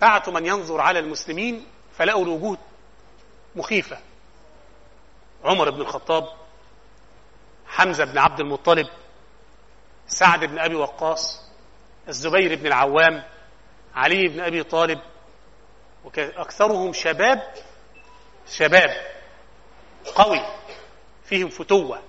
[0.00, 1.66] بعتوا من ينظر على المسلمين.
[1.98, 2.58] فلقوا الوجود
[3.56, 3.98] مخيفة.
[5.44, 6.28] عمر بن الخطاب
[7.66, 8.86] حمزة بن عبد المطلب
[10.06, 11.50] سعد بن أبي وقاص
[12.08, 13.24] الزبير بن العوام
[13.94, 15.00] علي بن أبي طالب
[16.04, 17.54] وأكثرهم شباب
[18.46, 18.90] شباب
[20.14, 20.40] قوي
[21.24, 22.02] فيهم فتوة.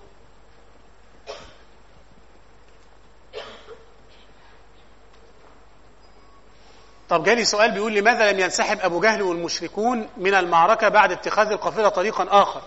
[7.09, 11.89] طب جالي سؤال بيقول لماذا لم ينسحب أبو جهل والمشركون من المعركة بعد اتخاذ القافلة
[11.89, 12.61] طريقا آخر؟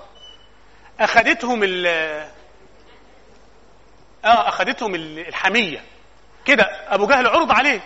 [1.00, 1.86] أخذتهم ال
[4.24, 5.84] آه أخذتهم الحمية.
[6.44, 7.80] كده أبو جهل عرض عليه.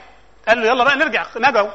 [0.49, 1.71] قال له يلا بقى نرجع نجوا.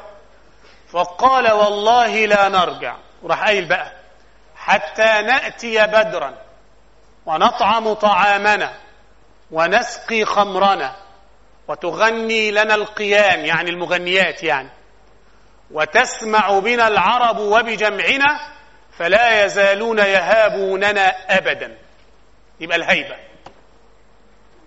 [0.92, 2.96] فقال والله لا نرجع.
[3.24, 3.92] وراح قايل بقى
[4.56, 6.34] حتى نأتي بدرا
[7.26, 8.74] ونطعم طعامنا
[9.52, 10.96] ونسقي خمرنا.
[11.68, 14.70] وتغني لنا القيان يعني المغنيات يعني.
[15.72, 18.40] وتسمع بنا العرب وبجمعنا
[18.98, 21.08] فلا يزالون يهابوننا
[21.38, 21.78] أبدا.
[22.60, 23.16] يبقى الهيبة.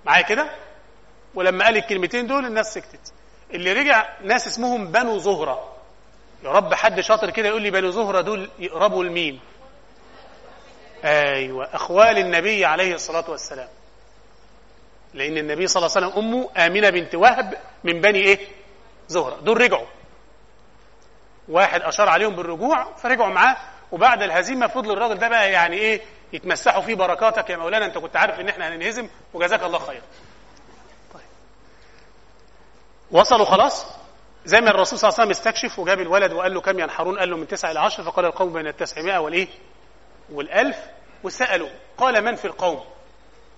[0.06, 0.50] معايا كده؟
[1.34, 3.12] ولما قال الكلمتين دول الناس سكتت.
[3.54, 5.76] اللي رجع ناس اسمهم بنو زهرة.
[6.44, 9.40] يا رب حد شاطر كده يقول لي بنو زهرة دول يقربوا لمين؟
[11.04, 13.68] أيوه أخوال النبي عليه الصلاة والسلام.
[15.14, 17.54] لأن النبي صلى الله عليه وسلم امه آمنة بنت وهب
[17.84, 18.38] من بني إيه؟
[19.08, 19.36] زهرة.
[19.40, 19.86] دول رجعوا.
[21.48, 23.56] واحد أشار عليهم بالرجوع فرجعوا معاه.
[23.92, 26.00] وبعد الهزيمة فضل الراجل ده بقى يعني إيه؟
[26.32, 27.86] يتمسحوا فيه بركاتك يا مولانا.
[27.86, 30.02] أنت كنت عارف إن إحنا هننهزم وجزاك الله خير.
[31.14, 31.22] طيب.
[33.10, 33.86] وصلوا خلاص؟
[34.44, 37.30] زي ما الرسول صلى الله عليه وسلم استكشف وجاب الولد وقال له كم ينحرون؟ قال
[37.30, 38.02] له من تسعة إلى عشر.
[38.02, 39.48] فقال القوم بين التسعمائة والإيه؟
[40.32, 40.76] والألف.
[41.24, 41.68] وسألوا
[41.98, 42.84] قال من في القوم؟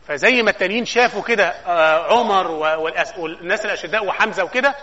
[0.09, 2.51] فزي ما التانيين شافوا كده آه، عمر
[3.19, 4.75] والناس الأشداء وحمزة وكده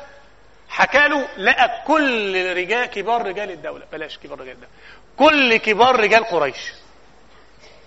[0.70, 3.86] حكى له لقى كل رجال كبار رجال الدولة.
[3.92, 4.72] بلاش كبار رجال الدولة
[5.18, 6.74] كل كبار رجال قريش.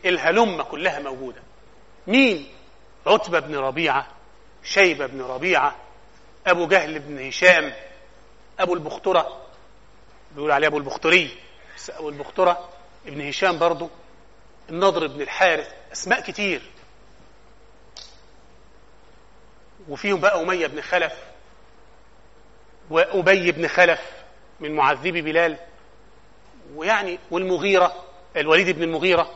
[0.04, 1.42] الهلمة كلها موجودة.
[2.06, 2.48] مين؟
[3.06, 4.06] عتبة بن ربيعة
[4.62, 5.76] شيبة بن ربيعة
[6.46, 7.72] أبو جهل بن هشام
[8.60, 9.42] أبو البخترة.
[10.34, 11.30] بيقول عليه أبو البختري.
[11.76, 12.68] بس أبو البخترة.
[13.06, 13.90] ابن هشام برضه
[14.70, 15.68] النضر بن الحارث.
[15.92, 16.62] أسماء كتير.
[19.88, 21.12] وفيهم بقى أمية بن خلف
[22.90, 24.00] وأبي بن خلف
[24.60, 25.56] من معذبي بلال
[26.74, 28.04] ويعني والمغيرة
[28.36, 29.30] الوليد بن المغيرة.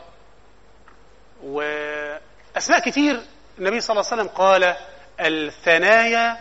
[1.43, 3.21] وأسماء كتير
[3.59, 4.75] النبي صلى الله عليه وسلم قال
[5.19, 6.37] الثنايا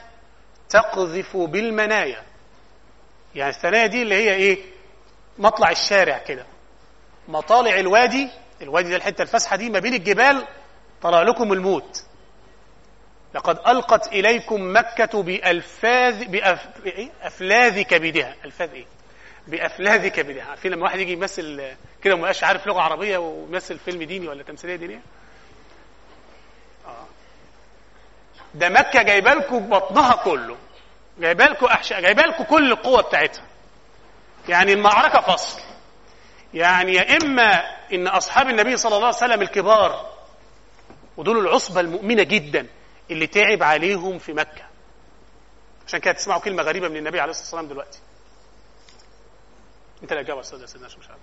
[0.68, 2.22] تقذف بالمنايا.
[3.34, 4.58] يعني الثنايا دي اللي هي إيه؟
[5.38, 6.46] مطلع الشارع كده.
[7.28, 8.30] مطالع الوادي
[8.62, 10.46] الوادي ده الحتة الفسحه دي ما بين الجبال
[11.02, 12.04] طلع لكم الموت.
[13.36, 18.86] لقد ألقت إليكم مكة بألفاذ بأفلاذ كبدها ألفاذ إيه؟
[19.46, 24.02] بأفلاذ كبدها عارفين لما واحد يجي يمثل كده وما يبقاش عارف لغة عربية ويمثل فيلم
[24.02, 25.00] ديني ولا تمثيلية دينية؟
[26.86, 27.06] آه.
[28.54, 30.56] ده مكة جايبه لكم بطنها كله.
[31.18, 33.44] جايبه لكم احشاء جايبه لكم كل القوة بتاعتها.
[34.48, 35.60] يعني المعركة فصل.
[36.54, 37.52] يعني يا إما
[37.92, 40.12] إن أصحاب النبي صلى الله عليه وسلم الكبار
[41.16, 42.66] ودول العصبة المؤمنة جدا
[43.10, 44.62] اللي تعب عليهم في مكة.
[45.86, 47.98] عشان كده تسمعوا كلمة غريبة من النبي عليه الصلاة والسلام دلوقتي.
[50.02, 51.20] انت هتجاوب أستاذ يا سيدنا مش عارف.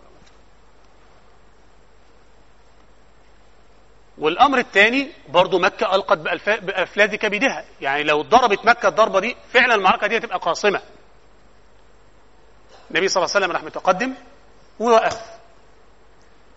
[4.18, 10.08] والأمر الثاني برضه مكة ألقت بافلاذ كبدها يعني لو ضربت مكة الضربة دي فعلا المعركة
[10.08, 10.82] دي هتبقى قاصمة.
[12.92, 14.14] النبي صلى الله عليه وسلم راح متقدم
[14.80, 15.22] ووقف.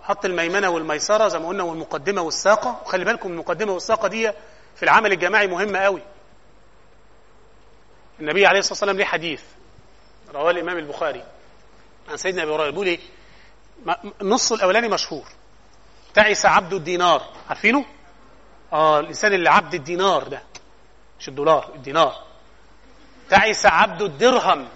[0.02, 2.80] حط الميمنة والميسرة زي ما قلنا والمقدمة والساقة.
[2.82, 4.32] وخلي بالكم المقدمة والساقة دي
[4.76, 6.02] في العمل الجماعي مهمه قوي.
[8.20, 9.42] النبي عليه الصلاة والسلام ليه حديث
[10.34, 11.24] رواه الإمام البخاري
[12.08, 12.98] عن سيدنا أبي هريرة بيقول إيه؟
[14.22, 15.24] النص الأولاني مشهور.
[16.14, 17.22] تعس عبد الدينار.
[17.48, 17.84] عارفينه؟
[18.72, 20.42] آه الإنسان اللي عبد الدينار ده.
[21.20, 22.24] مش الدولار الدينار.
[23.30, 24.68] تعس عبد الدرهم.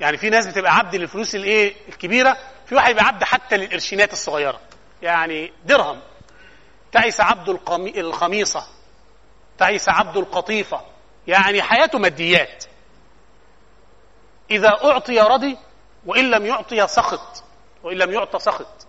[0.00, 2.36] يعني في ناس بتبقى عبد للفلوس الإيه؟ الكبيرة.
[2.66, 4.60] في واحد يبقى عبد حتى للقرشينات الصغيرة.
[5.02, 6.00] يعني درهم.
[6.92, 8.00] تعس عبد القمي...
[8.00, 8.66] الخميصة.
[9.58, 10.80] تعس عبد القطيفة
[11.26, 12.64] يعني حياته ماديات.
[14.50, 15.58] إذا أعطي رضي
[16.06, 17.44] وإن لم يعطي سخط
[17.82, 18.86] وإن لم يعطى سخط.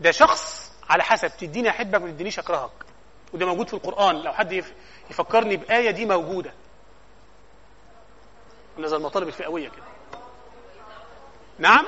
[0.00, 2.70] ده شخص على حسب تديني أحبك ما تدينيش أكرهك.
[3.32, 4.64] وده موجود في القرآن لو حد
[5.10, 6.52] يفكرني بآية دي موجودة.
[8.78, 9.84] زي المطالب الفئوية كده.
[11.58, 11.86] نعم؟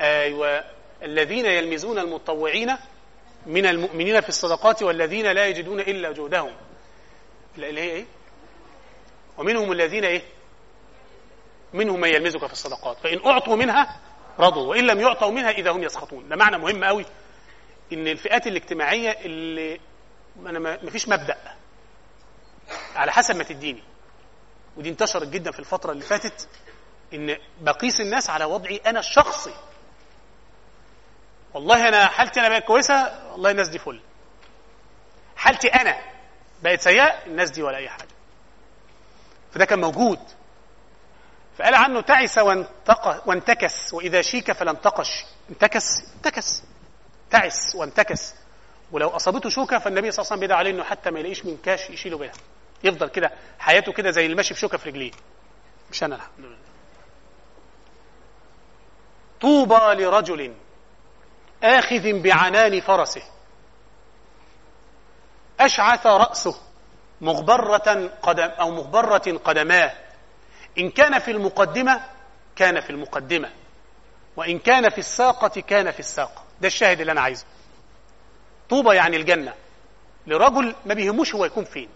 [0.00, 0.64] أيوه.
[1.02, 2.76] الذين يلمزون المتطوعين
[3.46, 6.56] من المؤمنين في الصدقات والذين لا يجدون إلا جهدهم.
[7.58, 8.04] اللي هي إيه؟
[9.38, 10.22] ومنهم الذين إيه؟
[11.72, 12.98] منهم من يلمزك في الصدقات.
[12.98, 14.00] فإن أعطوا منها
[14.38, 16.28] رضوا وإن لم يعطوا منها إذا هم يسخطون.
[16.28, 17.04] ده معنى مهم قوي
[17.92, 19.80] إن الفئات الاجتماعية اللي
[20.46, 21.38] أنا ما فيش مبدأ.
[22.94, 23.82] على حسب ما تديني.
[24.76, 26.48] ودي انتشرت جدا في الفترة اللي فاتت
[27.14, 29.54] إن بقيس الناس على وضعي أنا الشخصي
[31.54, 34.00] والله أنا حالتي أنا بقت كويسة والله الناس دي فل.
[35.36, 35.98] حالتي أنا
[36.62, 38.08] بقت سيئة الناس دي ولا أي حاجة.
[39.52, 40.18] فده كان موجود.
[41.58, 42.38] فقال عنه تعس
[43.26, 45.24] وانتكس وإذا شيك فلم تقش.
[45.50, 45.84] انتكس
[46.16, 46.62] انتكس.
[47.30, 48.34] تعس وانتكس.
[48.92, 51.56] ولو أصابته شوكة فالنبي صلى الله عليه وسلم بيدعى عليه إنه حتى ما يلاقيش من
[51.56, 52.32] كاش يشيله بيها.
[52.84, 55.12] يفضل كده حياته كده زي المشي بشوكة في رجليه.
[55.90, 56.14] مش أنا.
[56.14, 56.58] الحمد لله
[59.40, 60.54] طوبى لرجل.
[61.62, 63.22] آخذ بعنان فرسه.
[65.60, 66.56] أشعث رأسه
[67.20, 67.76] مغبرة
[68.22, 69.92] قدم أو مغبرة قدماه.
[70.78, 72.00] إن كان في المقدمة
[72.56, 73.50] كان في المقدمة.
[74.36, 76.44] وإن كان في الساقة كان في الساقة.
[76.60, 77.46] ده الشاهد اللي أنا عايزه.
[78.70, 79.54] طوبى يعني الجنة.
[80.26, 81.88] لرجل ما بيهموش هو يكون فين.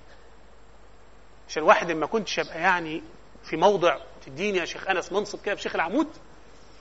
[1.49, 3.03] عشان واحد ما كنتش أبقى يعني
[3.45, 6.09] في موضع تديني يا شيخ أنس منصب كده في شيخ العمود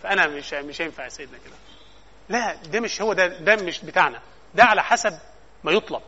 [0.04, 1.54] فأنا مش مش هينفع يا سيدنا كده.
[2.32, 4.22] لا ده مش هو ده ده مش بتاعنا.
[4.56, 5.20] ده على حسب
[5.64, 6.02] ما يطلب.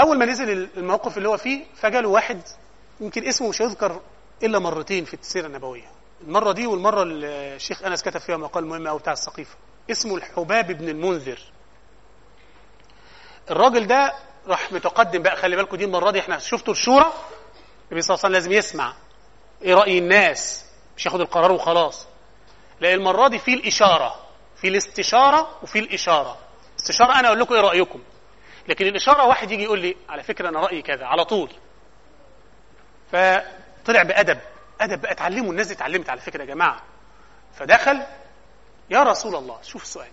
[0.00, 2.40] أول ما نزل الموقف اللي هو فيه فجاله واحد
[3.00, 4.00] يمكن اسمه مش هيذكر
[4.42, 5.90] إلا مرتين في السيرة النبوية.
[6.20, 9.56] المرة دي والمرة اللي الشيخ أنس كتب فيها مقال مهم قوي بتاع السقيفة.
[9.90, 11.40] اسمه الحباب بن المنذر.
[13.50, 14.14] الراجل ده
[14.46, 17.12] راح متقدم بقى خلي بالكم دي المرة دي إحنا شفتوا الشورى؟
[17.90, 18.94] النبي صلى الله عليه وسلم لازم يسمع.
[19.62, 20.64] إيه راي الناس
[20.96, 22.06] مش ياخد القرار وخلاص.
[22.80, 24.20] لا المرة دي في الإشارة
[24.56, 26.38] في الاستشارة وفي الإشارة.
[26.80, 28.02] استشارة أنا أقول لكم إيه رأيكم؟
[28.68, 31.50] لكن الإشارة واحد يجي يقول لي على فكرة أنا رأيي كذا على طول.
[33.12, 34.38] فطلع بأدب
[34.80, 36.82] أدب بقى اتعلموا الناس دي اتعلمت على فكرة يا جماعة.
[37.54, 38.02] فدخل
[38.90, 40.08] يا رسول الله شوف السؤال.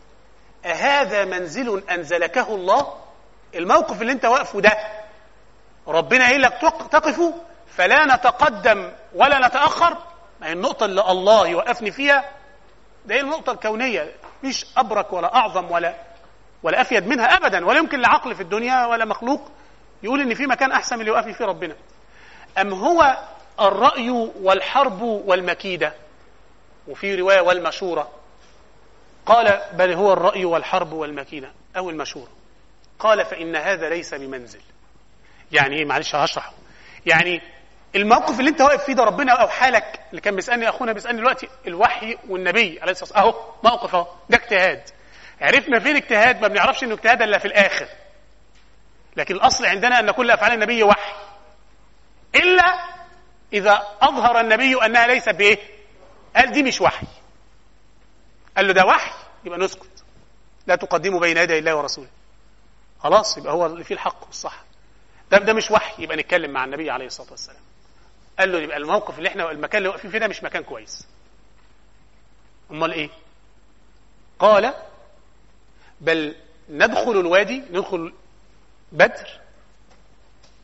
[0.65, 2.99] أهذا منزل أنزلكه الله؟
[3.55, 4.77] الموقف اللي أنت واقفه ده
[5.87, 6.53] ربنا قايل لك
[6.91, 7.33] تقفوا
[7.67, 9.97] فلا نتقدم ولا نتأخر.
[10.41, 12.29] ما هي النقطة اللي الله يوقفني فيها
[13.05, 14.11] ده هي النقطة الكونية؟
[14.43, 15.95] مش أبرك ولا أعظم ولا
[16.63, 19.51] ولا أفيد منها أبدا ولا يمكن لعقل في الدنيا ولا مخلوق
[20.03, 21.75] يقول إن في مكان أحسن من اللي يوقفني فيه ربنا.
[22.57, 23.17] أم هو
[23.59, 24.09] الرأي
[24.41, 25.93] والحرب والمكيدة؟
[26.87, 28.11] وفي رواية والمشورة.
[29.25, 31.51] قال بل هو الرأي والحرب والمكيدة.
[31.77, 32.31] أو المشورة.
[32.99, 34.61] قال فإن هذا ليس بمنزل.
[35.51, 36.53] يعني إيه؟ معلش هشرحه
[37.05, 37.41] يعني
[37.95, 41.49] الموقف اللي انت واقف فيه ده ربنا أو حالك اللي كان بيسألني اخونا بيسألني دلوقتي
[41.67, 44.89] الوحي والنبي عليه الصلاة أهو موقف أهو ده اجتهاد.
[45.41, 47.87] عرفنا فين اجتهاد ما بنعرفش إنه اجتهاد إلا في الآخر.
[49.17, 51.13] لكن الأصل عندنا أن كل أفعال النبي وحي.
[52.35, 52.63] إلا
[53.53, 55.57] إذا أظهر النبي أنها ليست بإيه؟
[56.35, 57.07] قال دي مش وحي.
[58.57, 59.11] قال له ده وحي
[59.45, 60.03] يبقى نسكت.
[60.67, 62.07] لا تقدموا بين يدي الله ورسوله.
[62.99, 64.63] خلاص يبقى هو اللي فيه الحق والصح.
[65.31, 67.61] ده ده مش وحي يبقى نتكلم مع النبي عليه الصلاة والسلام.
[68.39, 71.07] قال له يبقى الموقف اللي إحنا المكان اللي واقفين فيه ده مش مكان كويس.
[72.71, 73.09] أمال إيه؟
[74.39, 74.73] قال
[76.01, 76.35] بل
[76.69, 78.13] ندخل الوادي ندخل
[78.91, 79.29] بدر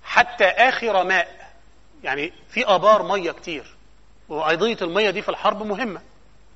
[0.04, 1.50] حتى آخر ماء.
[2.04, 3.76] يعني في آبار مية كتير
[4.30, 6.02] وقضيه المية دي في الحرب مهمة.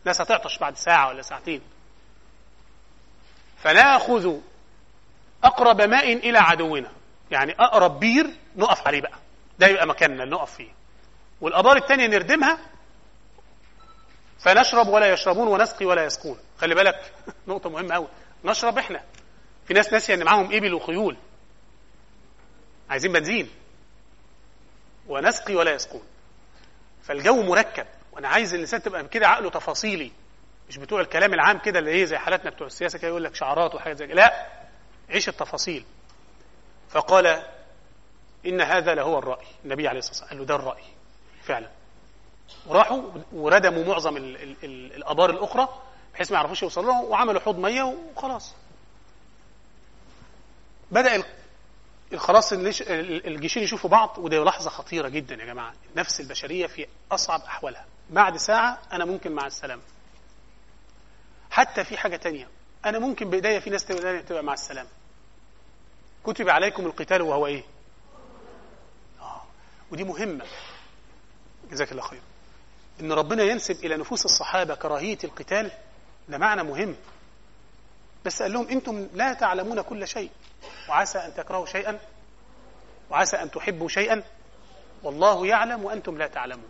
[0.05, 1.61] ناس هتعطش بعد ساعة ولا ساعتين.
[3.57, 4.37] فنأخذ
[5.43, 6.91] أقرب ماء إلى عدونا.
[7.31, 9.17] يعني أقرب بير نقف عليه بقى.
[9.59, 10.71] ده يبقى مكاننا اللي نقف فيه.
[11.43, 12.57] والآبار الثانية نردمها
[14.39, 16.39] فنشرب ولا يشربون ونسقي ولا يسقون.
[16.57, 17.13] خلي بالك
[17.47, 18.07] نقطة مهمة قوي
[18.45, 19.03] نشرب إحنا.
[19.67, 21.17] في ناس ناسية إن معاهم إبل وخيول.
[22.89, 23.49] عايزين بنزين.
[25.07, 26.03] ونسقي ولا يسقون.
[27.03, 27.85] فالجو مركب.
[28.11, 30.11] وأنا عايز الإنسان تبقى كده عقله تفاصيلي.
[30.69, 33.75] مش بتوع الكلام العام كده اللي إيه زي حالاتنا بتوع السياسة كده يقول لك شعارات
[33.75, 34.15] وحاجات زي كده.
[34.15, 34.47] لا
[35.09, 35.85] عيش التفاصيل.
[36.89, 37.43] فقال
[38.45, 39.45] إن هذا لهو الرأي.
[39.65, 40.92] النبي عليه الصلاة والسلام قال له ده الرأي.
[41.45, 41.69] فعلا.
[42.67, 43.01] وراحوا
[43.33, 45.81] وردموا معظم ال ال ال الآبار الأخرى
[46.13, 48.53] بحيث ما يعرفوش يوصلوا لها وعملوا حوض مية وخلاص.
[50.91, 51.23] بدأ
[52.15, 55.73] خلاص الجيشين يشوفوا بعض وده لحظة خطيرة جدا يا جماعة.
[55.91, 57.85] النفس البشرية في أصعب أحوالها.
[58.09, 59.81] بعد ساعة أنا ممكن مع السلامة.
[61.51, 62.47] حتى في حاجة تانية.
[62.85, 64.89] أنا ممكن بإيديا في ناس تبقى مع السلامة.
[66.25, 67.63] كتب عليكم القتال وهو إيه؟
[69.21, 69.41] آه.
[69.91, 70.45] ودي مهمة.
[71.73, 72.21] جزاك الله خير.
[73.01, 75.71] إن ربنا ينسب إلى نفوس الصحابة كراهية القتال
[76.29, 76.95] ده معنى مهم.
[78.25, 80.31] بس قال لهم أنتم لا تعلمون كل شيء
[80.89, 81.99] وعسى أن تكرهوا شيئا
[83.09, 84.23] وعسى أن تحبوا شيئا.
[85.03, 86.69] والله يعلم وأنتم لا تعلمون.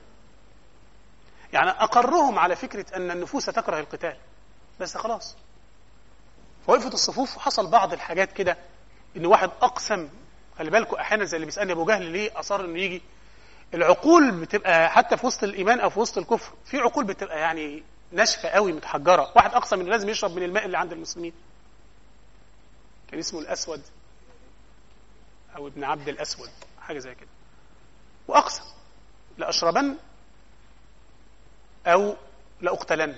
[1.53, 4.17] يعني أقرهم على فكرة أن النفوس تكره القتال.
[4.79, 5.35] بس خلاص.
[6.67, 8.57] فوقفت الصفوف وحصل بعض الحاجات كده
[9.17, 10.09] إن واحد أقسم
[10.57, 13.01] خلي بالكم أحيانا زي اللي بيسألني أبو جهل ليه أصر إنه يجي
[13.73, 18.49] العقول بتبقى حتى في وسط الإيمان أو في وسط الكفر في عقول بتبقى يعني ناشفة
[18.49, 19.31] قوي متحجرة.
[19.35, 21.33] واحد اقسم انه لازم يشرب من الماء اللي عند المسلمين.
[23.11, 23.81] كان اسمه الأسود
[25.55, 26.49] أو ابن عبد الأسود
[26.81, 27.29] حاجة زي كده.
[28.27, 28.63] واقسم
[29.37, 29.95] لأشربن
[31.87, 32.15] أو
[32.61, 33.15] لأقتلن.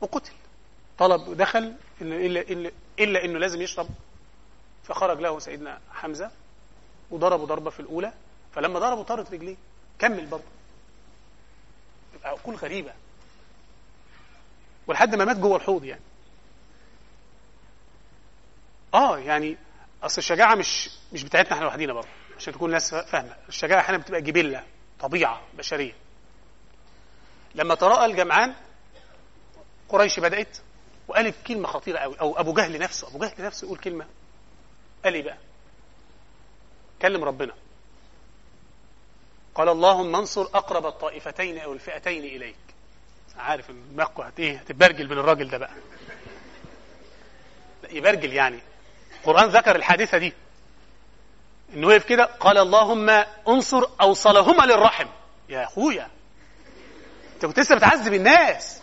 [0.00, 0.32] وقتل.
[0.98, 3.88] طلب ودخل إلا, إلا, إلا إنه لازم يشرب.
[4.84, 6.30] فخرج له سيدنا حمزة
[7.10, 8.12] وضربه ضربة في الأولى.
[8.54, 9.56] فلما ضربه طارت رجليه.
[9.98, 10.44] كمل برضه.
[12.24, 12.92] عقول غريبة.
[14.86, 16.02] ولحد ما مات جوه الحوض يعني.
[18.94, 19.56] آه يعني
[20.02, 23.36] أصل الشجاعة مش مش بتاعتنا إحنا لوحدينا برضه عشان تكون الناس فاهمة.
[23.48, 24.64] الشجاعة أحيانا بتبقى جبلة
[25.00, 25.92] طبيعة بشرية.
[27.54, 28.54] لما تراءى الجمعان
[29.88, 30.58] قريش بدأت
[31.08, 34.06] وقالت كلمة خطيرة قوي أو أبو جهل نفسه أبو جهل نفسه يقول كلمة.
[35.04, 35.36] قال إيه بقى؟
[37.02, 37.52] كلم ربنا.
[39.54, 42.56] قال اللهم انصر أقرب الطائفتين أو الفئتين إليك.
[43.38, 45.74] عارف دماغكم إيه هتتبرجل من الراجل ده بقى.
[47.90, 48.58] يبرجل يعني.
[49.20, 50.32] القرآن ذكر الحادثة دي.
[51.74, 53.10] إنه وقف كده قال اللهم
[53.48, 55.06] انصر أوصلهما للرحم.
[55.48, 56.08] يا أخويا.
[57.34, 58.82] أنت كنت لسه بتعذب الناس.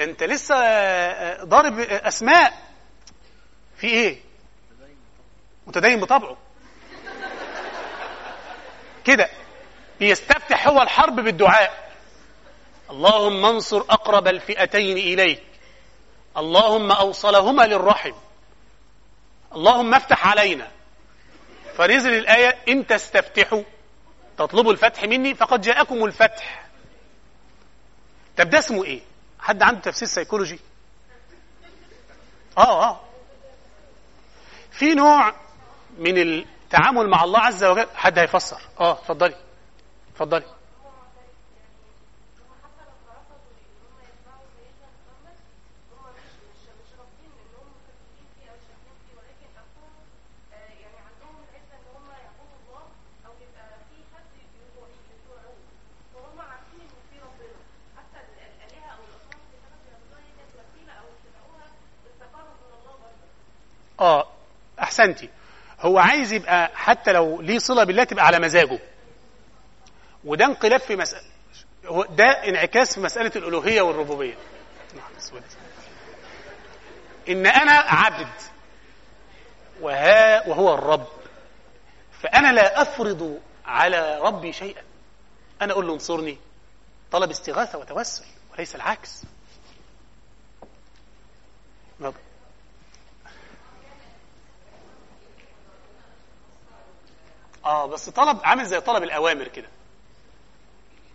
[0.00, 0.54] أنت لسه
[1.44, 2.68] ضارب أسماء.
[3.76, 4.20] في إيه؟
[5.66, 6.36] متدين بطبعه.
[9.04, 9.30] كده.
[10.00, 11.88] بيستفتح هو الحرب بالدعاء.
[12.90, 15.42] اللهم انصر أقرب الفئتين إليك.
[16.36, 18.12] اللهم أوصلهما للرحم.
[19.54, 20.70] اللهم افتح علينا.
[21.76, 23.62] فنزل الآية إن تستفتحوا.
[24.38, 26.66] تطلبوا الفتح مني فقد جاءكم الفتح.
[28.36, 29.00] طب ده اسمه إيه؟
[29.40, 30.60] حد عنده تفسير سيكولوجي
[32.58, 33.00] آه آه.
[34.70, 35.34] في نوع
[35.98, 37.86] من التعامل مع الله عز وجل.
[37.94, 39.34] حد هيفسر؟ آه اتفضلي.
[40.18, 40.44] اتفضلي
[64.00, 64.26] آه
[64.80, 65.28] أحسنتي.
[65.80, 68.78] هو عايز يبقى حتى لو ليه صلة بالله تبقى على مزاجه.
[70.24, 71.24] وده انقلاب في مسألة
[72.10, 74.34] ده انعكاس في مسألة الألوهية والربوبية.
[77.28, 78.28] إن أنا عبد
[79.80, 81.06] وها وهو الرب
[82.22, 84.82] فأنا لا أفرض على ربي شيئا.
[85.62, 86.38] أنا أقول له انصرني
[87.12, 89.22] طلب استغاثة وتوسل وليس العكس.
[97.64, 99.68] آه بس طلب عامل زي طلب الأوامر كده.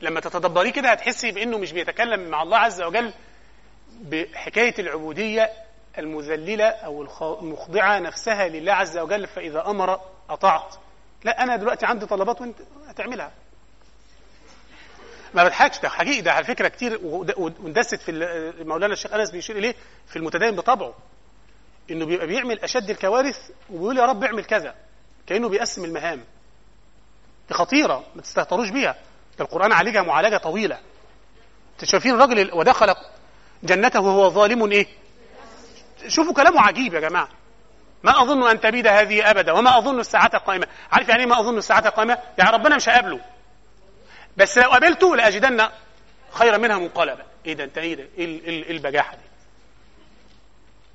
[0.03, 3.13] لما تتدبريه كده هتحسي بإنه مش بيتكلم مع الله عز وجل
[4.01, 5.49] بحكاية العبودية
[5.97, 7.01] المذللة أو
[7.41, 9.99] المخضعه نفسها لله عز وجل فإذا أمر
[10.29, 10.75] أطعت.
[11.23, 12.57] لا أنا دلوقتي عندي طلبات وأنت
[12.87, 13.31] هتعملها.
[15.33, 16.99] ما بضحكش ده حقيقي ده على فكرة كتير
[17.37, 18.11] واندست في
[18.65, 19.75] مولانا الشيخ أنس بيشير إليه
[20.07, 20.93] في المتدين بطبعه
[21.91, 23.37] إنه بيبقى بيعمل أشد الكوارث
[23.69, 24.75] وبيقول يا رب اعمل كذا
[25.27, 26.23] كأنه بيقسم المهام.
[27.47, 28.95] دي خطيرة ما تستهتروش بيها.
[29.39, 30.79] ده القرآن عالجها معالجة طويلة.
[31.73, 32.95] انت شايفين الراجل ودخل
[33.63, 34.87] جنته وهو ظالم إيه؟
[36.07, 37.29] شوفوا كلامه عجيب يا جماعة.
[38.03, 40.67] ما أظن أن تبيد هذه أبدا وما أظن الساعة قائمة.
[40.91, 43.19] عارف يعني إيه ما أظن الساعة قائمة؟ يعني ربنا مش هقابله
[44.37, 45.67] بس لو قابلته لأجدن
[46.31, 47.23] خيرا منها منقلبا.
[47.45, 49.23] إيه ده؟ انت إيه ده؟ إيه البجاحة دي؟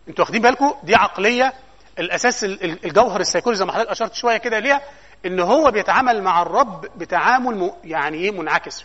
[0.09, 1.53] أنتوا واخدين بالكم دي عقلية
[1.99, 4.83] الأساس الجوهر السيكولوجي زي ما حضرتك أشرت شوية كده ليها.
[5.27, 7.73] إن هو بيتعامل مع الرب بتعامل م...
[7.85, 8.85] يعني إيه منعكس.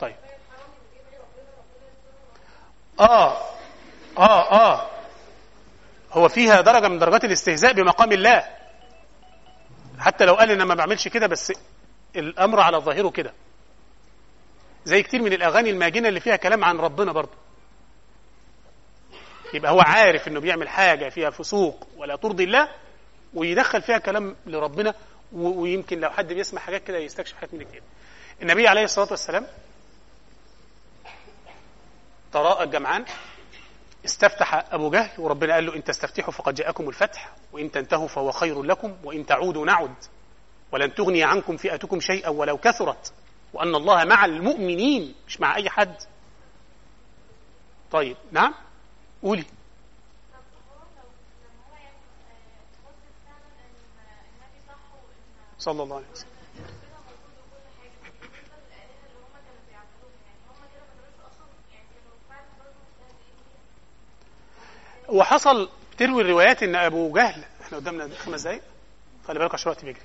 [0.00, 0.14] طيب.
[3.00, 3.36] آه.
[4.18, 4.52] آه.
[4.52, 4.86] آه.
[6.12, 8.44] هو فيها درجة من درجات الاستهزاء بمقام الله.
[9.98, 11.52] حتى لو قال أنا ما بعملش كده بس
[12.16, 13.32] الأمر على ظاهره كده.
[14.84, 17.32] زي كتير من الأغاني الماجنة اللي فيها كلام عن ربنا برضه.
[19.54, 22.68] يبقى هو عارف إنه بيعمل حاجة فيها فسوق ولا ترضي الله
[23.34, 24.94] ويدخل فيها كلام لربنا
[25.32, 27.82] ويمكن لو حد بيسمع حاجات كده يستكشف حاجات من كتير.
[28.42, 29.46] النبي عليه الصلاة والسلام
[32.32, 33.04] تراءى الجمعان
[34.04, 38.62] استفتح أبو جهل وربنا قال له إن تستفتحوا فقد جاءكم الفتح وإن تنتهوا فهو خير
[38.62, 39.94] لكم وإن تعودوا نعد.
[40.72, 43.12] ولن تغني عنكم فئتكم شيئا ولو كثرت
[43.52, 45.96] وأن الله مع المؤمنين مش مع أي حد.
[47.90, 48.54] طيب نعم؟
[49.22, 49.44] قولي.
[55.66, 56.30] صلى الله عليه وسلم.
[65.08, 68.62] وحصل تروي الروايات إن أبو جهل إحنا قدامنا خمس دقايق.
[69.28, 70.02] خلي بالك عشان الوقت بيجري.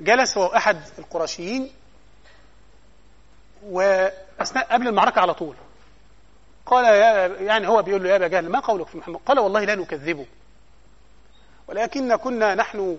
[0.00, 1.72] جلس هو أحد القرشيين
[3.62, 5.56] وأثناء قبل المعركة على طول.
[6.66, 9.64] قال يا يعني هو بيقول له يا أبا جهل ما قولك في محمد؟ قال والله
[9.64, 10.26] لا نكذبه.
[11.68, 12.98] ولكن كنا نحن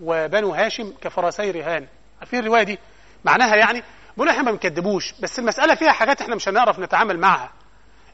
[0.00, 1.86] وبنو هاشم كفرسي رهان.
[2.20, 2.78] عارفين الرواية دي؟
[3.24, 3.82] معناها يعني
[4.16, 7.52] بيقول إحنا ما بنكذبوش بس المسألة فيها حاجات إحنا مش هنعرف نتعامل معها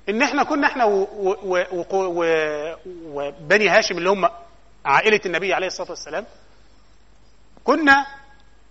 [0.09, 0.85] إن إحنا كنا إحنا
[3.07, 4.29] وبني هاشم اللي هم
[4.85, 6.27] عائلة النبي عليه الصلاة والسلام
[7.65, 8.07] كنا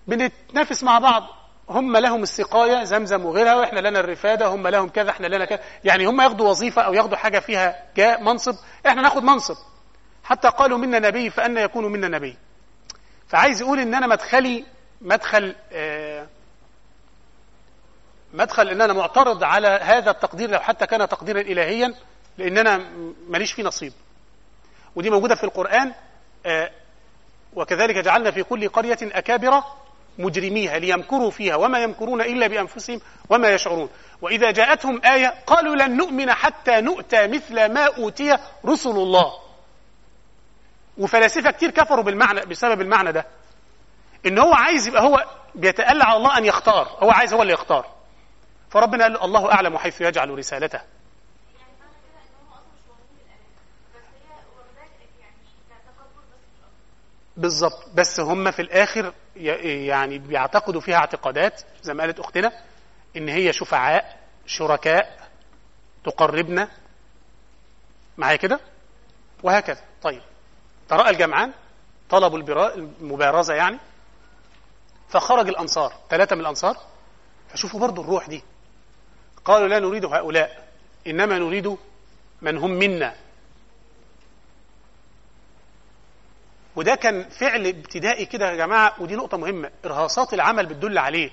[0.08, 1.24] بنتنافس مع بعض.
[1.70, 5.60] هم لهم السقاية زمزم وغيرها وإحنا لنا الرفادة هم لهم كذا إحنا لنا كذا.
[5.84, 8.56] يعني هم ياخدوا وظيفة أو ياخدوا حاجة فيها جاء منصب
[8.88, 9.56] إحنا ناخد منصب.
[10.24, 12.38] حتى قالوا منا نبي فأنا يكون منا نبي.
[13.32, 14.66] فعايز يقول إن أنا مدخلي
[15.02, 16.28] مدخل آه
[18.34, 21.94] مدخل إن أنا معترض على هذا التقدير لو حتى كان تقديرا الهيا
[22.38, 22.78] لأن أنا
[23.28, 23.94] ماليش فيه نصيب.
[24.96, 25.94] ودي موجودة في القرآن
[26.46, 26.72] آه
[27.54, 29.64] وكذلك جعلنا في كل قرية أكابر
[30.20, 33.90] مجرميها ليمكروا فيها وما يمكرون إلا بأنفسهم وما يشعرون.
[34.22, 39.51] وإذا جاءتهم آية قالوا لن نؤمن حتى نؤتى مثل ما أوتي رسل الله.
[40.98, 43.26] وفلاسفة كتير كفروا بالمعنى بسبب المعنى ده.
[44.26, 46.88] إن هو عايز يبقى هو بيتألى على الله أن يختار.
[47.04, 47.86] هو عايز هو اللي يختار.
[48.70, 50.82] فربنا قال له الله أعلم حيث يجعل رسالته.
[57.38, 57.90] بالظبط.
[57.94, 62.52] بس هم في الآخر يعني بيعتقدوا فيها اعتقادات زي ما قالت أختنا
[63.18, 65.30] إن هي شفعاء شركاء
[66.06, 66.68] تقربنا.
[68.18, 68.60] معايا كده؟
[69.44, 69.82] وهكذا.
[70.02, 70.22] طيب.
[70.92, 71.52] تراءى الجمعان
[72.10, 72.40] طلبوا
[72.76, 73.78] المبارزة يعني
[75.10, 76.78] فخرج الأنصار ثلاثة من الأنصار
[77.50, 78.44] فشوفوا برضو الروح دي.
[79.46, 80.68] قالوا لا نريد هؤلاء
[81.08, 81.78] إنما نريد
[82.42, 83.16] من هم منا.
[86.76, 91.32] وده كان فعل ابتدائي كده يا جماعة ودي نقطة مهمة إرهاصات العمل بتدل عليه.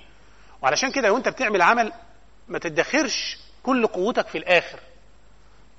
[0.63, 1.93] وعلشان كده وأنت بتعمل عمل
[2.49, 4.81] ما تدخرش كل قوتك في الآخر.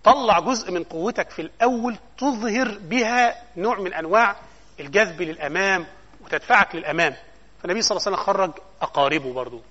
[0.04, 4.36] طلع جزء من قوتك في الأول تظهر بها نوع من أنواع
[4.80, 5.88] الجذب للأمام
[6.22, 7.16] وتدفعك للأمام.
[7.62, 8.52] فالنبي صلى الله عليه وسلم خرج
[8.82, 9.62] أقاربه برضه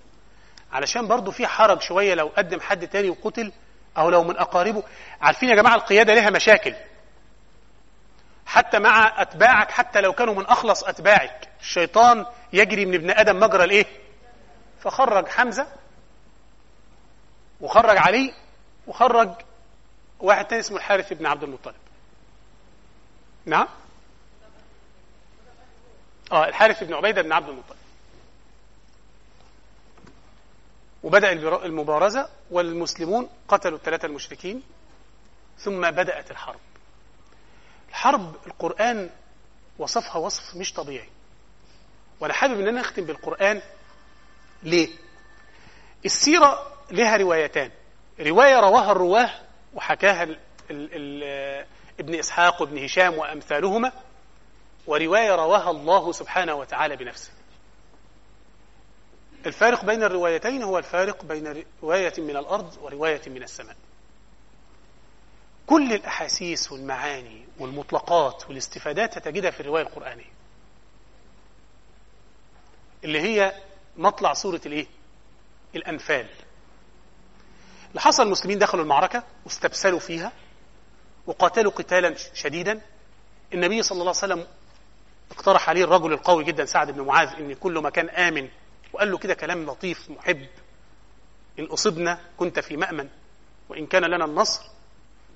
[0.72, 3.52] علشان برضه في حرج شوية لو قدم حد تاني وقتل
[3.98, 4.82] أو لو من أقاربه.
[5.20, 6.74] عارفين يا جماعة القيادة لها مشاكل.
[8.46, 13.64] حتى مع أتباعك حتى لو كانوا من أخلص أتباعك الشيطان يجري من ابن آدم مجرى
[13.64, 13.86] الإيه
[14.80, 15.66] فخرج حمزة
[17.60, 18.34] وخرج علي
[18.86, 19.30] وخرج
[20.20, 21.74] واحد تاني اسمه الحارث بن عبد المطلب.
[23.46, 23.68] نعم؟
[26.32, 27.78] آه الحارث بن عبيدة بن عبد المطلب.
[31.02, 31.32] وبدأ
[31.64, 34.62] المبارزة والمسلمون قتلوا الثلاثة المشركين
[35.58, 36.60] ثم بدأت الحرب.
[37.88, 39.10] الحرب القرآن
[39.78, 41.08] وصفها وصف مش طبيعي.
[42.20, 43.62] وأنا حابب أن أنا أختم بالقرآن
[44.62, 44.88] ليه؟
[46.04, 47.70] السيرة لها روايتان.
[48.20, 49.47] رواية رواها الرواة
[49.78, 50.38] وحكاها ال
[50.70, 51.66] ال ال
[52.00, 53.92] ابن إسحاق وابن هشام وأمثالهما
[54.86, 57.30] ورواية رواها الله سبحانه وتعالى بنفسه.
[59.46, 63.76] الفارق بين الروايتين هو الفارق بين رواية من الأرض ورواية من السماء.
[65.66, 70.32] كل الأحاسيس والمعاني والمطلقات والاستفادات تجدها في الرواية القرآنية.
[73.04, 73.52] اللي هي
[73.96, 74.86] مطلع سورة الإيه؟
[75.74, 76.28] الأنفال.
[77.90, 80.32] اللي حصل المسلمين دخلوا المعركة واستبسلوا فيها
[81.26, 82.80] وقاتلوا قتالا شديدا.
[83.54, 84.46] النبي صلى الله عليه وسلم
[85.30, 88.48] اقترح عليه الرجل القوي جدا سعد بن معاذ إن كل مكان آمن
[88.92, 90.46] وقال له كده كلام لطيف محب.
[91.58, 93.08] إن أصبنا كنت في مأمن
[93.68, 94.62] وإن كان لنا النصر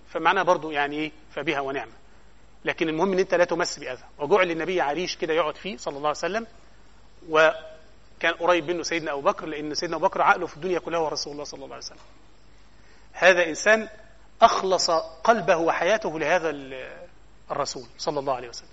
[0.08, 1.92] فمعناه برضو يعني إيه فبها ونعمة.
[2.64, 4.04] لكن المهم إن أنت لا تمس بأذى.
[4.18, 6.46] وجعل النبي عريش كده يقعد فيه صلى الله عليه وسلم
[7.28, 11.08] وكان قريب منه سيدنا أبو بكر لأن سيدنا أبو بكر عقله في الدنيا كلها هو
[11.08, 11.98] رسول الله صلى الله عليه وسلم.
[13.12, 13.88] هذا إنسان
[14.42, 14.90] أخلص
[15.24, 16.50] قلبه وحياته لهذا
[17.50, 18.68] الرسول صلى الله عليه وسلم.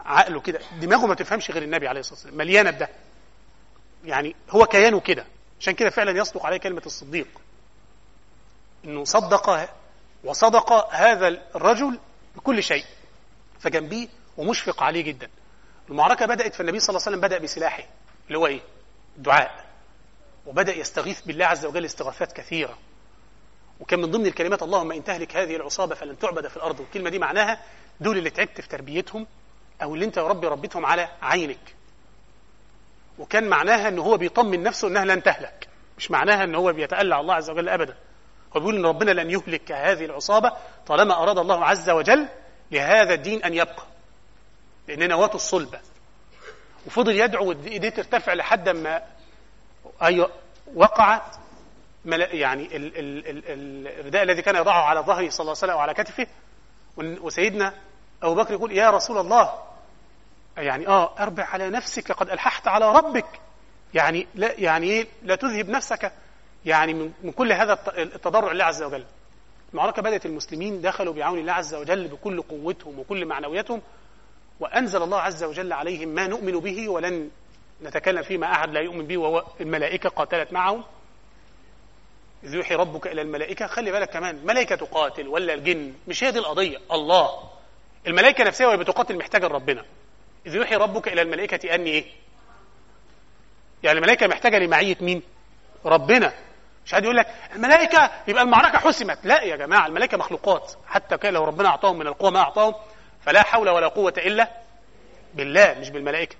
[0.00, 0.60] عقله كده.
[0.80, 2.36] دماغه ما تفهمش غير النبي عليه الصلاة والسلام.
[2.36, 2.88] مليانة بده
[4.04, 5.26] يعني هو كيانه كده.
[5.60, 7.28] عشان كده فعلا يصدق عليه كلمة الصديق.
[8.84, 9.68] إنه صدق
[10.24, 11.98] وصدق هذا الرجل
[12.36, 12.84] بكل شيء.
[13.60, 15.30] فجنبيه ومشفق عليه جدا.
[15.88, 17.84] المعركة بدأت فالنبي صلى الله عليه وسلم بدأ بسلاحه
[18.26, 18.60] اللي هو إيه؟
[19.16, 19.66] الدعاء
[20.46, 22.78] وبدأ يستغيث بالله عز وجل استغاثات كثيرة.
[23.80, 26.80] وكان من ضمن الكلمات اللهم إن تهلك هذه العصابة فلن تعبد في الأرض.
[26.80, 27.60] والكلمة دي معناها
[28.00, 29.26] دول اللي تعبت في تربيتهم
[29.82, 31.74] أو اللي أنت يا ربي ربيتهم على عينك.
[33.18, 35.68] وكان معناها إن هو بيطمن نفسه إنها لن تهلك.
[35.98, 37.96] مش معناها إن هو بيتألى الله عز وجل ابدا.
[38.56, 40.52] هو بيقول إن ربنا لن يهلك هذه العصابة
[40.86, 42.28] طالما أراد الله عز وجل
[42.70, 43.82] لهذا الدين أن يبقى.
[44.88, 45.80] لأن نواته الصلبة.
[46.86, 49.02] وفضل يدعو إيديه ترتفع لحد ما
[50.02, 50.30] أيوه
[50.74, 51.36] وقعت
[52.04, 52.68] يعني
[54.00, 56.26] الرداء الذي كان يضعه على ظهره صلى الله عليه وسلم وعلى كتفه
[56.96, 57.74] وسيدنا
[58.22, 59.52] أبو بكر يقول يا رسول الله.
[60.56, 63.40] يعني آه أربع على نفسك لقد ألححت على ربك.
[63.94, 66.12] يعني لا يعني إيه؟ لا تذهب نفسك.
[66.64, 69.04] يعني من, من كل هذا التضرع لله عز وجل.
[69.72, 73.82] المعركة بدأت المسلمين دخلوا بعون الله عز وجل بكل قوتهم وكل معنوياتهم
[74.60, 77.30] وأنزل الله عز وجل عليهم ما نؤمن به ولن
[77.82, 80.84] نتكلم فيه ما أحد لا يؤمن به وهو الملائكة قاتلت معهم.
[82.44, 86.38] إذ يوحي ربك إلى الملائكة خلي بالك كمان ملائكة تقاتل ولا الجن مش هي دي
[86.38, 87.50] القضية الله.
[88.06, 89.84] الملائكة نفسها وهي بتقاتل محتاجة لربنا.
[90.46, 92.04] إذ يوحي ربك إلى الملائكة أني إيه؟
[93.82, 95.22] يعني الملائكة محتاجة لمعية مين؟
[95.84, 96.32] ربنا.
[96.86, 99.18] مش حد يقول لك الملائكة يبقى المعركة حسمت.
[99.24, 100.72] لا يا جماعة الملائكة مخلوقات.
[100.86, 102.74] حتى كان لو ربنا أعطاهم من القوة ما أعطاهم
[103.20, 104.50] فلا حول ولا قوة إلا
[105.34, 106.36] بالله مش بالملائكة.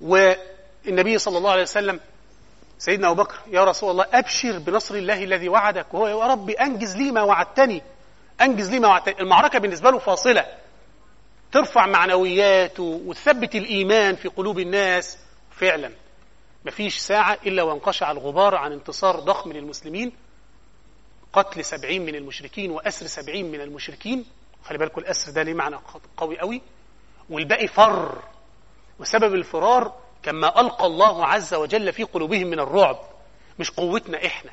[0.00, 2.00] والنبي صلى الله عليه وسلم
[2.78, 6.96] سيدنا أبو بكر يا رسول الله أبشر بنصر الله الذي وعدك وهو يا رب أنجز
[6.96, 7.82] لي ما وعدتني.
[8.40, 9.20] أنجز لي ما وعدتني.
[9.20, 10.46] المعركة بالنسبة له فاصلة.
[11.52, 15.18] ترفع معنوياته وتثبت الإيمان في قلوب الناس.
[15.50, 15.92] فعلا.
[16.64, 20.12] مفيش ساعة إلا وانقشع الغبار عن انتصار ضخم للمسلمين.
[21.32, 24.24] قتل سبعين من المشركين وأسر سبعين من المشركين.
[24.64, 25.76] خلي بالكم الأسر ده ليه معنى
[26.16, 26.62] قوي قوي؟
[27.30, 28.22] والباقي فر.
[29.00, 32.98] وسبب الفرار كما ألقى الله عز وجل في قلوبهم من الرعب.
[33.58, 34.50] مش قوتنا إحنا.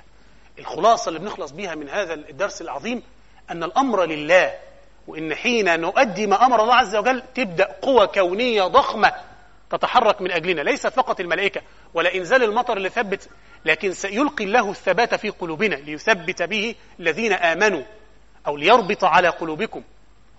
[0.60, 3.04] الخلاصة اللي بنخلص بيها من هذا الدرس العظيم
[3.50, 4.54] أن الأمر لله
[5.08, 9.14] وإن حين نؤدي ما أمر الله عز وجل تبدأ قوة كونية ضخمة
[9.70, 10.62] تتحرك من أجلنا.
[10.62, 11.62] ليس فقط الملائكة
[11.94, 13.30] ولا إنزال المطر اللي ثبت
[13.66, 17.84] لكن سيلقي الله الثبات في قلوبنا ليثبت به الذين آمنوا
[18.48, 19.84] أو ليربط على قلوبكم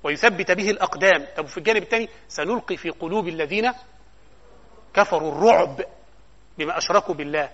[0.04, 1.26] ويثبت به الأقدام.
[1.36, 3.72] طب في الجانب الثاني سنلقي في قلوب الذين
[4.94, 5.84] كفروا الرعب
[6.58, 7.50] بما أشركوا بالله.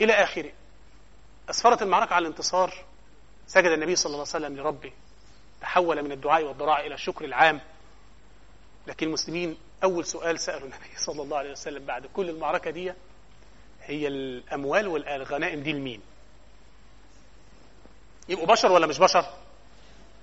[0.00, 0.52] إلى آخره.
[1.50, 2.84] أسفرت المعركة على الانتصار.
[3.46, 4.92] سجد النبي صلى الله عليه وسلم لربه.
[5.60, 7.60] تحول من الدعاء والضراع إلى الشكر العام.
[8.86, 12.92] لكن المسلمين أول سؤال سألوا النبي صلى الله عليه وسلم بعد كل المعركة دي
[13.82, 16.00] هي الأموال والغنائم دي لمين؟
[18.28, 19.24] يبقوا بشر ولا مش بشر؟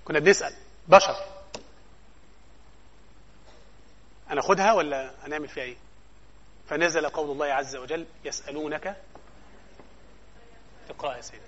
[0.05, 0.53] كنا بنسأل.
[0.87, 1.15] بشر.
[4.29, 5.75] هناخدها ولا هنعمل فيها إيه؟
[6.69, 8.95] فنزل قول الله عز وجل يسألونك
[10.89, 11.41] اقرأ يا سيدي.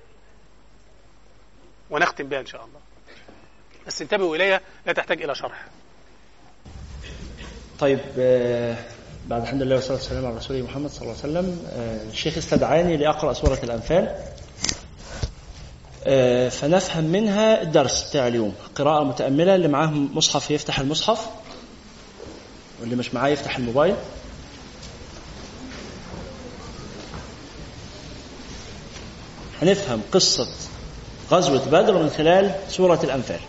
[1.89, 2.79] ونختم بها إن شاء الله.
[3.87, 5.65] بس انتبهوا إليها لا تحتاج إلى شرح.
[7.79, 8.75] طيب آه،
[9.27, 11.67] بعد الحمد لله والصلاة والسلام على رسوله محمد صلى الله عليه وسلم.
[11.71, 14.15] آه، الشيخ استدعاني لأقرأ سورة الأنفال.
[16.05, 18.55] آه، فنفهم منها الدرس بتاع اليوم.
[18.75, 21.29] قراءة متأملة اللي معاه مصحف يفتح المصحف
[22.81, 23.95] واللي مش معاه يفتح الموبايل.
[29.61, 30.47] هنفهم قصة
[31.31, 33.39] غزوة بدر من خلال سورة الأنفال.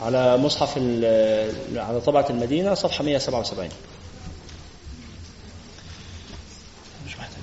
[0.00, 0.78] على مصحف
[1.76, 3.68] على طبعة المدينة صفحة 177
[7.06, 7.42] مش محتاج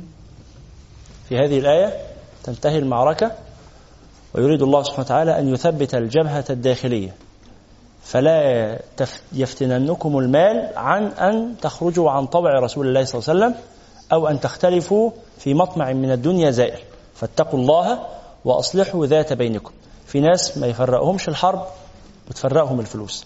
[1.31, 1.93] في هذه الآية
[2.43, 3.31] تنتهي المعركة
[4.33, 7.15] ويريد الله سبحانه وتعالى أن يثبت الجبهة الداخلية.
[8.03, 8.79] فلا
[9.33, 13.63] يفتننكم المال عن أن تخرجوا عن طبع رسول الله صلى الله عليه وسلم
[14.13, 16.79] أو أن تختلفوا في مطمع من الدنيا زائل
[17.15, 17.99] فاتقوا الله
[18.45, 19.71] وأصلحوا ذات بينكم.
[20.05, 21.65] في ناس ما يفرقهمش الحرب
[22.29, 23.25] وتفرقهم الفلوس.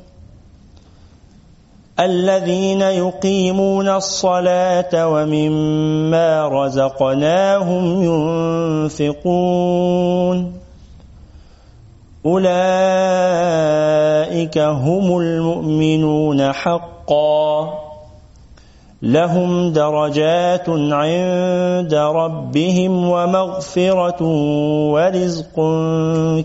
[2.05, 8.03] الذين يقيمون الصلاة ومما رزقناهم
[8.89, 10.53] ينفقون.
[12.25, 12.51] أولئك
[14.57, 17.79] هم المؤمنون حقا.
[19.01, 24.23] لهم درجات عند ربهم ومغفرة
[24.91, 25.55] ورزق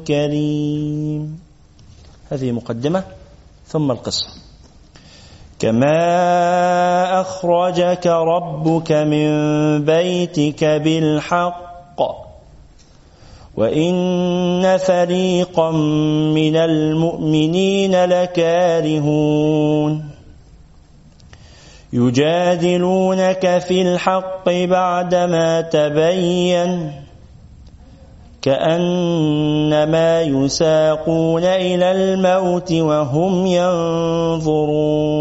[0.06, 1.40] كريم.
[2.30, 3.02] هذه مقدمة
[3.66, 4.45] ثم القصة.
[5.58, 9.28] كما أخرجك ربك من
[9.84, 11.66] بيتك بالحق
[13.56, 15.70] وإن فريقا
[16.34, 20.04] من المؤمنين لكارهون
[21.92, 26.92] يجادلونك في الحق بعدما تبين
[28.46, 35.16] كأنما يساقون إلى الموت وهم ينظرون.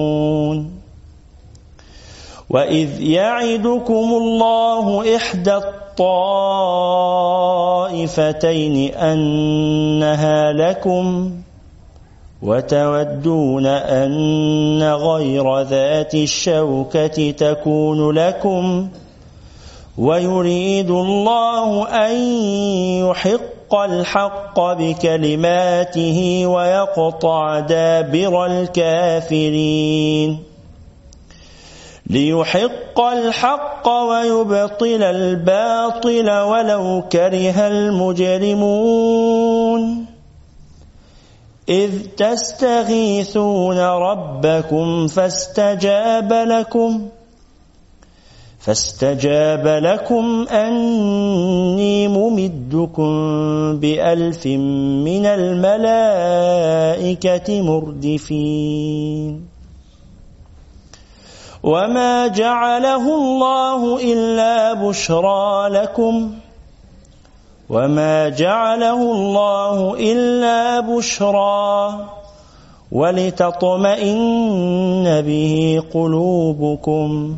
[2.49, 6.45] وإذ يعدكم الله إحدى الطائفتين
[8.93, 11.31] أنها لكم
[12.41, 18.88] وتودون أن غير ذات الشوكة تكون لكم
[19.98, 22.16] ويريد الله أن
[23.08, 30.44] يحق الحق بكلماته ويقطع دابر الكافرين.
[32.10, 38.96] ليحق الحق ويبطل الباطل ولو كره المجرمون.
[41.70, 47.10] إذ تستغيثون ربكم فاستجاب لكم.
[48.66, 53.10] فاستجاب لكم أني ممدكم
[53.80, 54.48] بألف
[55.06, 56.42] من الملائكة
[57.62, 59.48] مردفين.
[61.64, 66.32] وما جعله الله إلا بشرى لكم.
[67.70, 72.06] وما جعله الله إلا بشرى
[72.92, 74.02] ولتطمئن
[75.22, 77.38] به قلوبكم.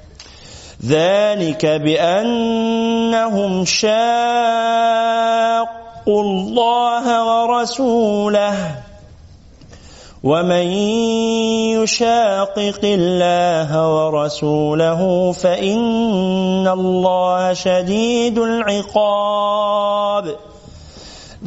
[0.87, 3.91] ذلك بأنهم شاقوا
[6.07, 8.75] الله ورسوله.
[10.23, 10.67] ومن
[11.81, 20.35] يشاقق الله ورسوله فإن الله شديد العقاب.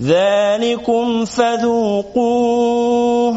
[0.02, 3.36] ذلكم فذوقوه.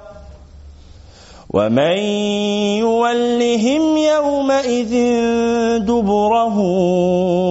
[1.53, 1.97] ومن
[2.79, 4.93] يولهم يومئذ
[5.83, 6.57] دبره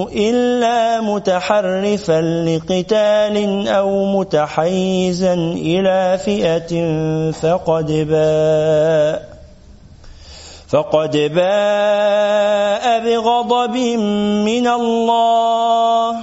[0.08, 6.72] إلا متحرفا لقتال أو متحيزا إلى فئة
[7.32, 9.28] فقد باء
[10.68, 13.76] فقد باء بغضب
[14.48, 16.16] من الله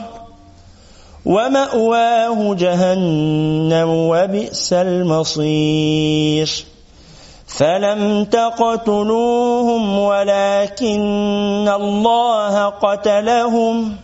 [1.25, 6.76] ومأواه جهنم وبئس المصير
[7.57, 13.95] فلم تقتلوهم ولكن الله قتلهم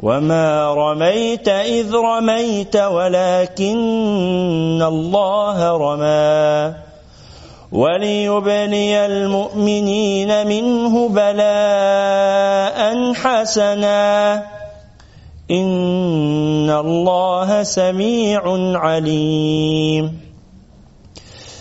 [0.00, 3.78] وما رميت إذ رميت ولكن
[4.82, 6.74] الله رمى
[7.72, 12.78] وليبلي المؤمنين منه بلاء
[13.14, 14.34] حسنا
[15.50, 18.42] إن الله سميع
[18.78, 20.17] عليم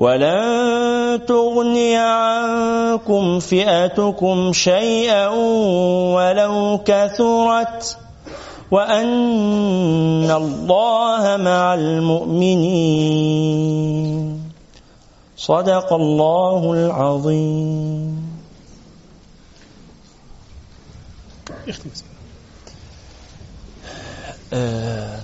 [0.00, 5.28] ولن تغني عنكم فئتكم شيئا
[6.16, 7.98] ولو كثرت
[8.70, 13.20] وأن الله مع المؤمنين.
[15.36, 18.40] صدق الله العظيم.
[24.52, 25.20] أه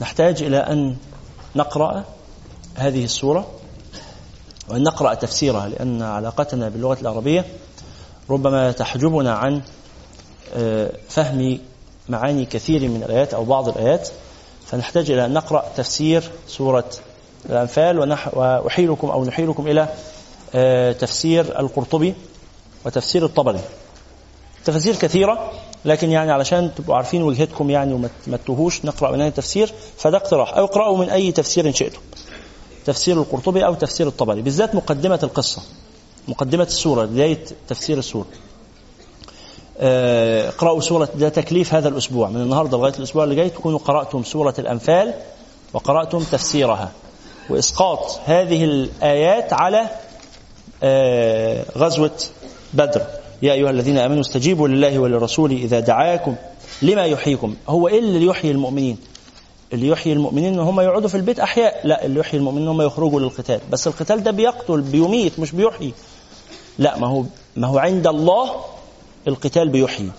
[0.00, 0.96] نحتاج إلى أن
[1.56, 2.04] نقرأ
[2.76, 3.46] هذه السورة.
[4.68, 7.44] وأن نقرأ تفسيرها لأن علاقتنا باللغة العربية
[8.30, 9.62] ربما تحجبنا عن
[10.54, 11.58] آه، فهم
[12.08, 14.08] معاني كثير من الآيات أو بعض الآيات.
[14.66, 16.84] فنحتاج إلى أن نقرأ تفسير سورة
[17.50, 17.98] الأنفال
[18.32, 19.88] وأحيلكم أو نحيلكم إلى
[20.54, 22.14] آه، تفسير القرطبي
[22.84, 23.60] وتفسير الطبري.
[24.64, 25.52] تفاسير كثيرة
[25.84, 29.72] لكن يعني علشان تبقوا عارفين وجهتكم يعني وما تتوهوش نقرأ من أي تفسير.
[29.98, 30.56] فده اقتراح.
[30.56, 32.00] أو اقرأوا من أي تفسير شئتم.
[32.86, 35.62] تفسير القرطبي أو تفسير الطبري بالذات مقدمة القصة
[36.28, 37.38] مقدمة السورة بداية
[37.68, 38.26] تفسير السورة.
[39.78, 44.22] آه، اقرأوا سورة ده تكليف هذا الأسبوع من النهاردة لغاية الأسبوع اللي جاي تكونوا قرأتم
[44.22, 45.14] سورة الأنفال
[45.72, 46.92] وقرأتم تفسيرها.
[47.50, 49.88] وإسقاط هذه الآيات على
[50.82, 52.18] آه، غزوة
[52.74, 53.02] بدر.
[53.42, 56.36] يا أيها الذين آمنوا استجيبوا لله وللرسول إذا دعاكم
[56.82, 57.54] لما يحييكم.
[57.68, 58.98] هو إيه اللي يحيي المؤمنين.
[59.72, 61.80] اللي يحيي المؤمنين إن هم يقعدوا في البيت أحياء.
[61.84, 63.60] لا اللي يحيي المؤمنين إن هم يخرجوا للقتال.
[63.70, 65.92] بس القتال ده بيقتل بيميت مش بيحيي.
[66.78, 67.24] لا ما هو
[67.56, 68.50] ما هو عند الله
[69.28, 70.10] القتال بيحيي.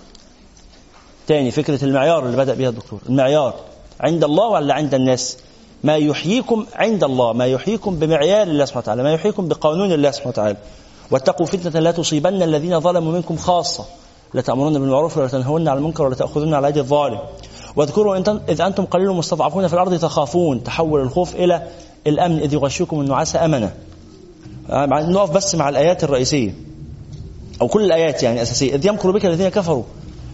[1.27, 2.99] تاني فكرة المعيار اللي بدأ بها الدكتور.
[3.09, 3.53] المعيار
[3.99, 5.37] عند الله ولا عند الناس؟
[5.83, 10.29] ما يحييكم عند الله ما يحييكم بمعيار الله سبحانه وتعالى ما يحييكم بقانون الله سبحانه
[10.29, 10.57] وتعالى.
[11.11, 13.85] واتقوا فتنة لا تصيبن الذين ظلموا منكم خاصة.
[14.33, 17.19] لا تأمرون بالمعروف ولا تنهون عن المنكر ولا تأخذون على أيدي الظالم
[17.77, 18.17] واذكروا
[18.49, 20.63] إذ أنتم قليل مستضعفون في الأرض تخافون.
[20.63, 21.67] تحول الخوف إلى
[22.07, 23.73] الأمن إذ يغشيكم النعاس أمنا.
[24.69, 26.55] نقف بس مع الآيات الرئيسية.
[27.61, 28.75] أو كل الآيات يعني أساسية.
[28.75, 29.83] إذ يمكر بك الذين كفروا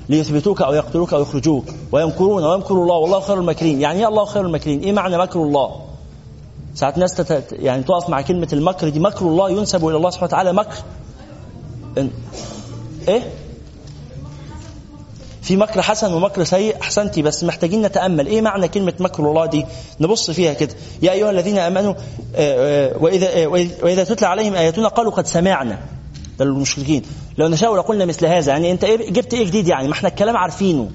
[0.10, 1.65] ليثبتوك أو يقتلوك أو يخرجوك.
[1.91, 2.95] ويمكرون ويمكر الله.
[2.95, 3.82] والله خير الماكرين.
[3.82, 5.72] يعني إيه الله خير الماكرين؟ إيه معنى مكر الله؟
[6.76, 7.52] ساعات ناس تت...
[7.52, 8.99] يعني تقف مع كلمة المكر دي.
[8.99, 10.78] مكر الله ينسب إلى الله سبحانه وتعالى مكر.
[13.07, 13.22] إيه؟
[15.44, 18.28] في مكر حسن ومكر سيء أحسنتي بس محتاجين نتأمل.
[18.28, 19.65] إيه معنى كلمة مكر الله دي؟
[19.99, 20.76] نبص فيها كده.
[21.02, 23.48] يا أيها الذين آمنوا آه، آه، وإذا آه،
[23.84, 25.80] وإذا تتلى عليهم آياتنا قالوا قد سمعنا.
[26.40, 27.02] ده المشركين.
[27.38, 28.52] لو نشاء لقلنا مثل هذا.
[28.52, 30.90] يعني أنت إيه جبت إيه جديد يعني؟ ما إحنا الكلام عارفينه.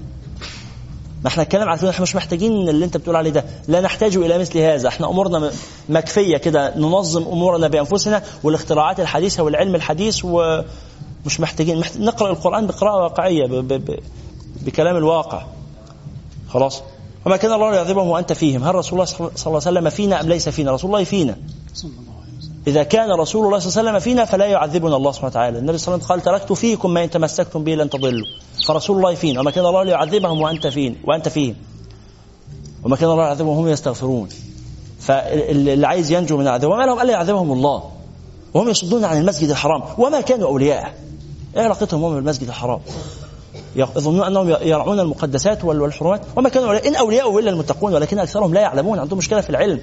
[1.23, 1.91] ما إحنا الكلام عارفينه.
[1.91, 3.45] إحنا مش محتاجين اللي أنت بتقول عليه ده.
[3.69, 4.89] لا نحتاج إلى مثل هذا.
[4.89, 5.51] إحنا أمورنا
[5.89, 6.77] مكفية كده.
[6.77, 11.83] ننظم أمورنا بأنفسنا والاختراعات الحديثة والعلم الحديث ومش محتاجين.
[11.99, 13.47] نقرأ القرآن بقراءة واقعية.
[13.47, 13.55] ب...
[13.55, 13.73] ب...
[13.73, 13.99] ب...
[14.69, 15.43] بكلام الواقع.
[16.49, 16.83] خلاص؟
[17.27, 18.65] وما كان الله يعذبهم وأنت فيهم.
[18.65, 21.37] هل رسول الله صلى الله عليه وسلم فينا أم ليس فينا؟ رسول الله فينا.
[22.67, 25.59] إذا كان رسول الله صلى الله عليه وسلم فينا فلا يعذبنا الله سبحانه وتعالى.
[25.59, 28.27] النبي صلى الله عليه وسلم قال تركت فيكم ما إن تمسكتم به لن تضلوا.
[28.67, 29.41] فرسول الله فينا.
[29.41, 31.57] وما كان الله ليعذبهم وأنت فين؟ وأنت فيهم.
[32.85, 34.29] وما كان الله يعذبهم وهم يستغفرون.
[35.01, 37.91] فاللي عايز ينجو من العذاب وما لهم ألا يعذبهم الله.
[38.55, 39.83] وهم يصدون عن المسجد الحرام.
[39.99, 40.95] وما كانوا أولياء.
[41.57, 42.81] إيه علاقتهم هم بالمسجد الحرام؟
[43.77, 46.89] يظنون أنهم يرعون المقدسات والحرمات وما كانوا.
[46.89, 48.99] إن اولياء إلا المتقون ولكن أكثرهم لا يعلمون.
[48.99, 49.81] عندهم مشكلة في العلم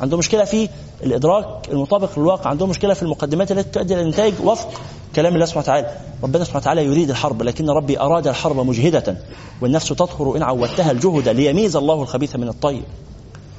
[0.00, 0.68] عندهم مشكلة في
[1.04, 4.68] الإدراك المطابق للواقع عندهم مشكلة في المقدمات التي تؤدي إلى الانتاج وفق
[5.16, 5.96] كلام الله سبحانه وتعالى.
[6.22, 9.16] ربنا سبحانه وتعالى يريد الحرب لكن ربي أراد الحرب مجهدة.
[9.62, 12.82] والنفس تطهر إن عودتها الجهد ليميز الله الخبيث من الطيب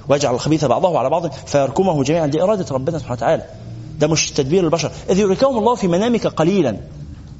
[0.09, 2.27] ويجعل الخبيث بعضه على بعض فيركمه جميعا.
[2.27, 3.43] دي إرادة ربنا سبحانه وتعالى.
[3.99, 4.91] ده مش تدبير البشر.
[5.09, 6.77] إذ يريكهم الله في منامك قليلا.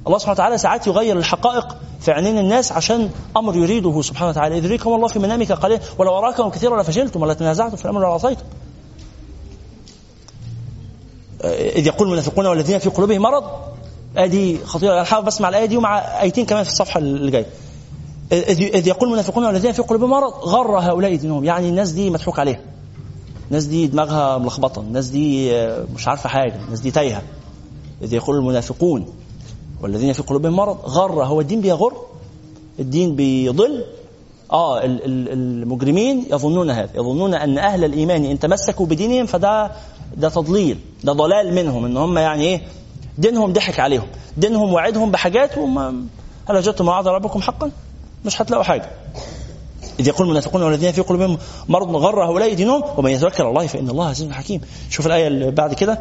[0.10, 4.58] الله سبحانه وتعالى ساعات يغير الحقائق في عينين الناس عشان أمر يريده سبحانه وتعالى.
[4.58, 8.44] إذ يريكم الله في منامك قليلا ولو أراكم كثيرا لفشلتم ولا تنازعتم في الأمر وعصيتم.
[11.44, 13.44] إذ يقول المنافقون والذين في قلوبهم مرض.
[14.18, 14.94] آدي خطيرة.
[14.94, 17.46] أنا حابب بسمع الآية دي ومع آيتين كمان في الصفحة اللي جاية.
[18.32, 20.34] إذ إذ يقول المنافقون والذين في قلوبهم مرض.
[20.34, 22.60] غر هؤلاء دينهم يعني الناس دي مضحوك عليها.
[23.48, 24.80] الناس دي دماغها ملخبطة.
[24.80, 26.56] الناس دي آه، مش عارفة حاجة.
[26.66, 27.22] الناس دي تايهة.
[28.02, 29.14] إذ يقول المنافقون
[29.82, 31.24] والذين في قلوبهم مرض غر.
[31.26, 31.94] هو الدين بيغر؟
[32.80, 33.84] الدين بيضل؟
[34.52, 39.72] آه ال- ال- المجرمين يظنون هذا يظنون أن أهل الإيمان إن تمسكوا بدينهم فده
[40.18, 42.62] ده تضليل ده ضلال منهم إن هم يعني إيه
[43.18, 44.08] دينهم ضحك عليهم
[44.38, 46.04] دينهم وعدهم بحاجات وما
[46.50, 47.72] هل وجدتم وعد ربكم حقا؟
[48.26, 48.90] مش هتلاقوا حاجة.
[50.00, 51.38] إذ يقول المنافقون والذين في قلوبهم
[51.70, 52.24] مرض غر.
[52.26, 54.62] هؤلاء دينهم؟ ومن يتوكل على الله فإن الله عزيز حكيم.
[54.90, 56.00] شوف الآية اللي بعد كده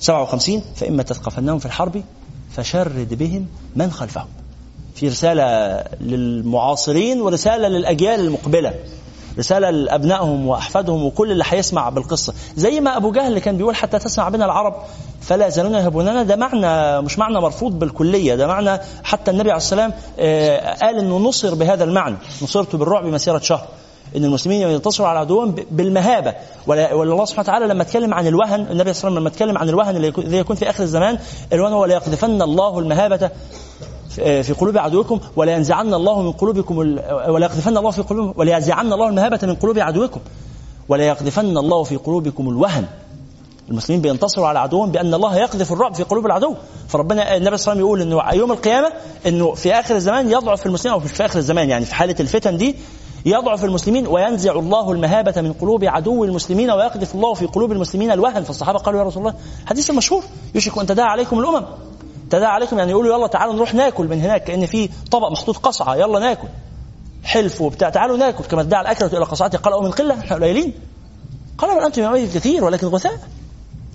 [0.00, 2.02] 57 فإما تثقفنهم في الحرب
[2.52, 3.46] فشرد بهم
[3.76, 4.26] من خلفهم.
[4.94, 5.44] في رسالة
[6.00, 8.74] للمعاصرين ورسالة للأجيال المقبلة.
[9.38, 12.34] رسالة لأبنائهم وأحفادهم وكل اللي هيسمع بالقصة.
[12.56, 14.74] زي ما أبو جهل كان بيقول حتى تسمع بنا العرب
[15.20, 16.22] فلا يزالون يهبوننا.
[16.22, 21.18] ده معنى مش معنى مرفوض بالكلية ده معنى حتى النبي عليه السلام آه، قال أنه
[21.18, 22.16] نصر بهذا المعنى.
[22.42, 23.68] نصرت بالرعب مسيرة شهر.
[24.16, 26.34] إن المسلمين ينتصروا على عدوهم بالمهابة.
[26.66, 29.28] ولا ولا الله سبحانه وتعالى لما اتكلم عن الوهن النبي صلى الله عليه وسلم لما
[29.28, 31.18] اتكلم عن الوهن الذي يكون في آخر الزمان
[31.52, 33.30] الوهن هو ليقذفن الله المهابة
[34.16, 38.52] في قلوب عدوكم ولا ينزعن الله من قلوبكم ال- ولا يقذفن الله في قلوبكم ولا
[38.54, 40.20] ينزعن الله المهابة من قلوب عدوكم
[40.88, 42.84] ولا يقذفن الله في قلوبكم الوهن.
[43.70, 46.54] المسلمين بينتصروا على عدوهم بأن الله يقذف الرعب في قلوب العدو.
[46.88, 48.92] فربنا النبي صلى الله عليه وسلم يقول إنه يوم القيامة
[49.26, 52.56] إنه في آخر الزمان يضعف المسلمين أو مش في آخر الزمان يعني في حالة الفتن
[52.56, 52.76] دي
[53.26, 58.44] يضعف المسلمين وينزع الله المهابة من قلوب عدو المسلمين ويقذف الله في قلوب المسلمين الوهن.
[58.44, 60.24] فالصحابة قالوا يا رسول الله حديث مشهور
[60.54, 61.66] يشك أن تداعى عليكم الأمم.
[62.30, 65.96] تداعى عليكم يعني يقولوا يلا تعالوا نروح ناكل من هناك كأن في طبق محطوط قصعة
[65.96, 66.48] يلا ناكل.
[67.24, 68.44] حلف وبتاع تعالوا ناكل.
[68.44, 70.72] كما ادعى الأكلة إلى قصعتي قال أو من قلة إحنا قليلين.
[71.58, 73.18] قال بل أنتم يومئذ كثير ولكن غثاء.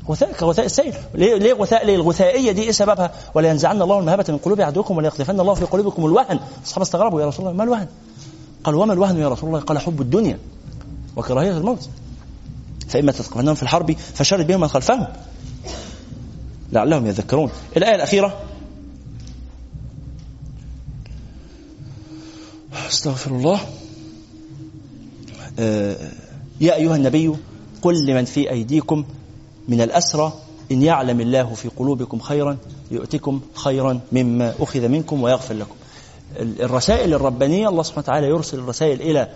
[0.09, 4.25] غثاء كغثاء السيل ليه ليه غثاء؟ ليه الغثائية دي إيه سببها؟ ولا ينزعن الله المهابة
[4.29, 6.39] من قلوب عدوكم ولا يقذفن الله في قلوبكم الوهن.
[6.63, 7.87] الصحابة استغربوا يا رسول الله ما الوهن؟
[8.65, 10.39] قال وما الوهن يا رسول الله؟ قال حب الدنيا
[11.15, 11.89] وكراهية الموت.
[12.87, 15.07] فإما تثقفنهم في الحرب فشرد بهم من خلفهم.
[16.71, 17.49] لعلهم يذكرون.
[17.77, 18.41] الآية الأخيرة.
[22.89, 23.59] استغفر الله.
[25.59, 26.11] آه،
[26.61, 27.35] يا أيها النبي
[27.81, 29.05] قل لمن في أيديكم
[29.67, 30.33] من الأسرى
[30.71, 32.57] إن يعلم الله في قلوبكم خيرا
[32.91, 35.75] يؤتكم خيرا مما أخذ منكم ويغفر لكم.
[36.39, 39.29] الرسائل الربانية الله سبحانه وتعالى يرسل الرسائل إلى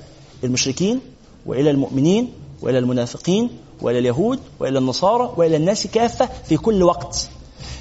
[0.44, 1.00] المشركين
[1.46, 2.32] وإلى المؤمنين
[2.62, 3.50] وإلى المنافقين
[3.82, 7.30] وإلى اليهود وإلى النصارى وإلى الناس كافة في كل وقت.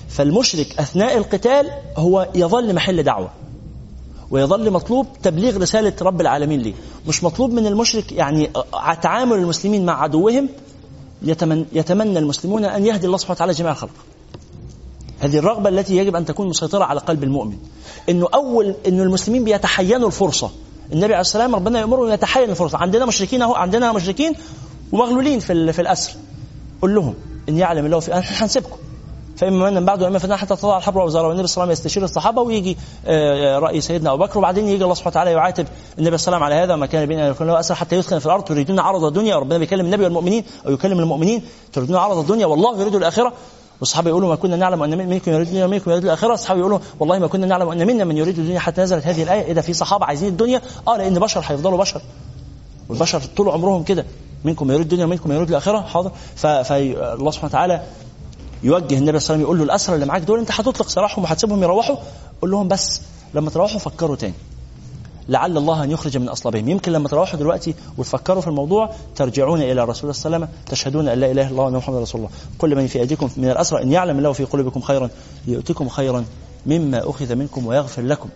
[0.08, 3.30] فالمشرك أثناء القتال هو يظل محل دعوة
[4.30, 6.74] ويظل مطلوب تبليغ رسالة رب العالمين ليه.
[7.08, 8.50] مش مطلوب من المشرك يعني
[9.02, 10.48] تعامل المسلمين مع عدوهم
[11.72, 13.90] يتمنى المسلمون أن يهدي الله سبحانه وتعالى جميع الخلق.
[15.20, 17.56] هذه الرغبة التي يجب أن تكون مسيطرة على قلب المؤمن.
[18.08, 20.50] إنه أول إنه المسلمين بيتحينوا الفرصة.
[20.92, 22.78] النبي عليه السلام ربنا يأمره يتحين الفرصة.
[22.78, 24.32] عندنا مشركين أهو عندنا مشركين
[24.92, 26.12] ومغلولين في في الأسر
[26.82, 27.14] قل لهم
[27.48, 28.76] إن يعلم الله في إحنا هنسيبكم.
[29.36, 32.04] فإما من بعد وإما فتنة حتى تضع الحرب وزارة والنبي صلى الله عليه وسلم يستشير
[32.04, 32.76] الصحابة ويجي
[33.06, 34.38] آه، رأي سيدنا أبو بكر.
[34.38, 35.66] وبعدين يجي الله سبحانه وتعالى يعاتب
[35.98, 36.76] النبي صلى الله عليه وسلم على هذا.
[36.76, 38.44] ما كان بين يكون له أسر حتى يثخن في الأرض.
[38.44, 39.36] تريدون عرض الدنيا.
[39.36, 41.42] ربنا بيكلم النبي والمؤمنين أو يكلم المؤمنين.
[41.72, 42.46] تريدون عرض الدنيا.
[42.46, 43.32] والله يريد الآخرة.
[43.80, 46.34] والصحابة يقولوا ما كنا نعلم أن منكم يريد الدنيا ومنكم يريد الآخرة.
[46.34, 49.52] الصحابة يقولوا والله ما كنا نعلم أن منا من يريد الدنيا حتى نزلت هذه الآية.
[49.52, 52.02] إذا في صحابة عايزين الدنيا آه لأن بشر هيفضلوا بشر.
[52.88, 54.04] والبشر طول عمرهم كده.
[54.44, 55.80] منكم يريد الدنيا ومنكم يريد الآخرة.
[55.80, 56.12] حاضر.
[56.36, 57.82] فالله سبحانه وتعالى
[58.62, 61.24] يوجه النبي صلى الله عليه وسلم يقول له الأسرى اللي معاك دول أنت هتطلق سراحهم
[61.24, 61.96] وهتسيبهم يروحوا.
[62.42, 63.00] قول لهم بس
[63.34, 64.34] لما تروحوا فكروا تاني.
[65.28, 66.68] لعل الله أن يخرج من أصلابهم.
[66.68, 70.48] يمكن لما تروحوا دلوقتي وتفكروا في الموضوع ترجعون إلى رسول الله صلى الله عليه وسلم
[70.66, 72.30] تشهدون أن لا إله إلا الله وأن محمد رسول الله.
[72.58, 75.10] كل من في أيديكم من الأسرى إن يعلم الله في قلوبكم خيرا
[75.46, 76.24] يؤتكم خيرا
[76.66, 78.28] مما أخذ منكم ويغفر لكم.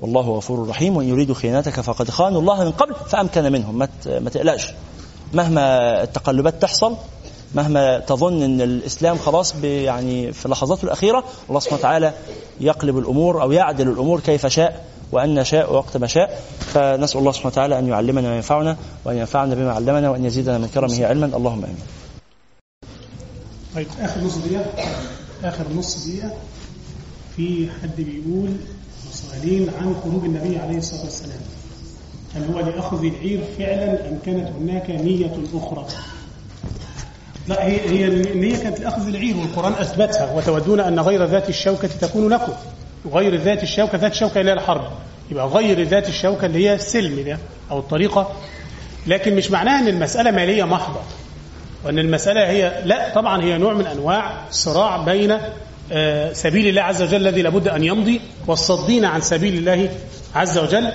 [0.00, 3.78] والله غفور رحيم وإن يريدوا خيانتك فقد خانوا الله من قبل فأمكن منهم.
[3.78, 4.72] ما تقلقش.
[5.34, 6.96] مهما التقلبات تحصل
[7.54, 12.12] مهما تظن إن الإسلام خلاص يعني في لحظاته الأخيرة الله سبحانه وتعالى
[12.60, 14.84] يقلب الأمور أو يعدل الأمور كيف شاء.
[15.12, 19.72] وأن شاء وقت ما شاء فنسأل الله سبحانه وتعالى أن يعلمنا وينفعنا وأن ينفعنا بما
[19.72, 21.26] علمنا وأن يزيدنا من كرمه علما.
[21.26, 21.78] اللهم آمين.
[23.74, 24.64] طيب آخر نص دقيقة.
[25.44, 26.30] آخر نص دقيقة.
[27.36, 28.50] في حد بيقول
[29.12, 31.40] سؤالين عن خروج النبي عليه الصلاة والسلام.
[32.34, 35.86] هل هو لأخذ العير فعلا أم كانت هناك نية أخرى؟
[37.48, 42.28] لا هي هي النية كانت لأخذ العير والقرآن أثبتها وتودون أن غير ذات الشوكة تكون
[42.28, 42.52] لكم.
[43.04, 44.84] وغير ذات الشوكة ذات الشوكه اللي هي الحرب.
[45.30, 47.38] يبقى غير ذات الشوكة اللي هي السلم ده
[47.70, 48.32] أو الطريقة.
[49.06, 51.00] لكن مش معناها إن المسألة مالية محضة.
[51.84, 55.38] وإن المسألة هي لا طبعا هي نوع من أنواع صراع بين
[55.92, 59.88] آه، سبيل الله عز وجل الذي لابد أن يمضي والصدين عن سبيل الله
[60.34, 60.92] عز وجل.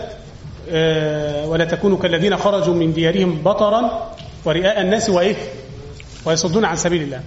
[0.71, 4.11] آه، ولا تكونوا كالذين خرجوا من ديارهم بطرا
[4.45, 5.35] ورئاء الناس وإيه؟
[6.25, 7.21] ويصدون عن سبيل الله.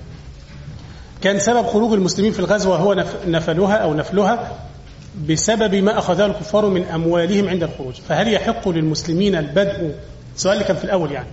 [1.22, 4.52] كان سبب خروج المسلمين في الغزوة هو نف- نفلها أو نفلها
[5.28, 7.94] بسبب ما أخذه الكفار من أموالهم عند الخروج.
[8.08, 9.94] فهل يحق للمسلمين البدء؟
[10.36, 11.28] السؤال اللي كان في الأول يعني.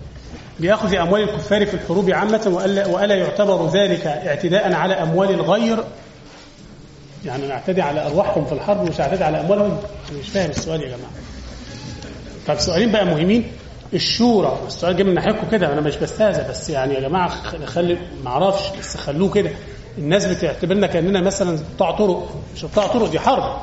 [0.60, 5.84] بأخذ أموال الكفار في الحروب عامة وألا, وألا يعتبر ذلك اعتداء على أموال الغير؟
[7.26, 9.78] يعني نعتدي على أرواحهم في الحرب مش نعتدي على أموالهم؟
[10.20, 11.12] مش فاهم السؤال يا جماعة.
[12.48, 13.52] طب سؤالين بقى مهمين.
[13.94, 17.30] الشورى السؤال جاي من ناحيتكم كده أنا مش بستهزأ بس يعني يا جماعة
[17.66, 19.50] خلي ما أعرفش بس خلوه كده.
[19.98, 23.58] الناس بتعتبرنا كأننا مثلا بتوع طرق مش بتوع طرق دي حرب.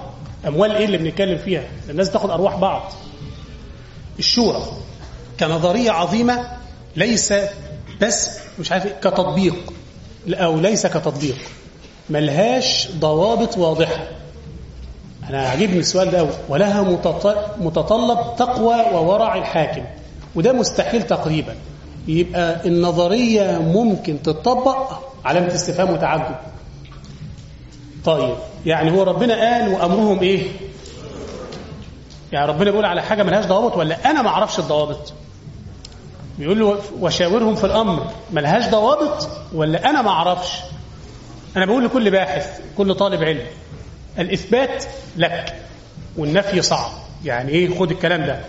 [0.46, 2.92] أموال إيه اللي بنتكلم فيها؟ الناس تاخد أرواح بعض.
[4.18, 4.62] الشورى
[5.40, 6.46] كنظرية عظيمة
[6.96, 7.34] ليس
[8.02, 9.54] بس مش عارف إيه، كتطبيق.
[10.28, 11.36] أو ليس كتطبيق.
[12.10, 14.04] ملهاش ضوابط واضحة.
[15.28, 16.30] أنا عاجبني السؤال ده أوي.
[16.48, 19.84] ولها متط- متطلب تقوى وورع الحاكم.
[20.34, 21.54] وده مستحيل تقريبا.
[22.08, 24.92] يبقى النظرية ممكن تتطبق
[25.24, 26.36] علامة استفهام وتعجب.
[28.04, 28.34] طيب
[28.66, 30.50] يعني هو ربنا قال وأمرهم إيه؟
[32.32, 35.12] يعني ربنا بيقول على حاجة ملهاش ضوابط ولا أنا ما أعرفش الضوابط؟
[36.38, 40.52] بيقول له وشاورهم في الأمر ملهاش ضوابط ولا أنا ما أعرفش؟
[41.56, 43.46] أنا بقول لكل باحث كل طالب علم
[44.18, 44.84] الإثبات
[45.16, 45.54] لك
[46.16, 46.90] والنفي صعب.
[47.24, 48.40] يعني إيه؟ خد الكلام ده.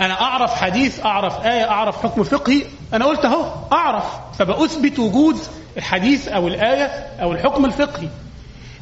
[0.00, 2.62] أنا أعرف حديث أعرف آية أعرف حكم فقهي
[2.92, 4.04] أنا قلت أهو أعرف
[4.38, 5.36] فبأثبت وجود
[5.76, 6.84] الحديث أو الآية
[7.22, 8.08] أو الحكم الفقهي.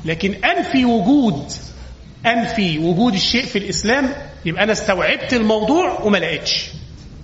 [0.04, 1.52] لكن أنفي وجود
[2.26, 4.12] أنفي وجود الشيء في الإسلام
[4.44, 6.70] يبقى أنا استوعبت الموضوع وما لقيتش.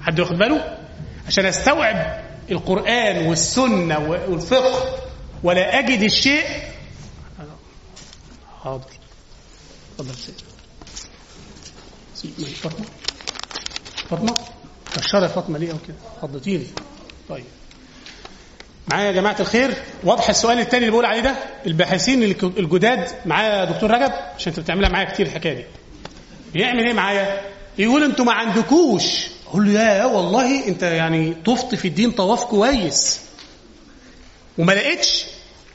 [0.00, 0.78] حد واخد باله؟
[1.26, 4.98] عشان أستوعب القرآن والسنة والفقه
[5.42, 6.44] ولا أجد الشيء.
[8.64, 8.84] حاضر.
[9.98, 10.34] اتفضل سيد
[12.14, 12.86] سيد مين؟ فاطمة؟
[14.10, 14.34] فاطمة؟
[14.96, 16.66] كشرة يا فاطمة ليه أو كده؟ فضتيني
[17.28, 17.44] طيب.
[18.90, 19.74] معايا يا جماعة الخير.
[20.04, 21.34] واضح السؤال الثاني اللي بقول عليه ده؟
[21.66, 25.64] الباحثين الجداد معايا دكتور رجب؟ عشان انت بتعملها معايا كتير الحكاية دي.
[26.52, 27.40] بيعمل إيه معايا؟
[27.78, 29.04] يقول أنتوا ما عندكوش.
[29.46, 33.20] أقول له يا والله انت يعني طفت في الدين طواف كويس.
[34.58, 35.24] وما لقيتش.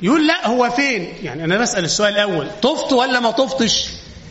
[0.02, 2.48] يقول لا هو فين؟ يعني أنا بسأل السؤال الأول.
[2.62, 3.86] طفت ولا ما طفتش؟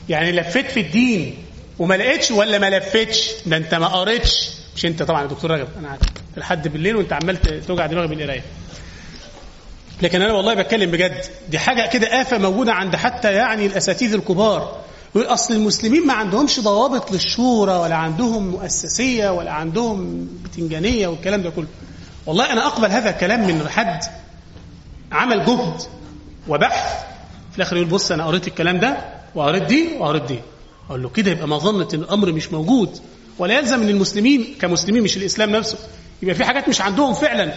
[0.09, 1.45] يعني لفيت في الدين
[1.79, 4.49] وما لقيتش ولا ما لفتش ده انت ما قريتش.
[4.77, 6.03] مش انت طبعا يا دكتور رجب أنا عارف
[6.37, 8.43] لحد بالليل وانت عمال توجع دماغي بالقرايه
[10.03, 11.25] لكن أنا والله بتكلم بجد.
[11.49, 14.81] دي حاجة كده آفة موجودة عند حتى يعني الاساتذه الكبار.
[15.15, 21.51] يقول اصل المسلمين ما عندهمش ضوابط للشورى ولا عندهم مؤسسية ولا عندهم بتنجانية والكلام ده
[21.51, 21.67] كله.
[22.27, 24.01] والله أنا أقبل هذا الكلام من حد
[25.13, 25.81] عمل جهد
[26.49, 27.03] وبحث.
[27.51, 28.97] في الآخر يقول بص أنا قريت الكلام ده
[29.35, 30.39] وقريت دي وقريت دي.
[30.89, 32.99] أقول له كده يبقى مظنه إن الأمر مش موجود.
[33.39, 35.79] ولا يلزم ان المسلمين كمسلمين مش الاسلام نفسه
[36.23, 37.53] يبقى في حاجات مش عندهم فعلا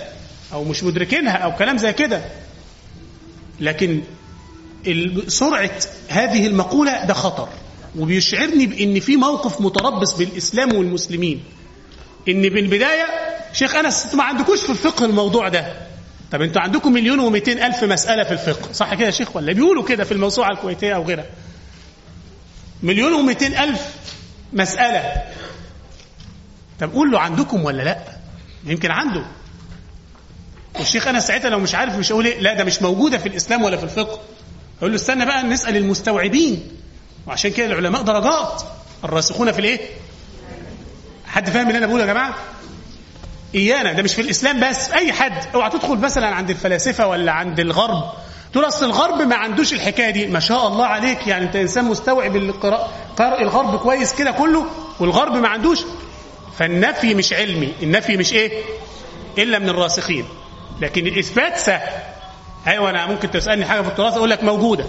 [0.54, 2.22] أو مش مدركينها أو كلام زي كده.
[3.60, 4.02] لكن
[5.28, 5.72] سرعة
[6.10, 7.50] هذه المقولة ده خطر.
[8.00, 11.44] وبيشعرني بإن في موقف متربص بالإسلام والمسلمين.
[12.30, 13.06] إن بالبداية
[13.54, 15.74] شيخ أنس أنتوا ما عندكوش في الفقه الموضوع ده.
[16.32, 18.72] طب أنتوا عندكم مليون ومئتين ألف مسألة في الفقه.
[18.74, 21.26] صح كده يا شيخ؟ ولا بيقولوا كده في الموسوعة الكويتية أو غيرها؟
[22.84, 23.96] مليون ومئتين ألف
[24.54, 25.14] مسألة.
[26.80, 27.98] طب قول له عندكم ولا لا؟
[28.66, 29.26] يمكن عنده.
[30.80, 33.64] والشيخ أنس ساعتها لو مش عارف مش هقول إيه لا ده مش موجودة في الإسلام
[33.64, 34.20] ولا في الفقه.
[34.80, 36.70] أقول له استنى بقى نسأل المستوعبين.
[37.28, 38.62] وعشان كده العلماء درجات.
[39.04, 39.80] الراسخون في الإيه؟
[41.28, 42.36] حد فاهم اللي أنا بقوله يا جماعة؟
[43.56, 44.90] إيانا ده مش في الإسلام بس.
[44.92, 48.04] أي حد اوعى تدخل مثلا عند الفلاسفة ولا عند الغرب.
[48.52, 50.28] تقول أصل الغرب ما عندوش الحكاية دي.
[50.28, 52.36] ما شاء الله عليك يعني أنت إنسان مستوعب
[53.18, 54.66] قارئ الغرب كويس كده كله
[55.00, 55.80] والغرب ما عندوش.
[56.60, 58.64] فالنفي مش علمي النفي مش إيه؟
[59.38, 60.26] إلا من الراسخين.
[60.82, 61.90] لكن الإثبات سهل.
[62.68, 64.86] أيوه أنا ممكن تسألني حاجة في التراث أقول لك موجودة.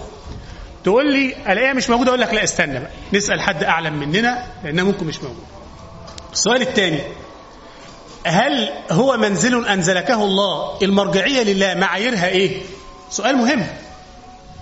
[0.83, 2.89] تقول لي ألاقيها مش موجودة أقول لك لا استنى بقى.
[3.13, 5.47] نسأل حد أعلم مننا لأنها ممكن مش موجودة.
[6.33, 6.99] السؤال الثاني.
[8.25, 12.61] هل هو منزل أنزلكه الله المرجعية لله؟ معاييرها إيه؟
[13.09, 13.67] سؤال مهم.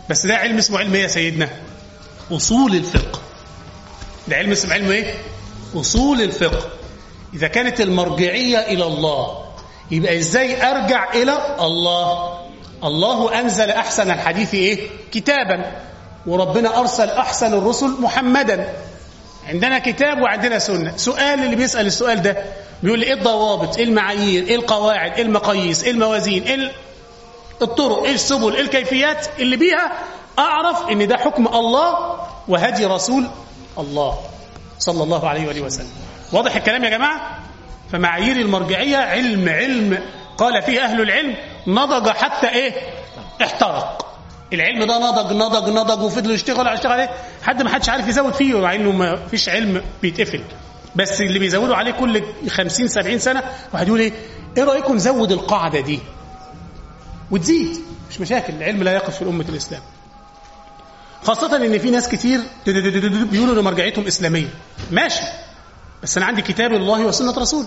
[0.09, 1.49] بس ده علم اسمه علم إيه يا سيدنا؟
[2.31, 3.19] أصول الفقه.
[4.27, 5.13] ده علم اسمه علم إيه؟
[5.75, 6.69] أصول الفقه.
[7.33, 9.45] إذا كانت المرجعية إلى الله
[9.91, 12.33] يبقى إزاي أرجع إلى الله؟
[12.83, 15.71] الله أنزل أحسن الحديث إيه؟ كتابا.
[16.27, 18.73] وربنا أرسل أحسن الرسل محمدا.
[19.47, 20.93] عندنا كتاب وعندنا سنة.
[20.97, 22.37] سؤال اللي بيسأل السؤال ده
[22.83, 26.71] بيقول لي إيه الضوابط؟ إيه المعايير؟ إيه القواعد؟ إيه المقاييس؟ إيه الموازين؟ إيه
[27.61, 29.91] الطرق؟ إيه السبل؟ إيه الكيفيات اللي بيها؟
[30.39, 32.17] أعرف إن ده حكم الله
[32.47, 33.27] وهدي رسول
[33.77, 34.17] الله
[34.79, 36.06] صلى الله عليه وآله وسلم.
[36.31, 37.39] واضح الكلام يا جماعة؟
[37.91, 39.99] فمعايير المرجعية علم علم.
[40.37, 41.35] قال فيه أهل العلم
[41.67, 42.73] نضج حتى إيه؟
[43.43, 44.15] احترق.
[44.53, 47.09] العلم ده نضج نضج نضج وفضل يشتغل يشتغل عليه.
[47.41, 50.43] لحد ما حدش عارف يزود فيه مع إنه ما فيش علم بيتقفل.
[50.95, 53.43] بس اللي بيزودوا عليه كل 50 70 سنة
[53.73, 54.11] واحد يقول إيه؟
[54.57, 55.99] إيه رأيكم نزود القاعدة دي؟
[57.31, 57.77] وتزيد.
[58.09, 58.53] مش مشاكل.
[58.53, 59.81] العلم لا يقف في امه الإسلام.
[61.23, 64.47] خاصة إن في ناس كتير بيقولوا إن مرجعيتهم إسلامية.
[64.91, 65.21] ماشي.
[66.03, 67.65] بس أنا عندي كتاب الله وسنة رسول.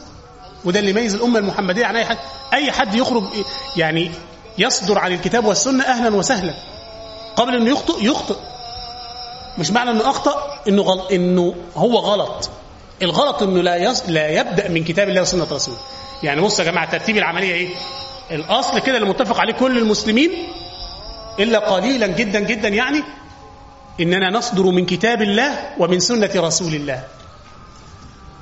[0.65, 2.19] وده اللي يميز الأمة المحمدية عن أي حد.
[2.52, 3.24] أي حد يخرج
[3.77, 4.11] يعني
[4.59, 6.55] يصدر عن الكتاب والسنة أهلا وسهلا.
[7.36, 8.36] قبل إنه يخطئ يخطئ.
[9.59, 11.12] مش معنى إنه أخطأ إنه غل...
[11.12, 12.51] إنه هو غلط.
[13.02, 14.02] الغلط إنه لا يص...
[14.09, 15.74] لا يبدأ من كتاب الله وسنة رسول.
[16.23, 17.69] يعني بص يا جماعة ترتيب العملية إيه؟
[18.31, 20.31] الأصل كده اللي متفق عليه كل المسلمين
[21.39, 23.02] إلا قليلا جدا جدا يعني
[24.01, 27.05] إننا نصدر من كتاب الله ومن سنة رسول الله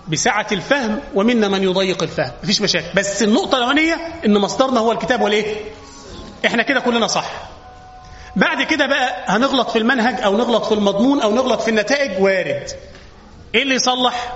[0.08, 2.32] بسعة الفهم ومنا من يضيق الفهم.
[2.42, 2.86] مفيش مشاكل.
[2.94, 5.56] بس النقطة الأولانية إن مصدرنا هو الكتاب والإيه؟
[6.46, 7.30] إحنا كده كلنا صح.
[8.36, 12.70] بعد كده بقى هنغلط في المنهج أو نغلط في المضمون أو نغلط في النتائج؟ وارد.
[13.54, 14.34] إيه اللي يصلح؟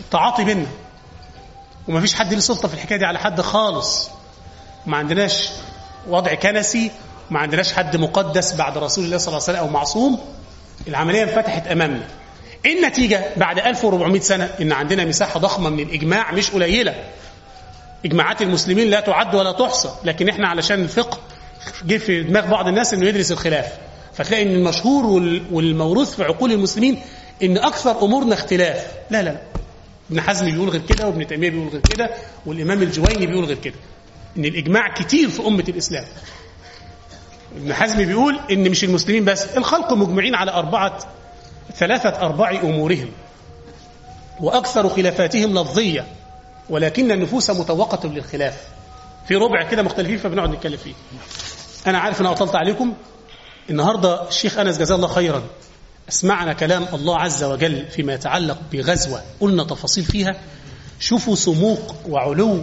[0.00, 0.66] التعاطي بينا
[1.88, 4.10] ومفيش حد له سلطة في الحكاية دي على حد خالص.
[4.86, 5.48] ما عندناش
[6.08, 6.90] وضع كنسي.
[7.30, 10.20] ما عندناش حد مقدس بعد رسول الله صلى الله عليه وسلم أو معصوم.
[10.88, 12.08] العملية انفتحت أمامنا.
[12.66, 16.94] النتيجة بعد 1400 سنة إن عندنا مساحة ضخمة من الاجماع مش قليلة.
[18.04, 21.18] إجماعات المسلمين لا تعد ولا تحصى لكن إحنا علشان الفقه
[21.86, 23.66] جه في دماغ بعض الناس إنه يدرس الخلاف.
[24.14, 25.06] فتلاقي إن المشهور
[25.52, 27.00] والموروث في عقول المسلمين
[27.42, 28.86] إن أكثر أمورنا اختلاف.
[29.10, 29.40] لا لا لا.
[30.10, 32.10] ابن حزم بيقول غير كده وابن تيمية بيقول غير كده
[32.46, 33.74] والإمام الجويني بيقول غير كده.
[34.36, 36.04] إن الإجماع كتير في أمة الإسلام.
[37.56, 40.98] ابن حزم بيقول إن مش المسلمين بس الخلق مجمعين على أربعة
[41.76, 43.10] ثلاثة أرباع أمورهم
[44.40, 46.06] وأكثر خلافاتهم لفظية
[46.70, 48.62] ولكن النفوس مطوقه للخلاف.
[49.28, 50.92] في ربع كده مختلفين فبنقعد نتكلم فيه.
[51.86, 52.94] أنا عارف ان أطلت عليكم.
[53.70, 55.42] النهارده الشيخ أنس جزاه الله خيرا.
[56.08, 59.22] أسمعنا كلام الله عز وجل فيما يتعلق بغزوة.
[59.40, 60.36] قلنا تفاصيل فيها.
[61.00, 62.62] شوفوا سموق وعلو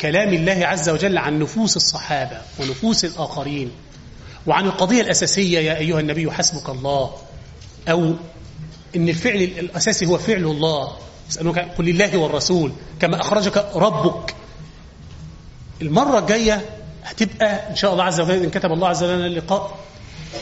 [0.00, 3.72] كلام الله عز وجل عن نفوس الصحابة ونفوس الآخرين.
[4.46, 7.12] وعن القضية الأساسية يا أيها النبي حسبك الله.
[7.88, 8.14] أو
[8.96, 10.92] إن الفعل الأساسي هو فعل الله.
[11.30, 14.34] يسألونك قل لله والرسول كما أخرجك ربك.
[15.82, 16.70] المرة الجاية
[17.04, 19.78] هتبقى إن شاء الله عز وجل إن كتب الله عز وجل اللقاء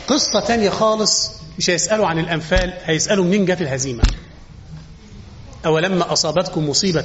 [0.08, 4.02] قصة تانية خالص مش هيسألوا عن الأنفال هيسألوا منين جت الهزيمة.
[5.66, 7.04] أولما أصابتكم مصيبة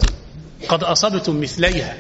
[0.68, 1.98] قد أصبتم مثليها.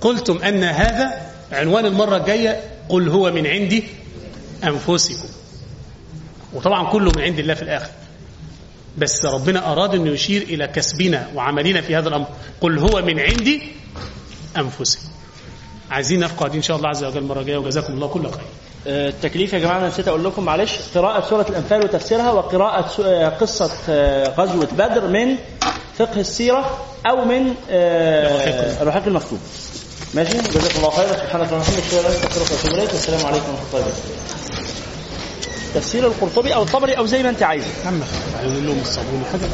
[0.00, 3.84] قلتم أن هذا عنوان المرة الجاية قل هو من عندي
[4.64, 5.28] أنفسكم.
[6.56, 7.90] وطبعا كله من عند الله في الآخر.
[8.98, 12.26] بس ربنا أراد أن يشير إلى كسبنا وعملنا في هذا الأمر.
[12.60, 13.62] قل هو من عندي
[14.56, 15.08] أنفسكم
[15.90, 18.46] عايزين نفقه دي إن شاء الله عز وجل المرة الجاية وجزاكم الله كل خير.
[18.86, 20.72] التكليف يا جماعة أنا نسيت أقول لكم معلش.
[20.94, 23.70] قراءة سورة الأنفال وتفسيرها وقراءة قصة
[24.28, 25.36] غزوة بدر من
[25.98, 27.54] فقه السيرة أو من
[28.80, 29.38] الرحيق المكتوب.
[30.14, 31.12] ماشي؟ جزاكم الله خيرا.
[31.12, 32.92] سبحانك اللهم وبحمدك أشهد أن لا إله إلا أنت أستغفرك وأتوب إليك.
[32.92, 34.55] والسلام عليكم ورحمة الله وبركاته.
[35.74, 37.64] تفسير القرطبي أو الطبري أو زي ما أنت عايز.
[37.86, 38.00] عم
[38.40, 39.24] عايزين لهم الصابون.
[39.32, 39.50] حاجة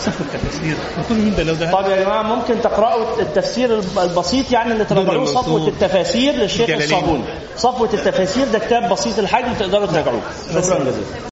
[0.00, 0.76] سفر التفسير.
[1.08, 1.72] كل مين ده لو ده.
[1.72, 7.24] طب يا جماعة ممكن تقرأوا التفسير البسيط يعني اللي تراجعوه صفوة التفاسير للشيخ الصابوني
[7.56, 10.20] صفوة التفاسير ده كتاب بسيط الحجم تقدروا تراجعوه.
[10.48, 11.04] شكرا جزيلا.